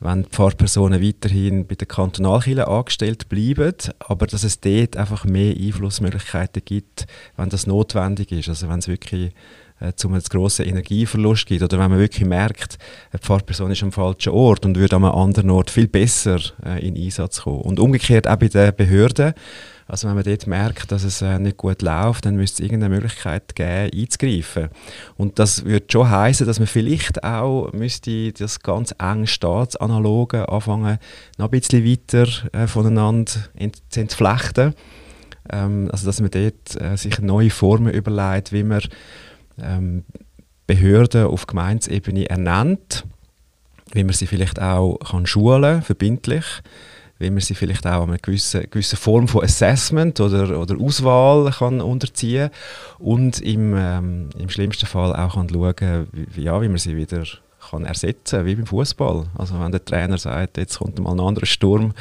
wenn 0.00 0.22
die 0.22 0.30
Pfarrpersonen 0.30 1.02
weiterhin 1.02 1.66
bei 1.66 1.74
der 1.74 1.86
Kantonalkirche 1.86 2.66
angestellt 2.66 3.28
bleiben, 3.28 3.74
aber 3.98 4.26
dass 4.26 4.44
es 4.44 4.60
dort 4.60 4.96
einfach 4.96 5.24
mehr 5.24 5.54
Einflussmöglichkeiten 5.54 6.62
gibt, 6.64 7.06
wenn 7.36 7.50
das 7.50 7.66
notwendig 7.66 8.32
ist. 8.32 8.48
Also 8.48 8.68
wenn 8.70 8.78
es 8.78 8.88
wirklich 8.88 9.32
äh, 9.78 9.92
zu 9.94 10.08
einem 10.08 10.22
grossen 10.22 10.66
Energieverlust 10.66 11.46
gibt 11.46 11.62
oder 11.62 11.78
wenn 11.78 11.90
man 11.90 11.98
wirklich 11.98 12.26
merkt, 12.26 12.78
eine 13.12 13.20
Pfarrperson 13.20 13.70
ist 13.70 13.82
am 13.82 13.92
falschen 13.92 14.32
Ort 14.32 14.64
und 14.64 14.76
würde 14.76 14.96
an 14.96 15.04
einem 15.04 15.14
anderen 15.14 15.50
Ort 15.50 15.70
viel 15.70 15.86
besser 15.88 16.40
äh, 16.64 16.86
in 16.86 16.96
Einsatz 16.96 17.42
kommen. 17.42 17.60
Und 17.60 17.78
umgekehrt 17.78 18.26
auch 18.26 18.36
bei 18.36 18.48
den 18.48 18.74
Behörden, 18.74 19.34
Also 19.90 20.06
wenn 20.06 20.14
man 20.14 20.22
dort 20.22 20.46
merkt, 20.46 20.92
dass 20.92 21.02
es 21.02 21.20
äh, 21.20 21.40
nicht 21.40 21.56
gut 21.56 21.82
läuft, 21.82 22.24
dann 22.24 22.36
müsste 22.36 22.62
es 22.62 22.70
irgendeine 22.70 22.94
Möglichkeit 22.94 23.56
geben, 23.56 23.90
einzugreifen. 23.92 24.68
Und 25.16 25.40
das 25.40 25.64
würde 25.64 25.86
schon 25.90 26.08
heißen, 26.08 26.46
dass 26.46 26.60
man 26.60 26.68
vielleicht 26.68 27.24
auch 27.24 27.72
müsste 27.72 28.32
das 28.32 28.60
ganz 28.60 28.94
eng 29.00 29.26
staatsanaloge 29.26 30.48
anfangen, 30.48 30.98
noch 31.38 31.46
ein 31.46 31.50
bisschen 31.50 31.84
weiter 31.84 32.28
äh, 32.52 32.68
voneinander 32.68 33.32
ent 33.56 33.82
zu 33.88 34.00
entflechten. 34.00 34.74
Ähm, 35.50 35.88
also 35.90 36.06
dass 36.06 36.20
man 36.20 36.30
dort 36.30 36.80
äh, 36.80 36.96
sich 36.96 37.18
neue 37.18 37.50
Formen 37.50 37.92
überlegt, 37.92 38.52
wie 38.52 38.62
man 38.62 38.82
ähm, 39.60 40.04
Behörden 40.68 41.26
auf 41.26 41.48
Gemeinsebene 41.48 42.30
ernennt, 42.30 43.04
wie 43.92 44.04
man 44.04 44.12
sie 44.12 44.28
vielleicht 44.28 44.62
auch 44.62 44.98
kann 45.00 45.26
schulen 45.26 45.82
verbindlich 45.82 46.44
wie 47.20 47.30
man 47.30 47.40
sie 47.40 47.54
vielleicht 47.54 47.86
auch 47.86 48.08
eine 48.08 48.18
gewisse, 48.18 48.66
gewisse 48.66 48.96
Form 48.96 49.28
von 49.28 49.44
Assessment 49.44 50.18
oder, 50.20 50.58
oder 50.58 50.80
Auswahl 50.80 51.50
kann 51.52 51.80
unterziehen 51.80 52.50
und 52.98 53.40
im, 53.40 53.74
ähm, 53.76 54.30
im 54.38 54.48
schlimmsten 54.48 54.86
Fall 54.86 55.14
auch 55.14 55.34
kann 55.34 55.48
schauen, 55.48 56.08
wie, 56.12 56.42
ja, 56.42 56.60
wie 56.60 56.68
man 56.68 56.78
sie 56.78 56.96
wieder 56.96 57.24
kann 57.70 57.84
ersetzen 57.84 58.46
wie 58.46 58.54
beim 58.54 58.66
Fußball. 58.66 59.26
Also 59.36 59.60
wenn 59.60 59.70
der 59.70 59.84
Trainer 59.84 60.16
sagt, 60.16 60.56
jetzt 60.56 60.78
kommt 60.78 60.98
mal 60.98 61.12
ein 61.12 61.20
anderer 61.20 61.44
Sturm 61.44 61.92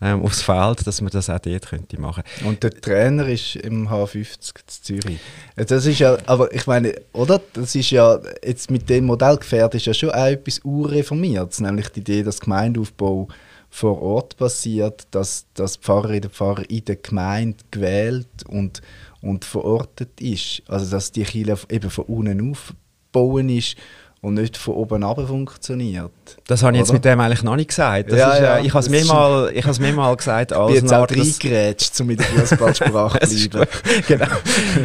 ähm, 0.00 0.22
aufs 0.22 0.40
Feld, 0.40 0.86
dass 0.86 1.02
man 1.02 1.10
das 1.10 1.28
auch 1.28 1.38
dort 1.38 1.68
könnte 1.68 2.00
machen. 2.00 2.24
Und 2.44 2.62
der 2.62 2.70
Trainer 2.70 3.28
ist 3.28 3.56
im 3.56 3.88
H50 3.88 4.54
zu 4.66 4.82
Zürich. 4.82 5.20
Das 5.56 5.84
ist 5.84 5.98
ja, 5.98 6.16
aber 6.24 6.52
ich 6.54 6.66
meine, 6.66 6.94
oder? 7.12 7.42
Das 7.52 7.74
ist 7.74 7.90
ja 7.90 8.18
jetzt 8.42 8.70
mit 8.70 8.88
dem 8.88 9.04
Modell 9.04 9.36
gefährdet 9.36 9.74
ist 9.74 9.86
ja 9.86 9.94
schon 9.94 10.10
auch 10.10 10.26
etwas 10.26 10.60
urreformiertes, 10.64 11.60
nämlich 11.60 11.90
die 11.90 12.00
Idee, 12.00 12.22
dass 12.22 12.40
Gemeindeaufbau 12.40 13.28
vor 13.74 14.02
Ort 14.02 14.36
passiert, 14.36 15.06
dass 15.12 15.46
das 15.54 15.76
Pfarrerin 15.76 16.20
der 16.20 16.30
Pfarrer 16.30 16.68
in 16.68 16.84
der 16.84 16.96
Gemeinde 16.96 17.56
gewählt 17.70 18.28
und, 18.46 18.82
und 19.22 19.46
verortet 19.46 20.20
ist. 20.20 20.62
Also 20.68 20.90
dass 20.90 21.10
die 21.10 21.22
Kirche 21.22 21.56
eben 21.70 21.88
von 21.88 22.04
unten 22.04 22.52
aufbauen 22.52 23.48
ist 23.48 23.76
und 24.20 24.34
nicht 24.34 24.58
von 24.58 24.74
oben 24.74 25.02
ab 25.02 25.26
funktioniert. 25.26 26.12
Das 26.46 26.62
habe 26.62 26.74
ich 26.74 26.80
jetzt 26.80 26.92
mit 26.92 27.02
dem 27.02 27.18
eigentlich 27.18 27.42
noch 27.42 27.56
nicht 27.56 27.68
gesagt. 27.68 28.12
Das 28.12 28.18
ja, 28.18 28.32
ist, 28.32 28.40
ja, 28.42 28.58
ich 28.58 28.74
habe 28.74 28.80
es 28.80 28.90
mir, 28.90 29.04
mal, 29.06 29.50
mir 29.80 29.92
mal 29.94 30.16
gesagt. 30.16 30.52
Als 30.52 30.68
ich 30.68 30.82
bin 30.82 30.84
jetzt 30.84 30.92
auch 30.92 31.10
reingerätscht, 31.10 32.00
um 32.02 32.10
in 32.10 32.18
der 32.18 32.26
Fußballsprache 32.26 33.20
zu 33.26 33.48
bleiben. 33.48 33.70
genau. 34.06 34.26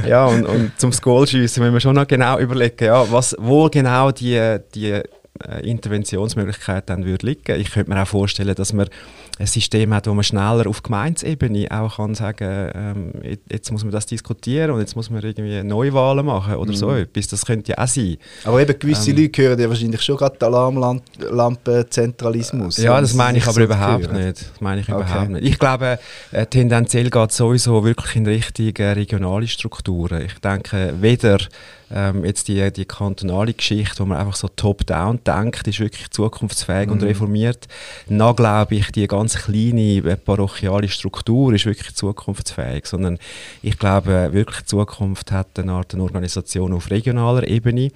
Ja, 0.08 0.26
und, 0.28 0.46
und 0.46 0.80
zum 0.80 0.92
Goalschiessen 0.92 1.62
müssen 1.62 1.74
wir 1.74 1.82
schon 1.82 1.96
noch 1.96 2.08
genau 2.08 2.40
überlegen, 2.40 2.86
ja, 2.86 3.12
was, 3.12 3.36
wo 3.38 3.68
genau 3.70 4.12
die, 4.12 4.60
die 4.74 5.02
äh, 5.48 5.70
Interventionsmöglichkeit 5.70 6.90
dann 6.90 7.06
würde 7.06 7.26
liegen. 7.26 7.60
Ich 7.60 7.72
könnte 7.72 7.92
mir 7.92 8.02
auch 8.02 8.08
vorstellen, 8.08 8.56
dass 8.56 8.74
man 8.74 8.88
ein 9.40 9.46
System 9.46 9.94
hat, 9.94 10.08
wo 10.08 10.14
man 10.14 10.24
schneller 10.24 10.66
auf 10.68 10.84
Gemeinsebene 10.84 11.68
auch 11.70 11.98
kann 11.98 12.16
sagen, 12.16 12.72
ähm, 12.74 13.12
jetzt 13.50 13.70
muss 13.72 13.84
man 13.84 13.92
das 13.92 14.06
diskutieren 14.06 14.72
und 14.72 14.80
jetzt 14.80 14.96
muss 14.96 15.10
man 15.10 15.22
irgendwie 15.22 15.62
Neuwahlen 15.64 16.26
machen 16.26 16.56
oder 16.56 16.72
mhm. 16.72 16.76
so 16.76 16.92
etwas. 16.92 17.28
Das 17.28 17.46
könnte 17.46 17.74
ja 17.74 17.84
auch 17.84 17.88
sein. 17.88 18.16
Aber 18.46 18.62
eben 18.62 18.80
gewisse 18.80 19.12
ähm, 19.12 19.18
Leute 19.18 19.42
hören 19.42 19.60
ja 19.60 19.68
wahrscheinlich 19.70 20.02
schon 20.02 20.18
gerade 20.18 20.46
Alarmlampenzentralismus. 20.46 22.78
Ja, 22.78 23.00
das 23.00 23.14
meine 23.14 23.38
ich 23.38 23.48
aber 23.48 23.62
überhaupt 23.62 24.12
nicht. 24.12 24.42
Das 24.42 24.60
meine 24.60 24.82
ich 24.82 24.90
okay. 24.90 25.02
überhaupt 25.02 25.30
nicht. 25.30 25.46
Ich 25.46 25.60
glaube, 25.60 26.00
äh, 26.32 26.46
tendenziell 26.46 27.10
geht 27.10 27.30
es 27.30 27.38
sowieso 27.38 27.84
wirklich 27.84 28.16
in 28.16 28.26
Richtung 28.26 28.76
äh, 28.78 28.92
regionale 28.92 29.48
Strukturen. 29.48 30.24
Ich 30.24 30.40
denke, 30.40 30.94
weder 31.00 31.38
ähm, 31.92 32.26
jetzt 32.26 32.48
die, 32.48 32.72
die 32.72 32.86
kantonale 32.86 33.54
Geschichte, 33.54 34.00
wo 34.00 34.06
man 34.06 34.18
einfach 34.18 34.36
so 34.36 34.48
top-down 34.48 35.20
denkt, 35.28 35.68
ist 35.68 35.80
wirklich 35.80 36.10
zukunftsfähig 36.10 36.88
mhm. 36.88 36.94
und 36.94 37.04
reformiert. 37.04 37.68
Noch 38.08 38.36
glaube 38.36 38.76
ich, 38.76 38.92
die 38.92 39.08
ganz 39.08 39.38
kleine 39.38 39.98
äh, 39.98 40.16
parochiale 40.16 40.88
Struktur 40.88 41.54
ist 41.54 41.66
wirklich 41.66 41.94
zukunftsfähig, 41.94 42.86
sondern 42.86 43.20
ich 43.62 43.78
glaube 43.78 44.30
wirklich, 44.32 44.66
Zukunft 44.66 45.32
hat 45.32 45.60
eine 45.60 45.74
Art 45.74 45.94
eine 45.94 46.04
Organisation 46.04 46.74
auf 46.74 46.90
regionaler 46.90 47.48
Ebene, 47.48 47.92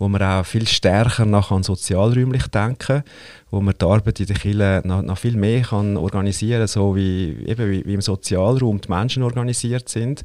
wo 0.00 0.08
man 0.08 0.22
auch 0.22 0.46
viel 0.46 0.66
stärker 0.66 1.26
nach 1.26 1.50
an 1.50 1.62
sozialräumlich 1.62 2.46
denken, 2.46 3.04
wo 3.50 3.60
man 3.60 3.74
die 3.78 3.84
Arbeit 3.84 4.18
in 4.18 4.26
der 4.26 4.36
Kirche 4.36 4.80
noch, 4.82 5.02
noch 5.02 5.18
viel 5.18 5.36
mehr 5.36 5.60
kann 5.60 5.98
organisieren 5.98 6.66
so 6.66 6.96
wie, 6.96 7.36
eben 7.46 7.70
wie, 7.70 7.84
wie, 7.84 7.94
im 7.94 8.00
Sozialraum 8.00 8.80
die 8.80 8.88
Menschen 8.88 9.22
organisiert 9.22 9.90
sind. 9.90 10.24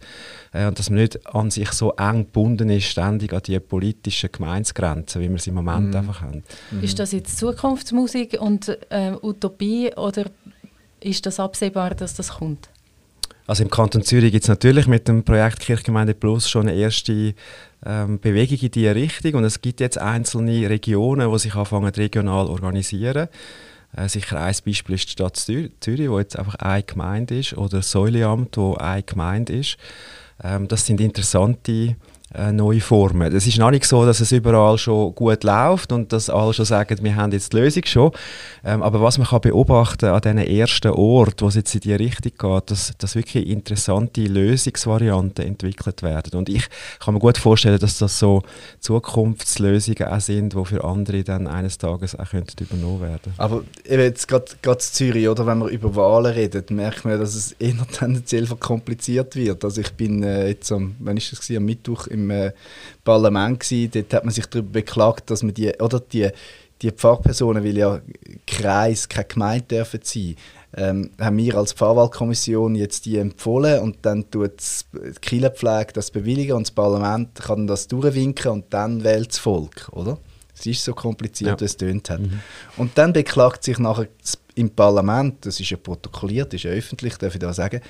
Äh, 0.53 0.67
und 0.67 0.79
dass 0.79 0.89
man 0.89 0.99
nicht 0.99 1.27
an 1.27 1.51
sich 1.51 1.71
so 1.73 1.91
eng 1.91 2.19
gebunden 2.19 2.69
ist, 2.69 2.85
ständig 2.85 3.33
an 3.33 3.41
die 3.45 3.59
politischen 3.59 4.31
Gemeinsgrenzen, 4.31 5.21
wie 5.21 5.29
wir 5.29 5.39
sie 5.39 5.49
im 5.49 5.57
Moment 5.57 5.93
mm. 5.93 5.97
einfach 5.97 6.21
haben. 6.21 6.43
Mhm. 6.71 6.81
Ist 6.81 6.97
das 6.97 7.11
jetzt 7.11 7.37
Zukunftsmusik 7.37 8.39
und 8.39 8.69
äh, 8.89 9.11
Utopie 9.21 9.91
oder 9.97 10.25
ist 11.01 11.25
das 11.25 11.37
absehbar, 11.41 11.95
dass 11.95 12.13
das 12.13 12.29
kommt? 12.29 12.69
Also 13.47 13.63
im 13.63 13.69
Kanton 13.69 14.01
Zürich 14.01 14.31
gibt 14.31 14.43
es 14.43 14.49
natürlich 14.49 14.87
mit 14.87 15.07
dem 15.07 15.23
Projekt 15.23 15.59
Kirchgemeinde 15.59 16.15
Plus 16.15 16.49
schon 16.49 16.67
eine 16.67 16.77
erste 16.77 17.35
ähm, 17.85 18.19
Bewegung 18.19 18.57
in 18.57 18.71
diese 18.71 18.95
Richtung 18.95 19.35
und 19.35 19.43
es 19.43 19.61
gibt 19.61 19.79
jetzt 19.79 19.99
einzelne 19.99 20.67
Regionen, 20.67 21.31
die 21.31 21.39
sich 21.39 21.53
anfangen 21.53 21.93
regional 21.93 22.47
organisieren. 22.47 23.27
Äh, 23.95 24.09
sicher 24.09 24.41
ein 24.41 24.55
Beispiel 24.65 24.95
ist 24.95 25.07
die 25.07 25.11
Stadt 25.11 25.37
Zürich, 25.37 26.09
wo 26.09 26.17
jetzt 26.17 26.39
einfach 26.39 26.55
eine 26.55 26.81
Gemeinde 26.81 27.39
ist, 27.39 27.55
oder 27.55 27.77
das 27.77 27.91
Säuleamt, 27.91 28.57
wo 28.57 28.75
eine 28.75 29.03
Gemeinde 29.03 29.53
ist. 29.53 29.77
Ähm, 30.43 30.67
das 30.67 30.87
sind 30.87 30.99
interessante 30.99 31.95
äh, 32.33 32.51
neue 32.51 32.81
Formen. 32.81 33.33
Es 33.35 33.45
ist 33.45 33.59
noch 33.59 33.69
nicht 33.69 33.85
so, 33.85 34.05
dass 34.05 34.19
es 34.19 34.31
überall 34.31 34.77
schon 34.77 35.13
gut 35.13 35.43
läuft 35.43 35.91
und 35.91 36.11
dass 36.11 36.29
alle 36.29 36.53
schon 36.53 36.65
sagen, 36.65 36.97
wir 37.01 37.15
haben 37.15 37.31
jetzt 37.31 37.53
die 37.53 37.57
Lösung 37.57 37.85
schon. 37.85 38.11
Ähm, 38.63 38.81
aber 38.81 39.01
was 39.01 39.17
man 39.19 39.27
kann 39.27 39.41
beobachten 39.41 40.07
an 40.07 40.21
diesen 40.21 40.37
ersten 40.39 40.91
Ort, 40.91 41.41
wo 41.41 41.47
es 41.47 41.55
jetzt 41.55 41.75
in 41.75 41.81
die 41.81 41.93
Richtung 41.93 42.31
geht, 42.37 42.71
dass, 42.71 42.93
dass 42.97 43.15
wirklich 43.15 43.47
interessante 43.47 44.21
Lösungsvarianten 44.21 45.45
entwickelt 45.45 46.01
werden. 46.01 46.37
Und 46.37 46.49
ich 46.49 46.67
kann 46.99 47.13
mir 47.13 47.19
gut 47.19 47.37
vorstellen, 47.37 47.79
dass 47.79 47.99
das 47.99 48.17
so 48.17 48.41
Zukunftslösungen 48.79 50.07
auch 50.07 50.19
sind, 50.19 50.53
die 50.53 50.65
für 50.65 50.83
andere 50.83 51.23
dann 51.23 51.45
eines 51.45 51.77
Tages 51.77 52.17
auch 52.17 52.29
könnten 52.29 52.63
übernommen 52.63 53.01
werden. 53.01 53.33
Aber 53.37 53.63
jetzt 53.87 54.27
gerade 54.27 54.45
in 54.63 54.79
Zürich, 54.79 55.29
oder 55.29 55.45
wenn 55.45 55.59
wir 55.59 55.67
über 55.67 55.95
Wahlen 55.95 56.33
reden, 56.33 56.63
merkt 56.69 57.05
man, 57.05 57.19
dass 57.19 57.35
es 57.35 57.51
eher 57.53 57.75
tendenziell 57.91 58.47
verkompliziert 58.47 59.35
wird. 59.35 59.63
Also 59.63 59.81
ich 59.81 59.93
bin 59.93 60.23
äh, 60.23 60.47
jetzt 60.47 60.71
am, 60.71 60.95
wann 60.99 61.17
ist 61.17 61.31
das 61.31 61.41
gewesen, 61.41 61.57
am 61.57 61.65
Mittwoch 61.65 62.07
im 62.15 62.31
äh, 62.31 62.51
Parlament 63.03 63.59
gewesen. 63.59 63.91
Dort 63.93 64.13
hat 64.13 64.25
man 64.25 64.33
sich 64.33 64.45
darüber 64.47 64.71
beklagt, 64.71 65.29
dass 65.29 65.43
man 65.43 65.53
die, 65.53 65.73
oder 65.79 65.99
die, 65.99 66.29
die 66.81 66.91
Pfarrpersonen, 66.91 67.63
weil 67.63 67.77
ja 67.77 68.01
Kreis, 68.45 69.07
keine 69.07 69.25
Gemeinde 69.25 69.65
dürfen 69.65 69.99
sein, 70.03 70.35
ähm, 70.77 71.11
haben 71.19 71.37
wir 71.37 71.55
als 71.55 71.73
Pfarrwahlkommission 71.73 72.75
jetzt 72.75 73.05
die 73.05 73.17
empfohlen 73.17 73.79
und 73.79 73.97
dann 74.01 74.29
tut 74.29 74.61
die 74.93 75.11
Kirchenpflege 75.21 75.93
das 75.93 76.11
bewilligen 76.11 76.53
und 76.53 76.67
das 76.67 76.71
Parlament 76.71 77.35
kann 77.35 77.65
das 77.65 77.87
durchwinken 77.87 78.51
und 78.51 78.65
dann 78.73 79.03
wählt 79.03 79.29
das 79.29 79.37
Volk, 79.37 79.89
oder? 79.91 80.17
Es 80.57 80.65
ist 80.65 80.83
so 80.83 80.93
kompliziert, 80.93 81.51
ja. 81.51 81.59
wie 81.59 81.65
es 81.65 81.77
tönt 81.77 82.09
hat. 82.09 82.21
Mhm. 82.21 82.39
Und 82.77 82.97
dann 82.97 83.13
beklagt 83.13 83.63
sich 83.63 83.77
nachher 83.77 84.07
im 84.55 84.69
Parlament, 84.69 85.45
das 85.45 85.59
ist 85.59 85.69
ja 85.69 85.77
protokolliert, 85.77 86.47
das 86.47 86.59
ist 86.59 86.63
ja 86.63 86.71
öffentlich, 86.71 87.17
darf 87.17 87.33
ich 87.33 87.39
da 87.39 87.53
sagen, 87.53 87.81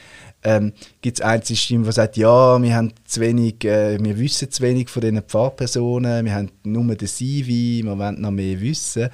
ähm, 0.44 0.74
gibt 1.02 1.20
es 1.20 1.26
einzelne 1.26 1.58
Stimmen, 1.58 1.84
die 1.84 1.92
sagen, 1.92 2.20
ja, 2.20 2.62
wir 2.62 2.76
haben 2.76 2.92
zu 3.06 3.22
wenig, 3.22 3.64
äh, 3.66 4.04
wir 4.04 4.18
wissen 4.18 4.50
zu 4.50 4.64
wenig 4.64 4.90
von 4.90 5.02
diesen 5.02 5.22
Pfarrpersonen, 5.22 6.26
wir 6.26 6.34
haben 6.34 6.52
nur 6.64 6.96
den 6.96 7.08
CV, 7.08 7.86
wir 7.86 7.98
wollen 7.98 8.20
noch 8.20 8.32
mehr 8.32 8.60
wissen. 8.60 9.10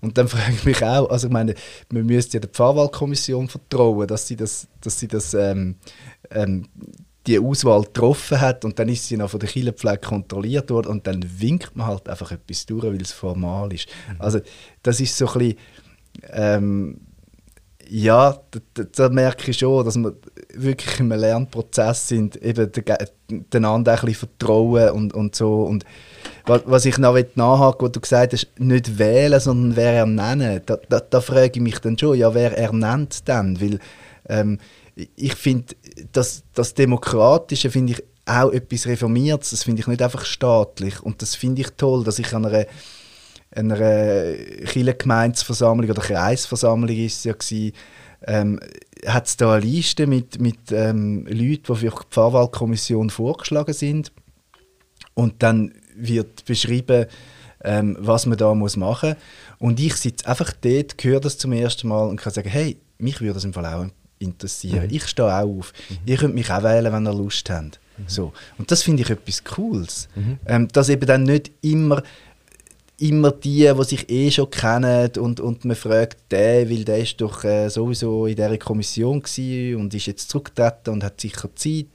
Und 0.00 0.18
dann 0.18 0.28
frage 0.28 0.52
ich 0.54 0.64
mich 0.64 0.82
auch, 0.82 1.08
also 1.10 1.26
ich 1.26 1.32
meine, 1.32 1.54
man 1.90 2.06
müsste 2.06 2.38
ja 2.38 2.40
der 2.40 2.50
Pfarrwahlkommission 2.50 3.48
vertrauen, 3.48 4.06
dass 4.06 4.26
sie 4.26 4.36
das, 4.36 4.66
dass 4.80 4.98
sie 4.98 5.08
das 5.08 5.34
ähm, 5.34 5.76
ähm, 6.30 6.66
die 7.26 7.38
Auswahl 7.38 7.82
getroffen 7.82 8.40
hat 8.40 8.64
und 8.64 8.78
dann 8.78 8.88
ist 8.88 9.08
sie 9.08 9.16
noch 9.16 9.30
von 9.30 9.40
der 9.40 9.48
Kirchenpflege 9.48 9.98
kontrolliert 9.98 10.70
worden 10.70 10.88
und 10.88 11.06
dann 11.06 11.24
winkt 11.40 11.74
man 11.74 11.86
halt 11.86 12.08
einfach 12.08 12.32
etwas 12.32 12.66
durch, 12.66 12.84
weil 12.84 13.00
es 13.00 13.12
formal 13.12 13.72
ist. 13.72 13.88
Mhm. 14.10 14.20
Also 14.20 14.40
das 14.82 15.00
ist 15.00 15.16
so 15.16 15.26
ein 15.28 15.38
bisschen, 15.38 15.58
ähm, 16.32 17.00
ja, 17.88 18.38
da, 18.74 18.84
da, 18.84 19.08
merke 19.08 19.50
ich 19.50 19.58
schon, 19.58 19.84
dass 19.84 19.96
wir 19.96 20.14
wirklich 20.54 21.00
im 21.00 21.10
Lernprozess 21.10 22.08
sind, 22.08 22.36
eben 22.36 22.70
den 23.28 23.64
anderen 23.64 23.98
ein 23.98 24.06
bisschen 24.06 24.28
vertrauen 24.28 24.90
und, 24.90 25.14
und 25.14 25.34
so. 25.34 25.62
Und 25.62 25.84
was, 26.46 26.62
was 26.66 26.84
ich 26.86 26.98
noch 26.98 27.14
nachhaken 27.34 27.86
was 27.86 27.92
du 27.92 28.00
gesagt 28.00 28.32
hast, 28.32 28.48
nicht 28.58 28.98
wählen, 28.98 29.40
sondern 29.40 29.76
wer 29.76 29.92
ernennen, 29.92 30.62
da, 30.64 30.78
da, 30.88 31.00
da 31.00 31.20
frage 31.20 31.52
ich 31.54 31.60
mich 31.60 31.78
dann 31.80 31.98
schon, 31.98 32.18
ja, 32.18 32.34
wer 32.34 32.56
ernennt 32.56 33.28
dann? 33.28 33.60
Weil 33.60 33.78
ähm, 34.28 34.58
ich 34.94 35.34
finde, 35.34 35.74
das, 36.12 36.44
das 36.54 36.74
Demokratische 36.74 37.70
finde 37.70 37.94
ich 37.94 38.04
auch 38.26 38.52
etwas 38.52 38.86
Reformiertes, 38.86 39.50
das 39.50 39.64
finde 39.64 39.80
ich 39.80 39.86
nicht 39.86 40.00
einfach 40.00 40.24
staatlich 40.24 41.02
und 41.02 41.20
das 41.20 41.34
finde 41.34 41.62
ich 41.62 41.70
toll, 41.76 42.04
dass 42.04 42.18
ich 42.18 42.32
an 42.32 42.46
einer 42.46 42.66
einer 43.54 43.76
Kirchengemeinsversammlung 44.66 45.90
oder 45.90 46.02
Kreisversammlung 46.02 46.96
ist 46.96 47.18
es 47.18 47.24
ja 47.24 47.32
gewesen, 47.32 47.72
ähm, 48.26 48.60
hat 49.06 49.26
es 49.26 49.36
da 49.36 49.54
eine 49.54 49.64
Liste 49.64 50.06
mit, 50.06 50.40
mit 50.40 50.72
ähm, 50.72 51.26
Leuten, 51.26 51.62
die 51.68 51.76
für 51.76 51.90
die 51.90 52.06
Pfarrwahlkommission 52.10 53.10
vorgeschlagen 53.10 53.74
sind 53.74 54.12
und 55.14 55.42
dann 55.42 55.72
wird 55.94 56.44
beschrieben, 56.44 57.06
ähm, 57.62 57.96
was 58.00 58.26
man 58.26 58.38
da 58.38 58.54
muss 58.54 58.76
machen 58.76 59.10
muss. 59.10 59.18
Und 59.58 59.80
ich 59.80 59.94
sitze 59.94 60.26
einfach 60.26 60.52
dort, 60.52 61.02
höre 61.02 61.20
das 61.20 61.38
zum 61.38 61.52
ersten 61.52 61.88
Mal 61.88 62.08
und 62.08 62.20
kann 62.20 62.32
sagen, 62.32 62.48
hey, 62.48 62.78
mich 62.98 63.20
würde 63.20 63.34
das 63.34 63.44
im 63.44 63.52
Fall 63.52 63.66
auch 63.66 63.86
interessieren. 64.18 64.88
Ich 64.90 65.06
stehe 65.06 65.28
auch 65.28 65.58
auf. 65.58 65.72
Ihr 66.06 66.16
könnt 66.16 66.34
mich 66.34 66.50
auch 66.50 66.62
wählen, 66.62 66.92
wenn 66.92 67.06
ihr 67.06 67.12
Lust 67.12 67.48
habt. 67.50 67.80
So. 68.06 68.32
Und 68.58 68.70
das 68.70 68.82
finde 68.82 69.02
ich 69.02 69.10
etwas 69.10 69.44
Cooles. 69.44 70.08
Ähm, 70.46 70.68
dass 70.68 70.88
eben 70.88 71.06
dann 71.06 71.24
nicht 71.24 71.50
immer 71.62 72.02
immer 72.98 73.32
die, 73.32 73.70
die 73.76 73.84
sich 73.84 74.08
eh 74.08 74.30
schon 74.30 74.50
kennen 74.50 75.10
und, 75.18 75.40
und 75.40 75.64
man 75.64 75.76
fragt 75.76 76.30
den, 76.30 76.70
weil 76.70 76.84
der 76.84 76.98
ist 76.98 77.20
doch 77.20 77.42
äh, 77.44 77.68
sowieso 77.68 78.26
in 78.26 78.36
dieser 78.36 78.56
Kommission 78.58 79.22
und 79.76 79.94
ist 79.94 80.06
jetzt 80.06 80.30
zurückgetreten 80.30 80.92
und 80.92 81.04
hat 81.04 81.20
sicher 81.20 81.48
Zeit. 81.56 81.86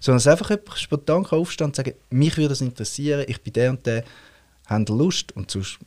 Sondern 0.00 0.18
dass 0.18 0.26
einfach 0.28 0.50
jemand 0.50 0.78
spontan 0.78 1.26
aufstehen 1.26 1.66
und 1.66 1.76
sagen, 1.76 1.92
mich 2.10 2.36
würde 2.36 2.50
das 2.50 2.60
interessieren, 2.60 3.24
ich 3.26 3.40
bin 3.42 3.52
der 3.52 3.70
und 3.70 3.84
der, 3.84 4.04
haben 4.66 4.86
Lust 4.86 5.34
und 5.34 5.50
sonst, 5.50 5.78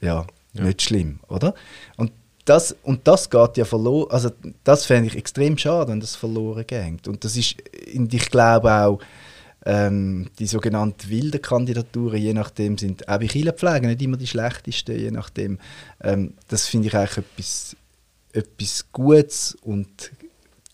ja, 0.00 0.26
Ja. 0.54 0.64
nicht 0.64 0.82
schlimm, 0.82 1.20
oder? 1.28 1.54
Und 1.96 2.12
das, 2.44 2.74
und 2.82 3.06
das 3.06 3.28
geht 3.28 3.58
ja 3.58 3.64
verloren, 3.64 4.10
also 4.10 4.30
das 4.64 4.86
fände 4.86 5.08
ich 5.08 5.16
extrem 5.16 5.58
schade, 5.58 5.92
wenn 5.92 6.00
das 6.00 6.16
verloren 6.16 6.66
geht. 6.66 7.06
Und 7.06 7.24
das 7.24 7.36
ist, 7.36 7.56
und 7.94 8.12
ich 8.14 8.30
glaube 8.30 8.72
auch, 8.72 8.98
ähm, 9.66 10.28
die 10.38 10.46
sogenannten 10.46 11.10
wilden 11.10 11.42
Kandidaturen, 11.42 12.20
je 12.20 12.32
nachdem, 12.32 12.78
sind 12.78 13.08
auch 13.08 13.18
bei 13.18 13.26
Kirchenpflege 13.26 13.86
nicht 13.86 14.02
immer 14.02 14.16
die 14.16 14.26
schlechtesten, 14.26 14.98
je 14.98 15.10
nachdem. 15.10 15.58
Ähm, 16.02 16.34
das 16.48 16.66
finde 16.66 16.88
ich 16.88 16.96
eigentlich 16.96 17.18
etwas, 17.18 17.76
etwas 18.32 18.92
Gutes 18.92 19.56
und 19.62 20.10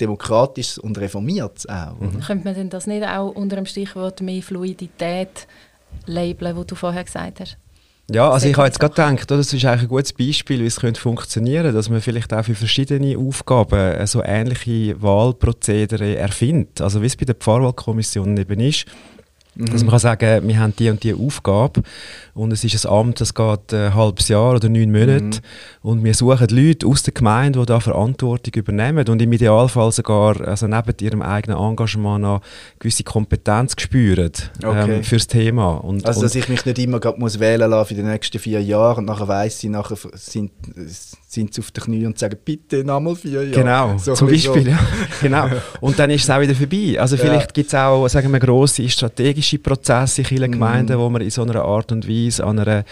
Demokratisches 0.00 0.78
und 0.78 0.98
Reformiertes 0.98 1.66
auch. 1.68 1.98
oder? 1.98 2.18
Könnte 2.20 2.44
man 2.44 2.54
denn 2.54 2.70
das 2.70 2.86
nicht 2.86 3.06
auch 3.06 3.30
unter 3.30 3.56
dem 3.56 3.66
Stichwort 3.66 4.20
mehr 4.20 4.42
Fluidität 4.42 5.46
labeln, 6.04 6.56
wo 6.56 6.64
du 6.64 6.74
vorher 6.74 7.04
gesagt 7.04 7.40
hast? 7.40 7.56
Ja, 8.08 8.30
also 8.30 8.46
ich 8.46 8.56
habe 8.56 8.68
jetzt 8.68 8.78
gerade 8.78 8.94
gedacht, 8.94 9.30
das 9.32 9.52
ist 9.52 9.64
eigentlich 9.64 9.82
ein 9.82 9.88
gutes 9.88 10.12
Beispiel, 10.12 10.60
wie 10.60 10.66
es 10.66 10.78
könnte 10.78 11.00
funktionieren 11.00 11.74
dass 11.74 11.90
man 11.90 12.00
vielleicht 12.00 12.32
auch 12.32 12.44
für 12.44 12.54
verschiedene 12.54 13.18
Aufgaben 13.18 13.78
äh, 13.78 14.06
so 14.06 14.22
ähnliche 14.22 15.02
Wahlprozedere 15.02 16.16
erfindet. 16.16 16.80
Also 16.80 17.02
wie 17.02 17.06
es 17.06 17.16
bei 17.16 17.24
der 17.24 17.34
Pfarrwahlkommission 17.34 18.36
eben 18.36 18.60
ist, 18.60 18.86
dass 19.58 19.82
man 19.82 19.90
kann 19.90 19.98
sagen, 19.98 20.46
wir 20.46 20.58
haben 20.58 20.74
die 20.76 20.90
und 20.90 21.02
die 21.02 21.14
Aufgabe 21.14 21.82
und 22.34 22.52
es 22.52 22.62
ist 22.62 22.84
ein 22.86 22.92
Amt, 22.92 23.20
das 23.20 23.32
geht 23.34 23.72
ein 23.72 23.94
halbes 23.94 24.28
Jahr 24.28 24.54
oder 24.54 24.68
neun 24.68 24.92
Monate 24.92 25.40
und 25.82 26.04
wir 26.04 26.14
suchen 26.14 26.48
Leute 26.50 26.86
aus 26.86 27.02
der 27.02 27.14
Gemeinde, 27.14 27.60
die 27.60 27.66
da 27.66 27.80
Verantwortung 27.80 28.54
übernehmen 28.54 29.08
und 29.08 29.22
im 29.22 29.32
Idealfall 29.32 29.92
sogar 29.92 30.40
also 30.46 30.66
neben 30.66 30.94
ihrem 31.00 31.22
eigenen 31.22 31.58
Engagement 31.58 32.22
noch 32.22 32.40
gewisse 32.78 33.02
Kompetenz 33.04 33.74
spüren 33.78 34.32
Okay. 34.62 34.96
ähm, 34.96 35.04
fürs 35.04 35.26
Thema. 35.26 35.74
Und, 35.76 36.06
Also, 36.06 36.20
und 36.20 36.24
dass 36.24 36.34
ich 36.34 36.48
mich 36.48 36.64
nicht 36.66 36.78
immer 36.78 37.00
grad 37.00 37.18
muss 37.18 37.38
wählen 37.40 37.70
lassen 37.70 37.88
für 37.88 37.94
die 37.94 38.02
nächsten 38.02 38.38
vier 38.38 38.62
Jahre 38.62 38.98
und 38.98 39.06
nachher 39.06 39.28
weiss 39.28 39.62
ich, 39.62 39.70
nachher 39.70 39.96
sind, 40.14 40.50
sind 41.28 41.52
sie 41.52 41.60
auf 41.60 41.70
den 41.72 41.82
Knien 41.84 42.06
und 42.06 42.18
sagen, 42.18 42.36
bitte 42.44 42.84
nochmal 42.84 43.16
vier 43.16 43.42
Jahre. 43.42 43.50
Genau, 43.50 43.98
So 43.98 44.14
zum 44.14 44.28
Beispiel. 44.28 44.68
Ja. 44.68 44.78
genau. 45.20 45.48
Und 45.80 45.98
dann 45.98 46.08
ist 46.10 46.22
es 46.24 46.30
auch 46.30 46.40
wieder 46.40 46.54
vorbei. 46.54 46.96
Also 47.00 47.16
Ja. 47.16 47.22
vielleicht 47.22 47.52
gibt 47.52 47.68
es 47.68 47.74
auch, 47.74 48.06
sagen 48.08 48.32
wir, 48.32 48.38
grosse 48.38 48.88
strategische 48.88 49.58
Prozesse 49.58 50.20
in 50.22 50.26
vielen 50.26 50.50
Mhm. 50.50 50.54
Gemeinden, 50.54 50.98
wo 50.98 51.10
man 51.10 51.22
in 51.22 51.30
so 51.30 51.42
einer 51.42 51.62
Art 51.64 51.90
und 51.90 52.08
Weise 52.08 52.44
an, 52.44 52.60
einer, 52.60 52.84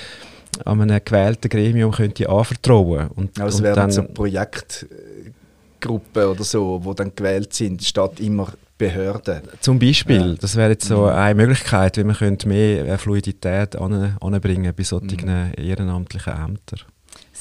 an 0.65 0.81
einem 0.81 1.01
gewählten 1.05 1.49
Gremium 1.49 1.93
könnte 1.93 2.29
anvertrauen 2.29 3.07
und, 3.15 3.37
So. 3.37 3.43
Also, 3.45 3.55
es 3.55 3.61
und 3.61 3.65
wären 3.65 3.77
dann, 3.77 3.93
so 3.93 4.03
Projektgruppen 4.03 6.25
oder 6.25 6.45
so, 6.45 6.83
die 6.85 6.95
dann 6.97 7.13
gewählt 7.15 7.55
sind, 7.55 7.83
statt 7.85 8.19
immer 8.21 8.53
Behörden. 8.77 9.43
Zum 9.61 9.79
Beispiel, 9.79 10.17
Ja. 10.21 10.27
Mhm. 10.27 10.39
das 10.41 10.57
wäre 10.57 10.71
jetzt 10.71 10.89
so 10.89 11.05
eine 11.07 11.35
Möglichkeit, 11.37 11.97
wie 11.97 12.03
man 12.05 12.17
könnte 12.17 12.49
mehr 12.49 12.85
äh, 12.87 12.99
Fluidität 12.99 13.77
an, 13.77 14.17
anbringen 14.21 14.75
bei 14.77 14.83
solchen 14.83 15.21
Mhm. 15.25 15.53
ehrenamtlichen 15.57 16.33
Ämtern. 16.33 16.81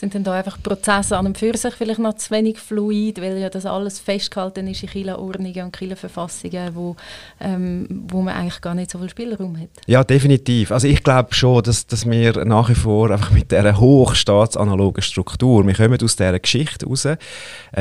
Sind 0.04 0.16
denn 0.16 0.26
da 0.26 0.34
einfach 0.34 0.62
Prozesse 0.62 1.18
an 1.18 1.28
und 1.28 1.38
für 1.38 1.56
sich 1.56 1.74
vielleicht 1.76 2.01
noch 2.01 2.16
zu 2.16 2.30
wenig 2.32 2.60
fluid, 2.60 3.22
weil 3.22 3.38
ja 3.38 3.49
das 3.49 3.66
alles 3.66 3.99
festgehalten 3.99 4.68
ist 4.68 4.84
in 4.84 4.89
Kirchenordnungen 4.89 5.64
und 5.64 5.72
Kirchenverfassungen, 5.72 6.76
wo, 6.76 6.97
ähm, 7.39 7.88
wo 8.10 8.22
man 8.22 8.36
eigentlich 8.36 8.60
gar 8.60 8.76
nicht 8.76 8.91
so 8.91 8.99
viel 8.99 9.10
Spielraum 9.10 9.58
hat? 9.58 9.70
Ja, 9.88 10.04
definitiv. 10.04 10.74
Also 10.74 10.89
ich 10.89 11.06
glaube 11.06 11.34
schon, 11.34 11.64
dass, 11.64 11.88
dass 11.88 12.06
wir 12.06 12.43
nach 12.43 12.68
wie 12.68 12.76
vor 12.76 13.12
einfach 13.12 13.32
mit 13.32 13.54
dieser 13.54 13.80
hochstaatsanalogen 13.80 15.01
Struktur, 15.01 15.66
wir 15.66 15.74
kommen 15.74 15.97
aus 16.04 16.18
dieser 16.18 16.38
Geschichte 16.38 16.86
raus, 16.86 17.06
äh, 17.06 17.18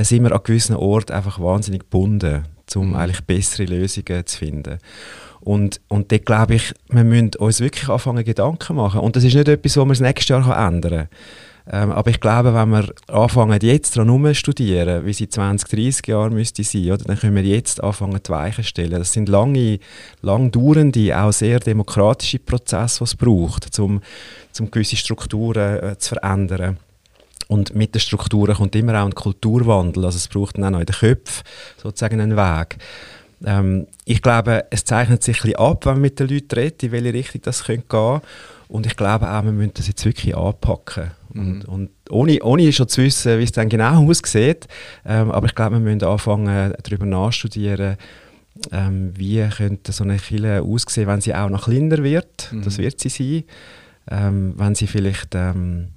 sind 0.03 0.23
wir 0.23 0.31
an 0.31 0.43
gewissen 0.45 0.77
Orten 0.77 1.15
einfach 1.15 1.41
wahnsinnig 1.41 1.81
gebunden, 1.81 2.45
um 2.77 2.95
eigentlich 2.95 3.25
bessere 3.25 3.65
Lösungen 3.65 4.25
zu 4.25 4.39
finden. 4.39 4.79
Und, 5.41 5.81
und 5.89 6.13
dort 6.13 6.25
glaube 6.25 6.55
ich, 6.55 6.73
wir 6.89 7.03
müssen 7.03 7.33
uns 7.37 7.59
wirklich 7.59 7.89
anfangen, 7.89 8.23
Gedanken 8.23 8.77
machen. 8.77 9.01
Und 9.01 9.17
das 9.17 9.25
ist 9.25 9.35
nicht 9.35 9.49
etwas, 9.49 9.77
was 9.77 9.85
man 9.85 9.89
das 9.89 10.01
nächste 10.01 10.35
Jahr 10.35 10.69
ändern 10.69 11.09
kann. 11.09 11.09
Ähm, 11.71 11.93
aber 11.93 12.11
ich 12.11 12.21
glaube, 12.21 12.55
wenn 12.55 12.71
wir 12.71 12.93
anfangen, 13.09 13.61
jetzt 13.63 13.97
daran 13.97 14.35
studieren, 14.35 15.07
wie 15.07 15.13
sie 15.13 15.29
20, 15.29 15.69
30 15.69 16.07
Jahre 16.09 16.31
müsste 16.31 16.65
sein, 16.65 16.91
oder, 16.91 17.05
dann 17.05 17.19
können 17.19 17.37
wir 17.37 17.45
jetzt 17.45 17.83
anfangen, 17.83 18.21
die 18.25 18.31
Weichen 18.31 18.65
stellen. 18.65 18.99
Das 18.99 19.13
sind 19.13 19.29
lange, 19.29 19.79
lang 20.23 20.51
dauernde, 20.51 21.17
auch 21.17 21.33
sehr 21.33 21.61
demokratische 21.61 22.41
Prozesse, 22.41 22.99
die 22.99 23.05
es 23.05 23.15
braucht, 23.15 23.79
um, 23.79 24.01
um 24.59 24.71
gewisse 24.71 24.97
Strukturen 24.97 25.83
äh, 25.83 25.99
zu 25.99 26.17
verändern. 26.17 26.79
Und 27.47 27.75
mit 27.75 27.95
den 27.95 28.01
Strukturen 28.01 28.57
kommt 28.57 28.75
immer 28.75 29.01
auch 29.01 29.07
ein 29.07 29.15
Kulturwandel. 29.15 30.05
Also 30.05 30.17
es 30.17 30.29
braucht 30.29 30.57
dann 30.57 30.65
auch 30.65 30.71
noch 30.71 30.81
in 30.81 30.87
den 30.87 30.97
Köpfen 30.97 31.45
sozusagen 31.77 32.21
einen 32.21 32.37
Weg. 32.37 32.79
Ähm, 33.45 33.87
ich 34.05 34.23
glaube, 34.23 34.65
es 34.71 34.85
zeichnet 34.85 35.23
sich 35.23 35.39
ein 35.39 35.43
bisschen 35.43 35.59
ab, 35.59 35.87
wenn 35.87 35.95
man 35.95 36.03
mit 36.03 36.19
den 36.19 36.29
Leuten 36.29 36.55
redet, 36.55 36.83
in 36.83 36.93
welche 36.93 37.13
Richtung 37.13 37.43
das 37.43 37.65
könnte 37.65 37.87
gehen 37.89 38.21
Und 38.73 38.87
ich 38.87 38.97
glaube 38.97 39.31
auch, 39.31 39.45
wir 39.45 39.53
müssen 39.53 39.75
das 39.75 39.87
jetzt 39.87 40.03
wirklich 40.07 40.35
anpacken. 40.35 41.11
Und, 41.35 41.67
und 41.67 41.91
ohne, 42.09 42.43
ohne 42.43 42.73
schon 42.73 42.89
zu 42.89 43.03
wissen, 43.03 43.39
wie 43.39 43.43
es 43.43 43.53
dann 43.53 43.69
genau 43.69 44.07
aussieht. 44.09 44.67
Ähm, 45.05 45.31
aber 45.31 45.45
ich 45.45 45.55
glaube, 45.55 45.73
wir 45.73 45.81
müssen 45.81 46.03
anfangen, 46.03 46.73
darüber 46.83 47.05
nachzustudieren, 47.05 47.99
ähm, 48.71 49.13
wie 49.15 49.47
könnte 49.55 49.93
so 49.93 50.05
eine 50.05 50.17
Kille 50.17 50.63
aussehen, 50.63 51.07
wenn 51.07 51.21
sie 51.21 51.35
auch 51.35 51.51
noch 51.51 51.65
kleiner 51.65 52.03
wird. 52.03 52.51
Das 52.65 52.79
wird 52.79 52.99
sie 52.99 53.11
sein. 53.11 53.45
Ähm, 54.11 54.55
wenn 54.57 54.75
sie 54.75 54.87
vielleicht 54.87 55.35
ähm, 55.35 55.89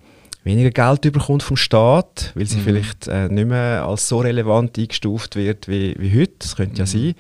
weniger 0.44 0.72
Geld 0.72 1.14
bekommt 1.14 1.44
vom 1.44 1.56
Staat, 1.56 2.34
weil 2.36 2.46
sie 2.46 2.60
vielleicht 2.60 3.08
äh, 3.08 3.30
nicht 3.30 3.48
mehr 3.48 3.86
als 3.88 4.10
so 4.10 4.20
relevant 4.20 4.78
eingestuft 4.78 5.38
wird 5.38 5.70
wie, 5.70 5.96
wie 5.98 6.20
heute. 6.20 6.34
Das 6.40 6.58
könnte 6.58 6.80
ja 6.80 6.86
sein. 6.86 7.16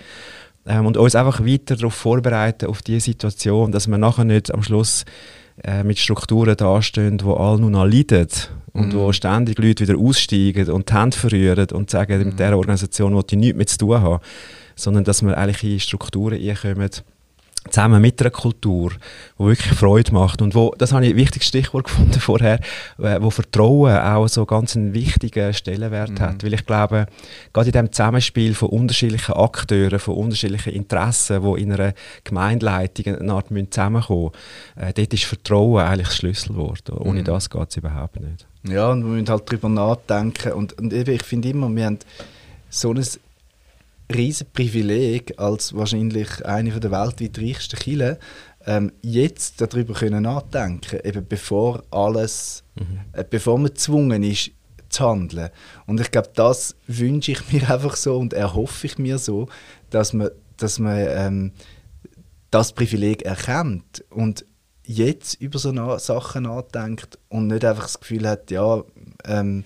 Ähm, 0.65 0.85
und 0.85 0.97
uns 0.97 1.15
einfach 1.15 1.45
weiter 1.45 1.77
darauf 1.77 1.93
vorbereiten, 1.93 2.65
auf 2.65 2.81
diese 2.81 3.05
Situation, 3.05 3.71
dass 3.71 3.87
wir 3.87 3.97
nachher 3.97 4.25
nicht 4.25 4.53
am 4.53 4.61
Schluss 4.61 5.05
äh, 5.63 5.83
mit 5.83 5.99
Strukturen 5.99 6.57
dastehen, 6.57 7.19
wo 7.23 7.33
alle 7.33 7.59
nur 7.59 7.69
noch 7.69 7.85
leiden 7.85 8.27
und 8.73 8.93
wo 8.93 9.11
ständig 9.13 9.57
Leute 9.57 9.87
wieder 9.87 9.97
aussteigen 9.97 10.69
und 10.69 10.89
die 10.89 10.93
Hände 10.93 11.17
verrühren 11.17 11.67
und 11.71 11.89
sagen, 11.89 12.19
mit 12.25 12.39
dieser 12.39 12.57
Organisation 12.57 13.15
will 13.15 13.23
ich 13.29 13.37
nichts 13.37 13.57
mehr 13.57 13.67
zu 13.67 13.77
tun 13.77 14.01
haben, 14.01 14.19
sondern 14.75 15.05
dass 15.05 15.23
wir 15.23 15.37
eigentlich 15.37 15.63
in 15.63 15.79
Strukturen 15.79 16.37
einkommen, 16.41 16.89
zusammen 17.69 18.01
mit 18.01 18.21
einer 18.21 18.29
Kultur, 18.29 18.91
die 19.39 19.43
wirklich 19.43 19.73
Freude 19.73 20.13
macht 20.13 20.41
und 20.41 20.55
wo, 20.55 20.73
das 20.77 20.91
habe 20.93 21.05
ich 21.05 21.13
ein 21.13 21.17
wichtiges 21.17 21.47
Stichwort 21.47 21.85
gefunden 21.85 22.19
vorher, 22.19 22.59
äh, 22.99 23.19
wo 23.21 23.29
Vertrauen 23.29 23.97
auch 23.97 24.27
so 24.27 24.45
ganz 24.45 24.75
einen 24.75 24.93
wichtigen 24.93 25.53
Stellenwert 25.53 26.19
hat, 26.19 26.43
weil 26.43 26.53
ich 26.53 26.65
glaube, 26.65 27.07
gerade 27.53 27.67
in 27.67 27.73
dem 27.73 27.91
Zusammenspiel 27.91 28.53
von 28.53 28.69
unterschiedlichen 28.69 29.33
Akteuren, 29.33 29.99
von 29.99 30.15
unterschiedlichen 30.15 30.73
Interessen, 30.73 31.41
die 31.43 31.61
in 31.61 31.71
einer 31.71 31.93
Gemeindeleitung 32.23 33.15
eine 33.15 33.33
Art 33.33 33.47
zusammenkommen 33.71 34.31
müssen, 34.75 34.89
äh, 34.89 34.93
dort 34.93 35.13
ist 35.13 35.25
Vertrauen 35.25 35.83
eigentlich 35.83 36.07
das 36.07 36.17
Schlüsselwort. 36.17 36.89
Ohne 36.91 37.23
das 37.23 37.49
geht 37.49 37.69
es 37.69 37.77
überhaupt 37.77 38.19
nicht. 38.19 38.45
Ja, 38.63 38.91
und 38.91 39.03
wir 39.03 39.11
müssen 39.11 39.29
halt 39.29 39.43
darüber 39.47 39.69
nachdenken. 39.69 40.53
Und, 40.53 40.77
und 40.79 40.91
eben, 40.93 41.11
ich 41.13 41.23
finde 41.23 41.49
immer, 41.49 41.69
wir 41.69 41.85
haben 41.85 41.99
so 42.69 42.91
ein 42.91 43.05
riesen 44.13 44.47
Privileg 44.53 45.39
als 45.39 45.73
wahrscheinlich 45.73 46.45
eine 46.45 46.79
der 46.79 46.91
weltweit 46.91 47.39
reichsten 47.39 47.79
Kirchen, 47.79 48.17
ähm, 48.65 48.91
jetzt 49.01 49.61
darüber 49.61 49.93
können 49.93 50.23
nachdenken, 50.23 50.99
eben 51.03 51.25
bevor 51.27 51.83
alles, 51.91 52.63
äh, 53.13 53.23
bevor 53.29 53.57
man 53.57 53.67
gezwungen 53.67 54.23
ist 54.23 54.51
zu 54.89 55.07
handeln. 55.09 55.49
Und 55.85 55.99
ich 55.99 56.11
glaube, 56.11 56.29
das 56.33 56.75
wünsche 56.87 57.31
ich 57.31 57.51
mir 57.51 57.69
einfach 57.69 57.95
so 57.95 58.17
und 58.17 58.33
erhoffe 58.33 58.87
ich 58.87 58.97
mir 58.97 59.17
so, 59.17 59.47
dass 59.89 60.13
man, 60.13 60.29
dass 60.57 60.79
man 60.79 61.05
ähm, 61.09 61.51
das 62.51 62.73
Privileg 62.73 63.23
erkennt 63.23 64.03
und 64.09 64.45
jetzt 64.83 65.41
über 65.41 65.59
so 65.59 65.71
na 65.71 65.97
Sachen 65.99 66.43
nachdenkt 66.43 67.17
und 67.29 67.47
nicht 67.47 67.65
einfach 67.65 67.83
das 67.83 67.99
Gefühl 67.99 68.27
hat, 68.27 68.51
ja, 68.51 68.83
ähm, 69.25 69.63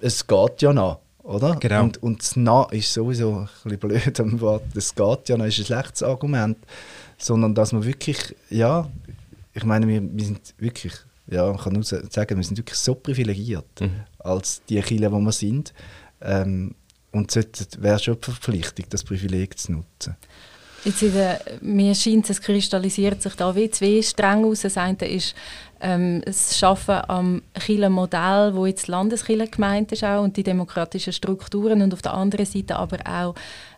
es 0.00 0.26
geht 0.26 0.62
ja 0.62 0.72
noch, 0.72 1.00
oder? 1.24 1.56
Genau. 1.56 1.84
Und, 1.84 2.02
und 2.02 2.20
das 2.20 2.36
Na 2.36 2.64
ist 2.70 2.92
sowieso 2.92 3.38
ein 3.40 3.48
bisschen 3.64 3.78
blöd 3.78 4.20
am 4.20 4.40
Wort, 4.40 4.64
es 4.74 4.94
geht 4.94 5.28
ja 5.28 5.36
noch, 5.36 5.46
ist 5.46 5.58
ein 5.58 5.64
schlechtes 5.66 6.02
Argument, 6.02 6.58
sondern 7.18 7.54
dass 7.54 7.72
man 7.72 7.84
wirklich, 7.84 8.34
ja, 8.50 8.88
ich 9.54 9.64
meine, 9.64 9.86
wir, 9.86 10.02
wir 10.02 10.24
sind 10.24 10.54
wirklich, 10.58 10.94
ja, 11.28 11.46
man 11.46 11.58
kann 11.58 11.74
nur 11.74 11.84
sa- 11.84 12.02
sagen, 12.10 12.36
wir 12.36 12.44
sind 12.44 12.58
wirklich 12.58 12.78
so 12.78 12.94
privilegiert 12.94 13.66
als 14.18 14.62
die 14.68 14.80
Kinder, 14.80 15.12
wo 15.12 15.20
wir 15.20 15.32
sind. 15.32 15.72
Ähm, 16.20 16.74
und 17.12 17.36
es 17.36 17.46
wäre 17.78 17.98
schon 17.98 18.14
die 18.20 18.24
Verpflichtung, 18.30 18.86
das 18.88 19.04
Privileg 19.04 19.58
zu 19.58 19.72
nutzen. 19.72 20.16
Jetzt 20.84 21.02
der, 21.02 21.40
mir 21.60 21.94
scheint 21.94 22.28
es 22.28 22.40
kristallisiert 22.40 23.22
sich 23.22 23.34
da 23.36 23.54
wie 23.54 23.70
zwei 23.70 24.02
Stränge 24.02 24.48
aus. 24.48 24.62
Das 24.62 24.76
eine 24.76 25.08
ist 25.08 25.34
ähm, 25.80 26.22
das 26.24 26.58
Schaffen 26.58 26.96
am 27.08 27.42
Modell, 27.88 28.52
wo 28.54 28.66
jetzt 28.66 28.88
Landeskirche 28.88 29.46
gemeint 29.46 29.92
ist 29.92 30.02
auch, 30.02 30.24
und 30.24 30.36
die 30.36 30.42
demokratischen 30.42 31.12
Strukturen 31.12 31.82
und 31.82 31.94
auf 31.94 32.02
der 32.02 32.14
anderen 32.14 32.46
Seite 32.46 32.76
aber 32.76 32.98
auch 33.06 33.34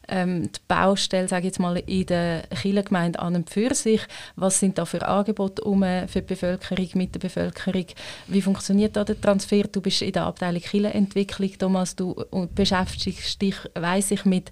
ähm, 0.08 0.44
die 0.50 0.60
Baustelle, 0.66 1.28
sage 1.28 1.46
jetzt 1.46 1.60
mal, 1.60 1.76
in 1.76 2.06
der 2.06 2.42
Kirchengemeinde 2.48 3.18
an 3.18 3.36
und 3.36 3.50
für 3.50 3.74
sich. 3.74 4.00
Was 4.36 4.60
sind 4.60 4.78
da 4.78 4.86
für 4.86 5.06
Angebote 5.06 5.62
um 5.62 5.82
für 5.82 6.20
die 6.20 6.20
Bevölkerung, 6.22 6.88
mit 6.94 7.14
der 7.14 7.20
Bevölkerung? 7.20 7.86
Wie 8.28 8.42
funktioniert 8.42 8.96
da 8.96 9.04
der 9.04 9.20
Transfer? 9.20 9.64
Du 9.64 9.80
bist 9.80 10.00
in 10.00 10.12
der 10.12 10.24
Abteilung 10.24 10.62
Kirchenentwicklung, 10.62 11.58
Thomas, 11.58 11.96
du 11.96 12.14
beschäftigst 12.54 13.40
dich, 13.42 13.56
weiß 13.74 14.12
ich, 14.12 14.24
mit 14.24 14.50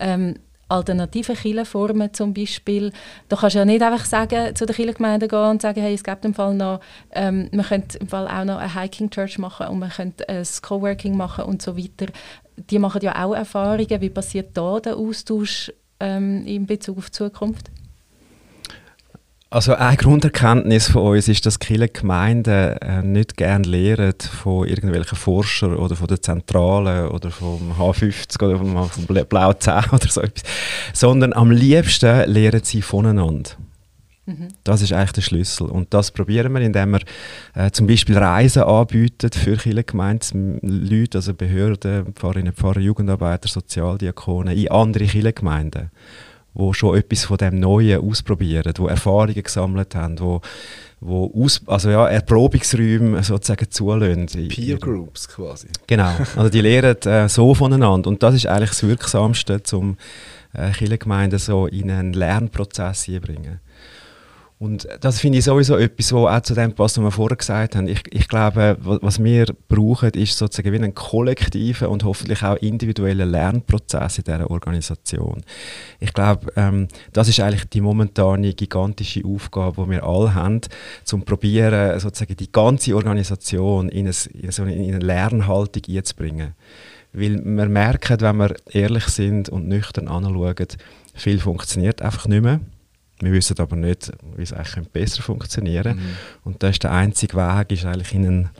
ähm, 0.00 0.36
alternative 0.68 1.34
Kirchenformen 1.34 2.12
zum 2.12 2.34
Beispiel. 2.34 2.92
Da 3.28 3.36
kannst 3.36 3.54
du 3.54 3.60
ja 3.60 3.64
nicht 3.64 3.82
einfach 3.82 4.04
sagen, 4.04 4.54
zu 4.54 4.66
der 4.66 4.74
Kirchengemeinde 4.74 5.28
gehen 5.28 5.50
und 5.50 5.62
sagen, 5.62 5.80
hey, 5.80 5.94
es 5.94 6.04
gibt 6.04 6.24
im 6.24 6.34
Fall 6.34 6.54
noch, 6.54 6.80
ähm, 7.12 7.48
man 7.52 7.66
könnte 7.66 7.98
im 7.98 8.08
Fall 8.08 8.26
auch 8.26 8.44
noch 8.44 8.58
eine 8.58 8.74
Hiking 8.74 9.10
Church 9.10 9.38
machen 9.38 9.66
und 9.68 9.78
man 9.78 9.90
könnte 9.90 10.28
ein 10.28 10.44
Coworking 10.62 11.16
machen 11.16 11.44
und 11.44 11.62
so 11.62 11.76
weiter. 11.76 12.12
Die 12.70 12.78
machen 12.78 13.00
ja 13.02 13.24
auch 13.24 13.34
Erfahrungen. 13.34 14.00
Wie 14.00 14.10
passiert 14.10 14.56
da 14.56 14.78
der 14.80 14.96
Austausch 14.96 15.72
ähm, 16.00 16.46
in 16.46 16.66
Bezug 16.66 16.98
auf 16.98 17.06
die 17.06 17.12
Zukunft? 17.12 17.70
Also 19.54 19.76
eine 19.76 19.96
Grunderkenntnis 19.96 20.88
von 20.88 21.14
uns 21.14 21.28
ist, 21.28 21.46
dass 21.46 21.60
viele 21.64 21.88
Gemeinden 21.88 22.76
äh, 22.78 23.02
nicht 23.02 23.36
gerne 23.36 23.64
lehren 23.64 24.14
von 24.20 24.66
irgendwelchen 24.66 25.16
Forschern 25.16 25.76
oder 25.76 25.94
von 25.94 26.08
der 26.08 26.20
Zentrale 26.20 27.08
oder 27.08 27.30
vom 27.30 27.72
H50 27.78 28.42
oder 28.42 28.58
vom, 28.58 28.90
vom 28.90 29.26
Blau 29.28 29.52
10 29.52 29.74
oder 29.92 30.08
so 30.08 30.22
etwas, 30.22 30.42
sondern 30.92 31.32
am 31.34 31.52
liebsten 31.52 32.28
lehren 32.28 32.62
sie 32.64 32.82
voneinander. 32.82 33.52
Mhm. 34.26 34.48
Das 34.64 34.82
ist 34.82 34.92
eigentlich 34.92 35.12
der 35.12 35.22
Schlüssel. 35.22 35.68
Und 35.68 35.94
das 35.94 36.10
probieren 36.10 36.52
wir, 36.52 36.60
indem 36.60 36.90
wir 36.90 37.00
äh, 37.54 37.70
zum 37.70 37.86
Beispiel 37.86 38.18
Reisen 38.18 38.64
anbieten 38.64 39.30
für 39.30 39.56
viele 39.56 39.84
Gemeindeleute, 39.84 41.18
also 41.18 41.32
Behörden, 41.32 42.12
Pfarrerinnen, 42.12 42.54
Pfarrer, 42.54 42.80
Jugendarbeiter, 42.80 43.46
Sozialdiakone, 43.48 44.52
in 44.52 44.72
andere 44.72 45.04
Kirchengemeinden 45.04 45.92
wo 46.54 46.72
schon 46.72 46.96
etwas 46.96 47.24
von 47.24 47.36
dem 47.36 47.58
Neuen 47.58 48.00
ausprobieren, 48.00 48.72
wo 48.76 48.86
Erfahrungen 48.86 49.42
gesammelt 49.42 49.94
haben, 49.94 50.18
wo, 50.20 50.40
wo 51.00 51.30
aus, 51.34 51.60
also 51.66 51.90
ja, 51.90 52.08
Erprobungsräume 52.08 53.22
sozusagen 53.22 53.70
zulassen. 53.70 54.48
Peer 54.48 54.78
Groups 54.78 55.28
quasi. 55.28 55.68
Genau, 55.86 56.12
also 56.36 56.48
die 56.48 56.60
lernen 56.60 56.96
äh, 57.04 57.28
so 57.28 57.54
voneinander 57.54 58.08
und 58.08 58.22
das 58.22 58.36
ist 58.36 58.46
eigentlich 58.46 58.70
das 58.70 58.82
Wirksamste, 58.84 59.60
um 59.72 59.96
äh, 60.52 60.70
Kirchengemeinden 60.70 61.38
so 61.38 61.66
in 61.66 61.90
einen 61.90 62.12
Lernprozess 62.12 63.02
zu 63.02 63.20
bringen. 63.20 63.60
Und 64.58 64.86
das 65.00 65.20
finde 65.20 65.38
ich 65.38 65.44
sowieso 65.44 65.76
etwas, 65.76 66.12
was 66.12 66.32
auch 66.32 66.40
zu 66.42 66.54
dem 66.54 66.72
passt, 66.72 66.96
was 66.96 67.04
wir 67.04 67.10
vorher 67.10 67.36
gesagt 67.36 67.74
haben. 67.74 67.88
Ich, 67.88 68.02
ich 68.10 68.28
glaube, 68.28 68.76
was 68.80 69.22
wir 69.22 69.46
brauchen, 69.68 70.10
ist 70.10 70.38
sozusagen 70.38 70.72
wie 70.72 70.76
einen 70.76 70.94
kollektiven 70.94 71.88
und 71.88 72.04
hoffentlich 72.04 72.42
auch 72.44 72.56
individuellen 72.56 73.30
Lernprozess 73.30 74.18
in 74.18 74.24
dieser 74.24 74.50
Organisation. 74.50 75.42
Ich 75.98 76.14
glaube, 76.14 76.52
ähm, 76.56 76.86
das 77.12 77.28
ist 77.28 77.40
eigentlich 77.40 77.68
die 77.68 77.80
momentane 77.80 78.54
gigantische 78.54 79.24
Aufgabe, 79.24 79.84
die 79.84 79.90
wir 79.90 80.04
alle 80.04 80.34
haben, 80.34 80.60
zum 81.02 81.24
probieren, 81.24 81.98
sozusagen 81.98 82.36
die 82.36 82.52
ganze 82.52 82.94
Organisation 82.94 83.88
in 83.88 84.06
eine, 84.06 84.72
in 84.72 84.94
eine 84.94 85.04
Lernhaltung 85.04 85.82
einzubringen. 85.88 86.54
Weil 87.12 87.44
wir 87.44 87.66
merken, 87.66 88.20
wenn 88.20 88.36
wir 88.36 88.54
ehrlich 88.70 89.04
sind 89.04 89.48
und 89.48 89.68
nüchtern 89.68 90.08
anschauen, 90.08 90.68
viel 91.14 91.38
funktioniert 91.38 92.02
einfach 92.02 92.26
nicht 92.28 92.42
mehr. 92.42 92.60
Wir 93.24 93.32
wissen 93.32 93.58
aber 93.58 93.76
nicht, 93.76 94.12
wie 94.36 94.42
es 94.42 94.52
eigentlich 94.52 94.88
besser 94.88 95.22
funktionieren 95.22 95.96
könnte. 95.96 96.00
Mhm. 96.00 96.16
Und 96.44 96.62
da 96.62 96.68
ist 96.68 96.82
der 96.82 96.92
einzige 96.92 97.36
Weg, 97.36 97.72
ist 97.72 97.84
eigentlich 97.84 98.14
in 98.14 98.26
einen 98.26 98.50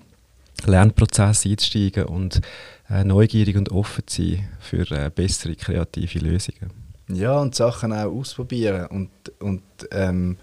Lernprozess 0.64 1.44
einzusteigen 1.44 2.04
und 2.04 2.40
äh, 2.88 3.04
neugierig 3.04 3.56
und 3.56 3.70
offen 3.70 4.06
zu 4.06 4.22
sein 4.22 4.48
für 4.60 4.90
äh, 4.90 5.10
bessere 5.10 5.54
kreative 5.54 6.18
Lösungen. 6.18 6.70
Ja, 7.08 7.38
und 7.38 7.54
Sachen 7.54 7.92
auch 7.92 8.10
ausprobieren 8.10 8.86
und, 8.86 9.10
und 9.40 9.62
ähm, 9.90 10.38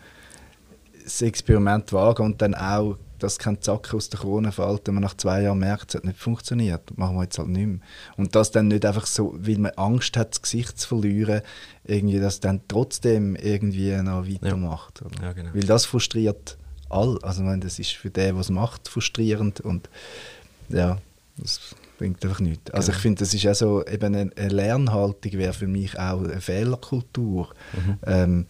das 1.03 1.22
Experiment 1.22 1.91
wagen 1.91 2.24
und 2.24 2.41
dann 2.41 2.53
auch 2.53 2.97
dass 3.24 3.38
kein 3.38 3.61
Zacken 3.61 3.97
aus 3.97 4.09
der 4.09 4.19
Krone 4.19 4.51
fällt, 4.51 4.88
wenn 4.88 4.95
man 4.95 5.03
nach 5.03 5.15
zwei 5.15 5.43
Jahren 5.43 5.59
merkt, 5.59 5.89
es 5.89 5.95
hat 5.95 6.05
nicht 6.05 6.19
funktioniert. 6.19 6.97
Machen 6.97 7.15
wir 7.15 7.24
jetzt 7.24 7.38
halt 7.38 7.49
nicht 7.49 7.67
mehr. 7.67 7.80
Und 8.17 8.36
das 8.36 8.51
dann 8.51 8.67
nicht 8.67 8.86
einfach 8.86 9.05
so, 9.05 9.36
weil 9.38 9.57
man 9.57 9.72
Angst 9.72 10.17
hat, 10.17 10.32
das 10.32 10.41
Gesicht 10.41 10.80
zu 10.80 10.88
verlieren, 10.88 11.41
irgendwie 11.84 12.19
das 12.19 12.39
dann 12.39 12.61
trotzdem 12.67 13.36
irgendwie 13.36 13.95
noch 13.97 14.28
weitermacht. 14.28 15.01
Ja. 15.19 15.28
Ja, 15.28 15.34
genau. 15.34 15.49
Weil 15.53 15.63
das 15.63 15.86
frustriert 15.86 16.57
all. 16.89 17.19
Also 17.22 17.43
meine, 17.43 17.61
das 17.61 17.80
ist 17.80 17.91
für 17.91 18.09
den, 18.09 18.36
was 18.36 18.49
macht, 18.49 18.88
frustrierend 18.88 19.61
und 19.61 19.89
ja, 20.69 20.97
das 21.38 21.76
bringt 21.97 22.24
einfach 22.24 22.39
nichts. 22.39 22.72
Also 22.72 22.88
genau. 22.88 22.97
ich 22.97 23.01
finde, 23.01 23.19
das 23.19 23.34
ist 23.34 23.47
auch 23.47 23.55
so, 23.55 23.86
eben 23.86 24.15
eine, 24.15 24.32
eine 24.36 24.49
Lernhaltung 24.49 25.34
wäre 25.34 25.53
für 25.53 25.67
mich 25.67 25.97
auch 25.99 26.24
eine 26.24 26.41
Fehlerkultur. 26.41 27.49
Mhm. 27.74 27.97
Ähm, 28.05 28.45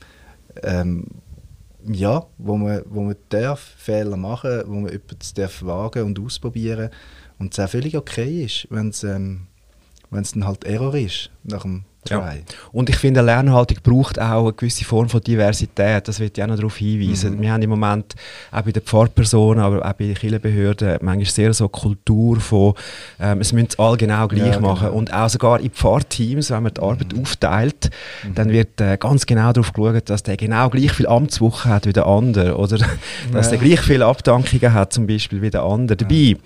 ähm, 0.63 1.05
ja, 1.87 2.25
wo 2.37 2.57
man, 2.57 2.83
wo 2.85 3.01
man 3.01 3.15
darf 3.29 3.59
Fehler 3.59 4.17
machen 4.17 4.63
wo 4.67 4.79
man 4.79 4.91
etwas 4.91 5.33
darf 5.33 5.63
wagen 5.63 6.03
und 6.03 6.19
ausprobieren. 6.19 6.89
Und 7.39 7.53
es 7.53 7.59
auch 7.59 7.69
völlig 7.69 7.97
okay 7.97 8.43
ist, 8.43 8.67
wenn 8.69 8.89
es 8.89 9.03
ähm, 9.03 9.47
dann 10.11 10.45
halt 10.45 10.63
Error 10.63 10.95
ist 10.95 11.31
nach 11.43 11.63
dem 11.63 11.85
ja. 12.09 12.33
Und 12.71 12.89
ich 12.89 12.95
finde, 12.95 13.19
eine 13.19 13.27
Lernhaltung 13.27 13.77
braucht 13.83 14.19
auch 14.19 14.43
eine 14.43 14.53
gewisse 14.53 14.83
Form 14.85 15.07
von 15.07 15.21
Diversität. 15.21 16.07
Das 16.07 16.19
wird 16.19 16.37
ja 16.37 16.45
auch 16.45 16.49
noch 16.49 16.55
darauf 16.55 16.75
hinweisen. 16.77 17.37
Mhm. 17.37 17.41
Wir 17.41 17.51
haben 17.53 17.61
im 17.61 17.69
Moment 17.69 18.15
auch 18.51 18.61
bei 18.61 18.71
den 18.71 18.81
Pfarrpersonen, 18.81 19.63
aber 19.63 19.85
auch 19.85 19.93
bei 19.93 20.05
den 20.05 20.15
Kirchenbehörden 20.15 20.97
manchmal 21.01 21.25
sehr 21.25 21.53
so 21.53 21.69
Kultur 21.69 22.39
von, 22.39 22.73
ähm, 23.19 23.41
es 23.41 23.53
müssen 23.53 23.69
alle 23.77 23.97
genau 23.97 24.27
gleich 24.27 24.55
ja, 24.55 24.59
machen. 24.59 24.87
Genau. 24.87 24.97
Und 24.97 25.13
auch 25.13 25.29
sogar 25.29 25.59
in 25.59 25.69
Pfarrteams, 25.69 26.49
wenn 26.49 26.63
man 26.63 26.73
die 26.73 26.81
Arbeit 26.81 27.13
mhm. 27.13 27.21
aufteilt, 27.21 27.91
mhm. 28.23 28.35
dann 28.35 28.49
wird 28.49 28.81
äh, 28.81 28.97
ganz 28.97 29.25
genau 29.27 29.53
darauf 29.53 29.71
geschaut, 29.71 30.09
dass 30.09 30.23
der 30.23 30.37
genau 30.37 30.69
gleich 30.69 30.91
viel 30.91 31.07
Amtswoche 31.07 31.69
hat 31.69 31.85
wie 31.85 31.93
der 31.93 32.07
andere. 32.07 32.57
Oder 32.57 32.77
dass 33.31 33.51
ja. 33.51 33.57
der 33.57 33.59
gleich 33.59 33.81
viele 33.81 34.07
Abdankungen 34.07 34.73
hat, 34.73 34.91
zum 34.91 35.05
Beispiel, 35.05 35.43
wie 35.43 35.51
der 35.51 35.61
andere. 35.61 35.97
Dabei, 35.97 36.37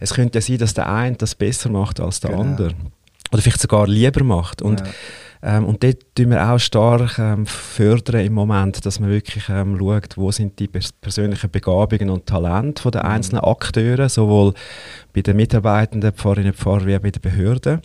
es 0.00 0.12
könnte 0.12 0.38
ja 0.38 0.42
sein, 0.42 0.58
dass 0.58 0.74
der 0.74 0.92
eine 0.92 1.14
das 1.14 1.36
besser 1.36 1.70
macht 1.70 2.00
als 2.00 2.18
der 2.18 2.30
genau. 2.30 2.42
andere 2.42 2.74
oder 3.34 3.42
vielleicht 3.42 3.60
sogar 3.60 3.88
lieber 3.88 4.22
macht. 4.22 4.62
Und, 4.62 4.80
ja. 4.80 5.56
ähm, 5.56 5.64
und 5.64 5.82
dort 5.82 5.98
tun 6.14 6.30
wir 6.30 6.48
auch 6.48 6.58
stark 6.58 7.18
ähm, 7.18 7.46
fördern 7.46 8.24
im 8.24 8.32
Moment, 8.32 8.86
dass 8.86 9.00
man 9.00 9.10
wirklich 9.10 9.48
ähm, 9.48 9.76
schaut, 9.76 10.16
wo 10.16 10.30
sind 10.30 10.60
die 10.60 10.68
pers 10.68 10.92
persönlichen 10.92 11.50
Begabungen 11.50 12.10
und 12.10 12.26
Talente 12.26 12.88
der 12.92 13.02
mhm. 13.02 13.10
einzelnen 13.10 13.42
Akteure, 13.42 14.08
sowohl 14.08 14.54
bei 15.12 15.22
den 15.22 15.36
Mitarbeitenden, 15.36 16.12
Pfarrerinnen 16.12 16.52
und 16.52 16.58
Pfarrer, 16.58 16.86
wie 16.86 16.94
auch 16.94 17.00
bei 17.00 17.10
den 17.10 17.22
Behörden. 17.22 17.80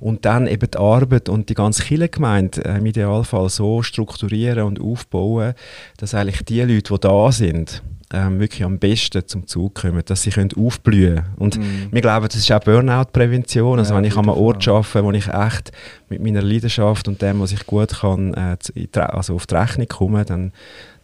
Und 0.00 0.24
dann 0.24 0.48
eben 0.48 0.68
die 0.68 0.78
Arbeit 0.78 1.28
und 1.28 1.48
die 1.48 1.54
ganze 1.54 1.84
Kirchengemeinde 1.84 2.64
äh, 2.64 2.78
im 2.78 2.86
Idealfall 2.86 3.48
so 3.50 3.84
strukturieren 3.84 4.64
und 4.64 4.80
aufbauen, 4.80 5.54
dass 5.98 6.12
eigentlich 6.12 6.44
die 6.44 6.62
Leute, 6.62 6.92
die 6.92 7.00
da 7.00 7.30
sind, 7.30 7.84
ähm, 8.12 8.40
wirklich 8.40 8.64
am 8.64 8.78
besten 8.78 9.26
zum 9.26 9.46
Zug 9.46 9.74
kommen, 9.74 10.02
dass 10.04 10.22
sie 10.22 10.30
können 10.30 10.50
aufblühen 10.56 11.16
können. 11.16 11.34
Und 11.36 11.58
mm. 11.58 11.92
wir 11.92 12.00
glauben, 12.00 12.26
das 12.26 12.36
ist 12.36 12.50
auch 12.50 12.60
Burnout-Prävention. 12.60 13.78
Also 13.78 13.92
ja, 13.92 13.98
wenn 13.98 14.04
ich 14.04 14.16
an 14.16 14.28
einem 14.28 14.38
Ort 14.38 14.66
arbeite, 14.66 15.04
wo 15.04 15.12
ich 15.12 15.28
echt 15.28 15.72
mit 16.08 16.22
meiner 16.22 16.40
Leidenschaft 16.40 17.06
und 17.06 17.20
dem, 17.20 17.40
was 17.40 17.52
ich 17.52 17.66
gut 17.66 18.00
kann, 18.00 18.32
äh, 18.34 18.56
also 18.98 19.34
auf 19.34 19.46
die 19.46 19.54
Rechnung 19.54 19.88
komme, 19.88 20.24
dann, 20.24 20.52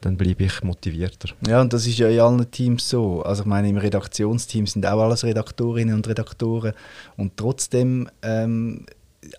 dann 0.00 0.16
bleibe 0.16 0.44
ich 0.44 0.62
motivierter. 0.62 1.28
Ja, 1.46 1.60
und 1.60 1.72
das 1.74 1.86
ist 1.86 1.98
ja 1.98 2.08
in 2.08 2.20
allen 2.20 2.50
Teams 2.50 2.88
so. 2.88 3.22
Also 3.22 3.42
ich 3.42 3.48
meine, 3.48 3.68
im 3.68 3.76
Redaktionsteam 3.76 4.66
sind 4.66 4.86
auch 4.86 5.00
alles 5.00 5.24
Redaktorinnen 5.24 5.94
und 5.94 6.08
Redaktoren 6.08 6.72
und 7.18 7.36
trotzdem, 7.36 8.08
ähm, 8.22 8.86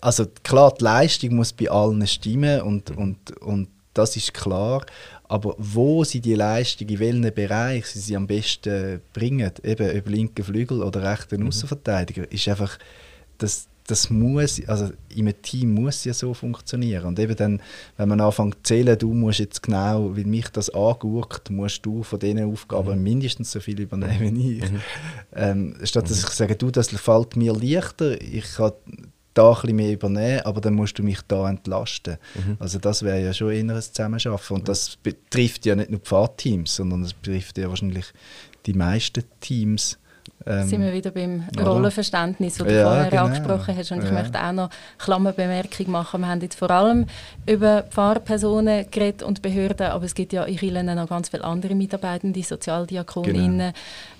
also 0.00 0.26
klar, 0.44 0.72
die 0.78 0.84
Leistung 0.84 1.34
muss 1.34 1.52
bei 1.52 1.68
allen 1.68 2.06
stimmen 2.06 2.60
und, 2.60 2.90
mhm. 2.90 2.98
und, 2.98 3.36
und 3.38 3.68
das 3.96 4.16
ist 4.16 4.34
klar, 4.34 4.84
aber 5.28 5.54
wo 5.58 6.04
sie 6.04 6.20
die 6.20 6.34
Leistung, 6.34 6.88
in 6.88 6.98
welchem 6.98 7.34
Bereich 7.34 7.86
sie 7.86 7.98
sie 7.98 8.16
am 8.16 8.26
besten 8.26 9.00
bringen, 9.12 9.50
eben 9.62 9.90
über 9.90 10.10
linken 10.10 10.44
Flügel 10.44 10.82
oder 10.82 11.02
rechten 11.02 11.42
mhm. 11.42 11.48
Außenverteidiger, 11.48 12.30
ist 12.30 12.48
einfach, 12.48 12.78
das, 13.38 13.68
das 13.86 14.10
muss, 14.10 14.60
also 14.66 14.90
im 15.14 15.30
Team 15.42 15.74
muss 15.74 16.04
ja 16.04 16.12
so 16.12 16.34
funktionieren. 16.34 17.04
Und 17.04 17.18
eben 17.18 17.36
dann, 17.36 17.62
wenn 17.96 18.08
man 18.08 18.20
anfängt 18.20 18.54
zu 18.56 18.74
zählen, 18.74 18.98
du 18.98 19.12
musst 19.14 19.38
jetzt 19.38 19.62
genau, 19.62 20.16
weil 20.16 20.24
mich 20.24 20.48
das 20.48 20.70
anguckt, 20.70 21.50
musst 21.50 21.84
du 21.84 22.02
von 22.02 22.18
diesen 22.18 22.44
Aufgaben 22.44 22.98
mhm. 22.98 23.02
mindestens 23.02 23.52
so 23.52 23.60
viel 23.60 23.80
übernehmen 23.80 24.36
wie 24.36 24.58
ich. 24.58 24.70
Mhm. 24.70 24.80
Ähm, 25.34 25.76
statt 25.82 26.10
dass 26.10 26.22
mhm. 26.22 26.28
ich 26.28 26.34
sage, 26.34 26.56
du, 26.56 26.70
das 26.70 26.88
fällt 26.88 27.36
mir 27.36 27.52
leichter, 27.52 28.20
ich 28.20 28.54
kann 28.54 28.72
da 29.36 29.50
ein 29.50 29.54
bisschen 29.54 29.76
mehr 29.76 29.92
übernehmen, 29.92 30.40
aber 30.44 30.60
dann 30.60 30.74
musst 30.74 30.98
du 30.98 31.02
mich 31.02 31.20
da 31.28 31.48
entlasten. 31.48 32.18
Mhm. 32.34 32.56
Also 32.58 32.78
das 32.78 33.02
wäre 33.02 33.22
ja 33.22 33.32
schon 33.32 33.50
eher 33.50 33.74
ein 33.74 33.82
Zusammenarbeiten. 33.82 34.54
Und 34.54 34.68
das 34.68 34.96
betrifft 34.96 35.66
ja 35.66 35.74
nicht 35.74 35.90
nur 35.90 36.00
Pfarrteams, 36.00 36.76
sondern 36.76 37.02
das 37.02 37.12
betrifft 37.12 37.58
ja 37.58 37.68
wahrscheinlich 37.68 38.06
die 38.66 38.74
meisten 38.74 39.22
Teams 39.40 39.98
Ähm, 40.44 40.68
sind 40.68 40.80
wir 40.80 40.92
wieder 40.92 41.10
beim 41.10 41.44
oder? 41.56 41.66
Rollenverständnis, 41.66 42.56
das 42.56 42.66
du 42.66 42.72
ja, 42.72 42.84
vorher 42.84 43.10
genau. 43.10 43.24
angesprochen 43.24 43.76
hast. 43.76 43.90
Und 43.90 43.98
ja. 43.98 44.06
ich 44.06 44.12
möchte 44.12 44.38
auch 44.38 44.52
noch 44.52 44.70
eine 44.70 44.98
Klammerbemerkung 44.98 45.90
machen. 45.90 46.20
Wir 46.20 46.28
haben 46.28 46.40
jetzt 46.40 46.58
vor 46.58 46.70
allem 46.70 47.06
über 47.46 47.82
Pfarrpersonen 47.84 48.90
geredet 48.90 49.22
und 49.22 49.42
Behörden, 49.42 49.88
aber 49.88 50.04
es 50.04 50.14
gibt 50.14 50.32
ja 50.32 50.44
in 50.44 50.56
Kirchen 50.56 50.86
noch 50.86 51.08
ganz 51.08 51.28
viele 51.28 51.44
andere 51.44 51.74
Mitarbeitende, 51.74 52.42
Sozialdiakoninnen, 52.42 53.72
genau 53.72 53.72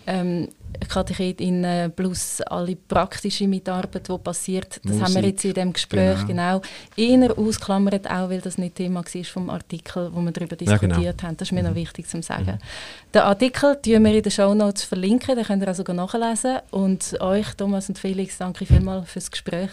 ähm, 0.06 0.48
Katechetinnen 0.88 1.92
plus 1.92 2.40
alle 2.42 2.76
praktische 2.76 3.46
Mitarbeit, 3.48 4.08
die 4.08 4.18
passiert. 4.18 4.80
Das 4.82 4.92
Musik, 4.92 5.02
haben 5.04 5.14
wir 5.14 5.28
jetzt 5.30 5.44
in 5.44 5.54
dem 5.54 5.72
Gespräch 5.72 6.26
genau, 6.26 6.60
genau 6.96 7.24
eher 7.26 7.38
ausklammert, 7.38 8.08
auch 8.08 8.30
weil 8.30 8.40
das 8.40 8.58
nicht 8.58 8.76
Thema 8.76 9.02
war 9.02 9.24
vom 9.24 9.50
Artikel, 9.50 10.10
wo 10.12 10.20
wir 10.20 10.32
darüber 10.32 10.56
diskutiert 10.56 10.82
ja, 10.92 11.12
genau. 11.12 11.22
haben. 11.22 11.36
Das 11.36 11.48
ist 11.48 11.52
mir 11.52 11.62
mhm. 11.62 11.68
noch 11.70 11.74
wichtig 11.74 12.08
zu 12.08 12.22
sagen. 12.22 12.52
Mhm. 12.52 13.12
Den 13.14 13.22
Artikel 13.22 13.76
tun 13.76 14.04
wir 14.04 14.14
in 14.14 14.22
den 14.22 14.32
Show 14.32 14.54
Notes 14.54 14.84
verlinken, 14.84 15.36
den 15.36 15.44
könnt 15.44 15.62
ihr 15.62 15.68
also 15.68 15.82
nachlesen. 15.82 16.58
Und 16.70 17.20
euch, 17.20 17.54
Thomas 17.54 17.88
und 17.88 17.98
Felix, 17.98 18.38
danke 18.38 18.66
vielmals 18.66 19.10
fürs 19.10 19.30
Gespräch. 19.30 19.70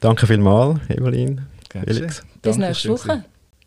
Danke 0.00 0.26
vielmals, 0.26 0.80
Evelyn, 0.88 1.46
Felix. 1.70 2.22
Bis 2.42 2.56
nächste 2.56 2.90
Woche. 2.90 3.24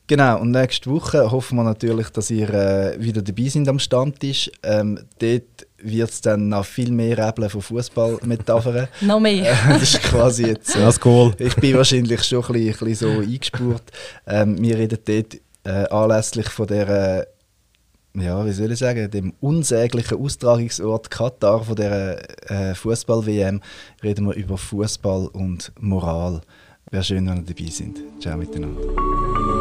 Genau, 0.08 0.40
und 0.40 0.52
nächste 0.52 0.90
Woche 0.90 1.30
hoffen 1.30 1.58
wir 1.58 1.64
natürlich, 1.64 2.10
dass 2.10 2.32
ihr 2.32 2.50
äh, 2.50 2.96
wieder 2.98 3.22
dabei 3.22 3.50
seid 3.50 3.68
am 3.68 3.78
Stammtisch. 3.78 4.50
Ähm, 4.64 4.98
dort 5.20 5.68
wird 5.80 6.10
es 6.10 6.22
dann 6.22 6.48
noch 6.48 6.66
viel 6.66 6.92
mehr 6.92 7.18
Rebeln 7.18 7.50
von 7.50 7.62
Fußballmetaphern. 7.62 8.88
noch 9.02 9.20
mehr. 9.20 9.52
Äh, 9.52 9.74
das 9.74 9.82
ist 9.82 10.04
quasi 10.04 10.48
jetzt. 10.48 10.78
Äh, 10.78 10.80
das 10.80 11.04
cool. 11.04 11.36
Ich 11.38 11.56
bin 11.58 11.76
wahrscheinlich 11.76 12.24
schon 12.24 12.42
ein 12.46 12.54
bisschen, 12.54 12.88
ein 12.88 12.88
bisschen 12.88 13.16
so 13.16 13.20
eingespurt. 13.20 13.84
Ähm, 14.26 14.62
wir 14.62 14.78
reden 14.78 14.98
dort 15.04 15.36
äh, 15.66 15.90
anlässlich 15.94 16.48
von 16.48 16.68
der, 16.68 17.28
ja, 18.16 18.46
wie 18.46 18.52
soll 18.54 18.72
ich 18.72 18.80
sagen, 18.80 19.12
dem 19.12 19.34
unsäglichen 19.42 20.18
Austragungsort 20.24 21.12
Katar 21.12 21.66
von 21.66 21.76
der 21.76 22.50
äh, 22.50 22.74
Fußball-WM 22.76 23.60
reden 24.02 24.26
wir 24.26 24.36
über 24.36 24.58
Fußball 24.58 25.28
und 25.28 25.74
Moral. 25.82 26.40
Wäre 26.90 27.04
schön, 27.04 27.28
wenn 27.28 27.38
ihr 27.38 27.44
dabei 27.44 27.70
sind. 27.70 27.98
Ciao 28.22 28.38
miteinander. 28.38 29.57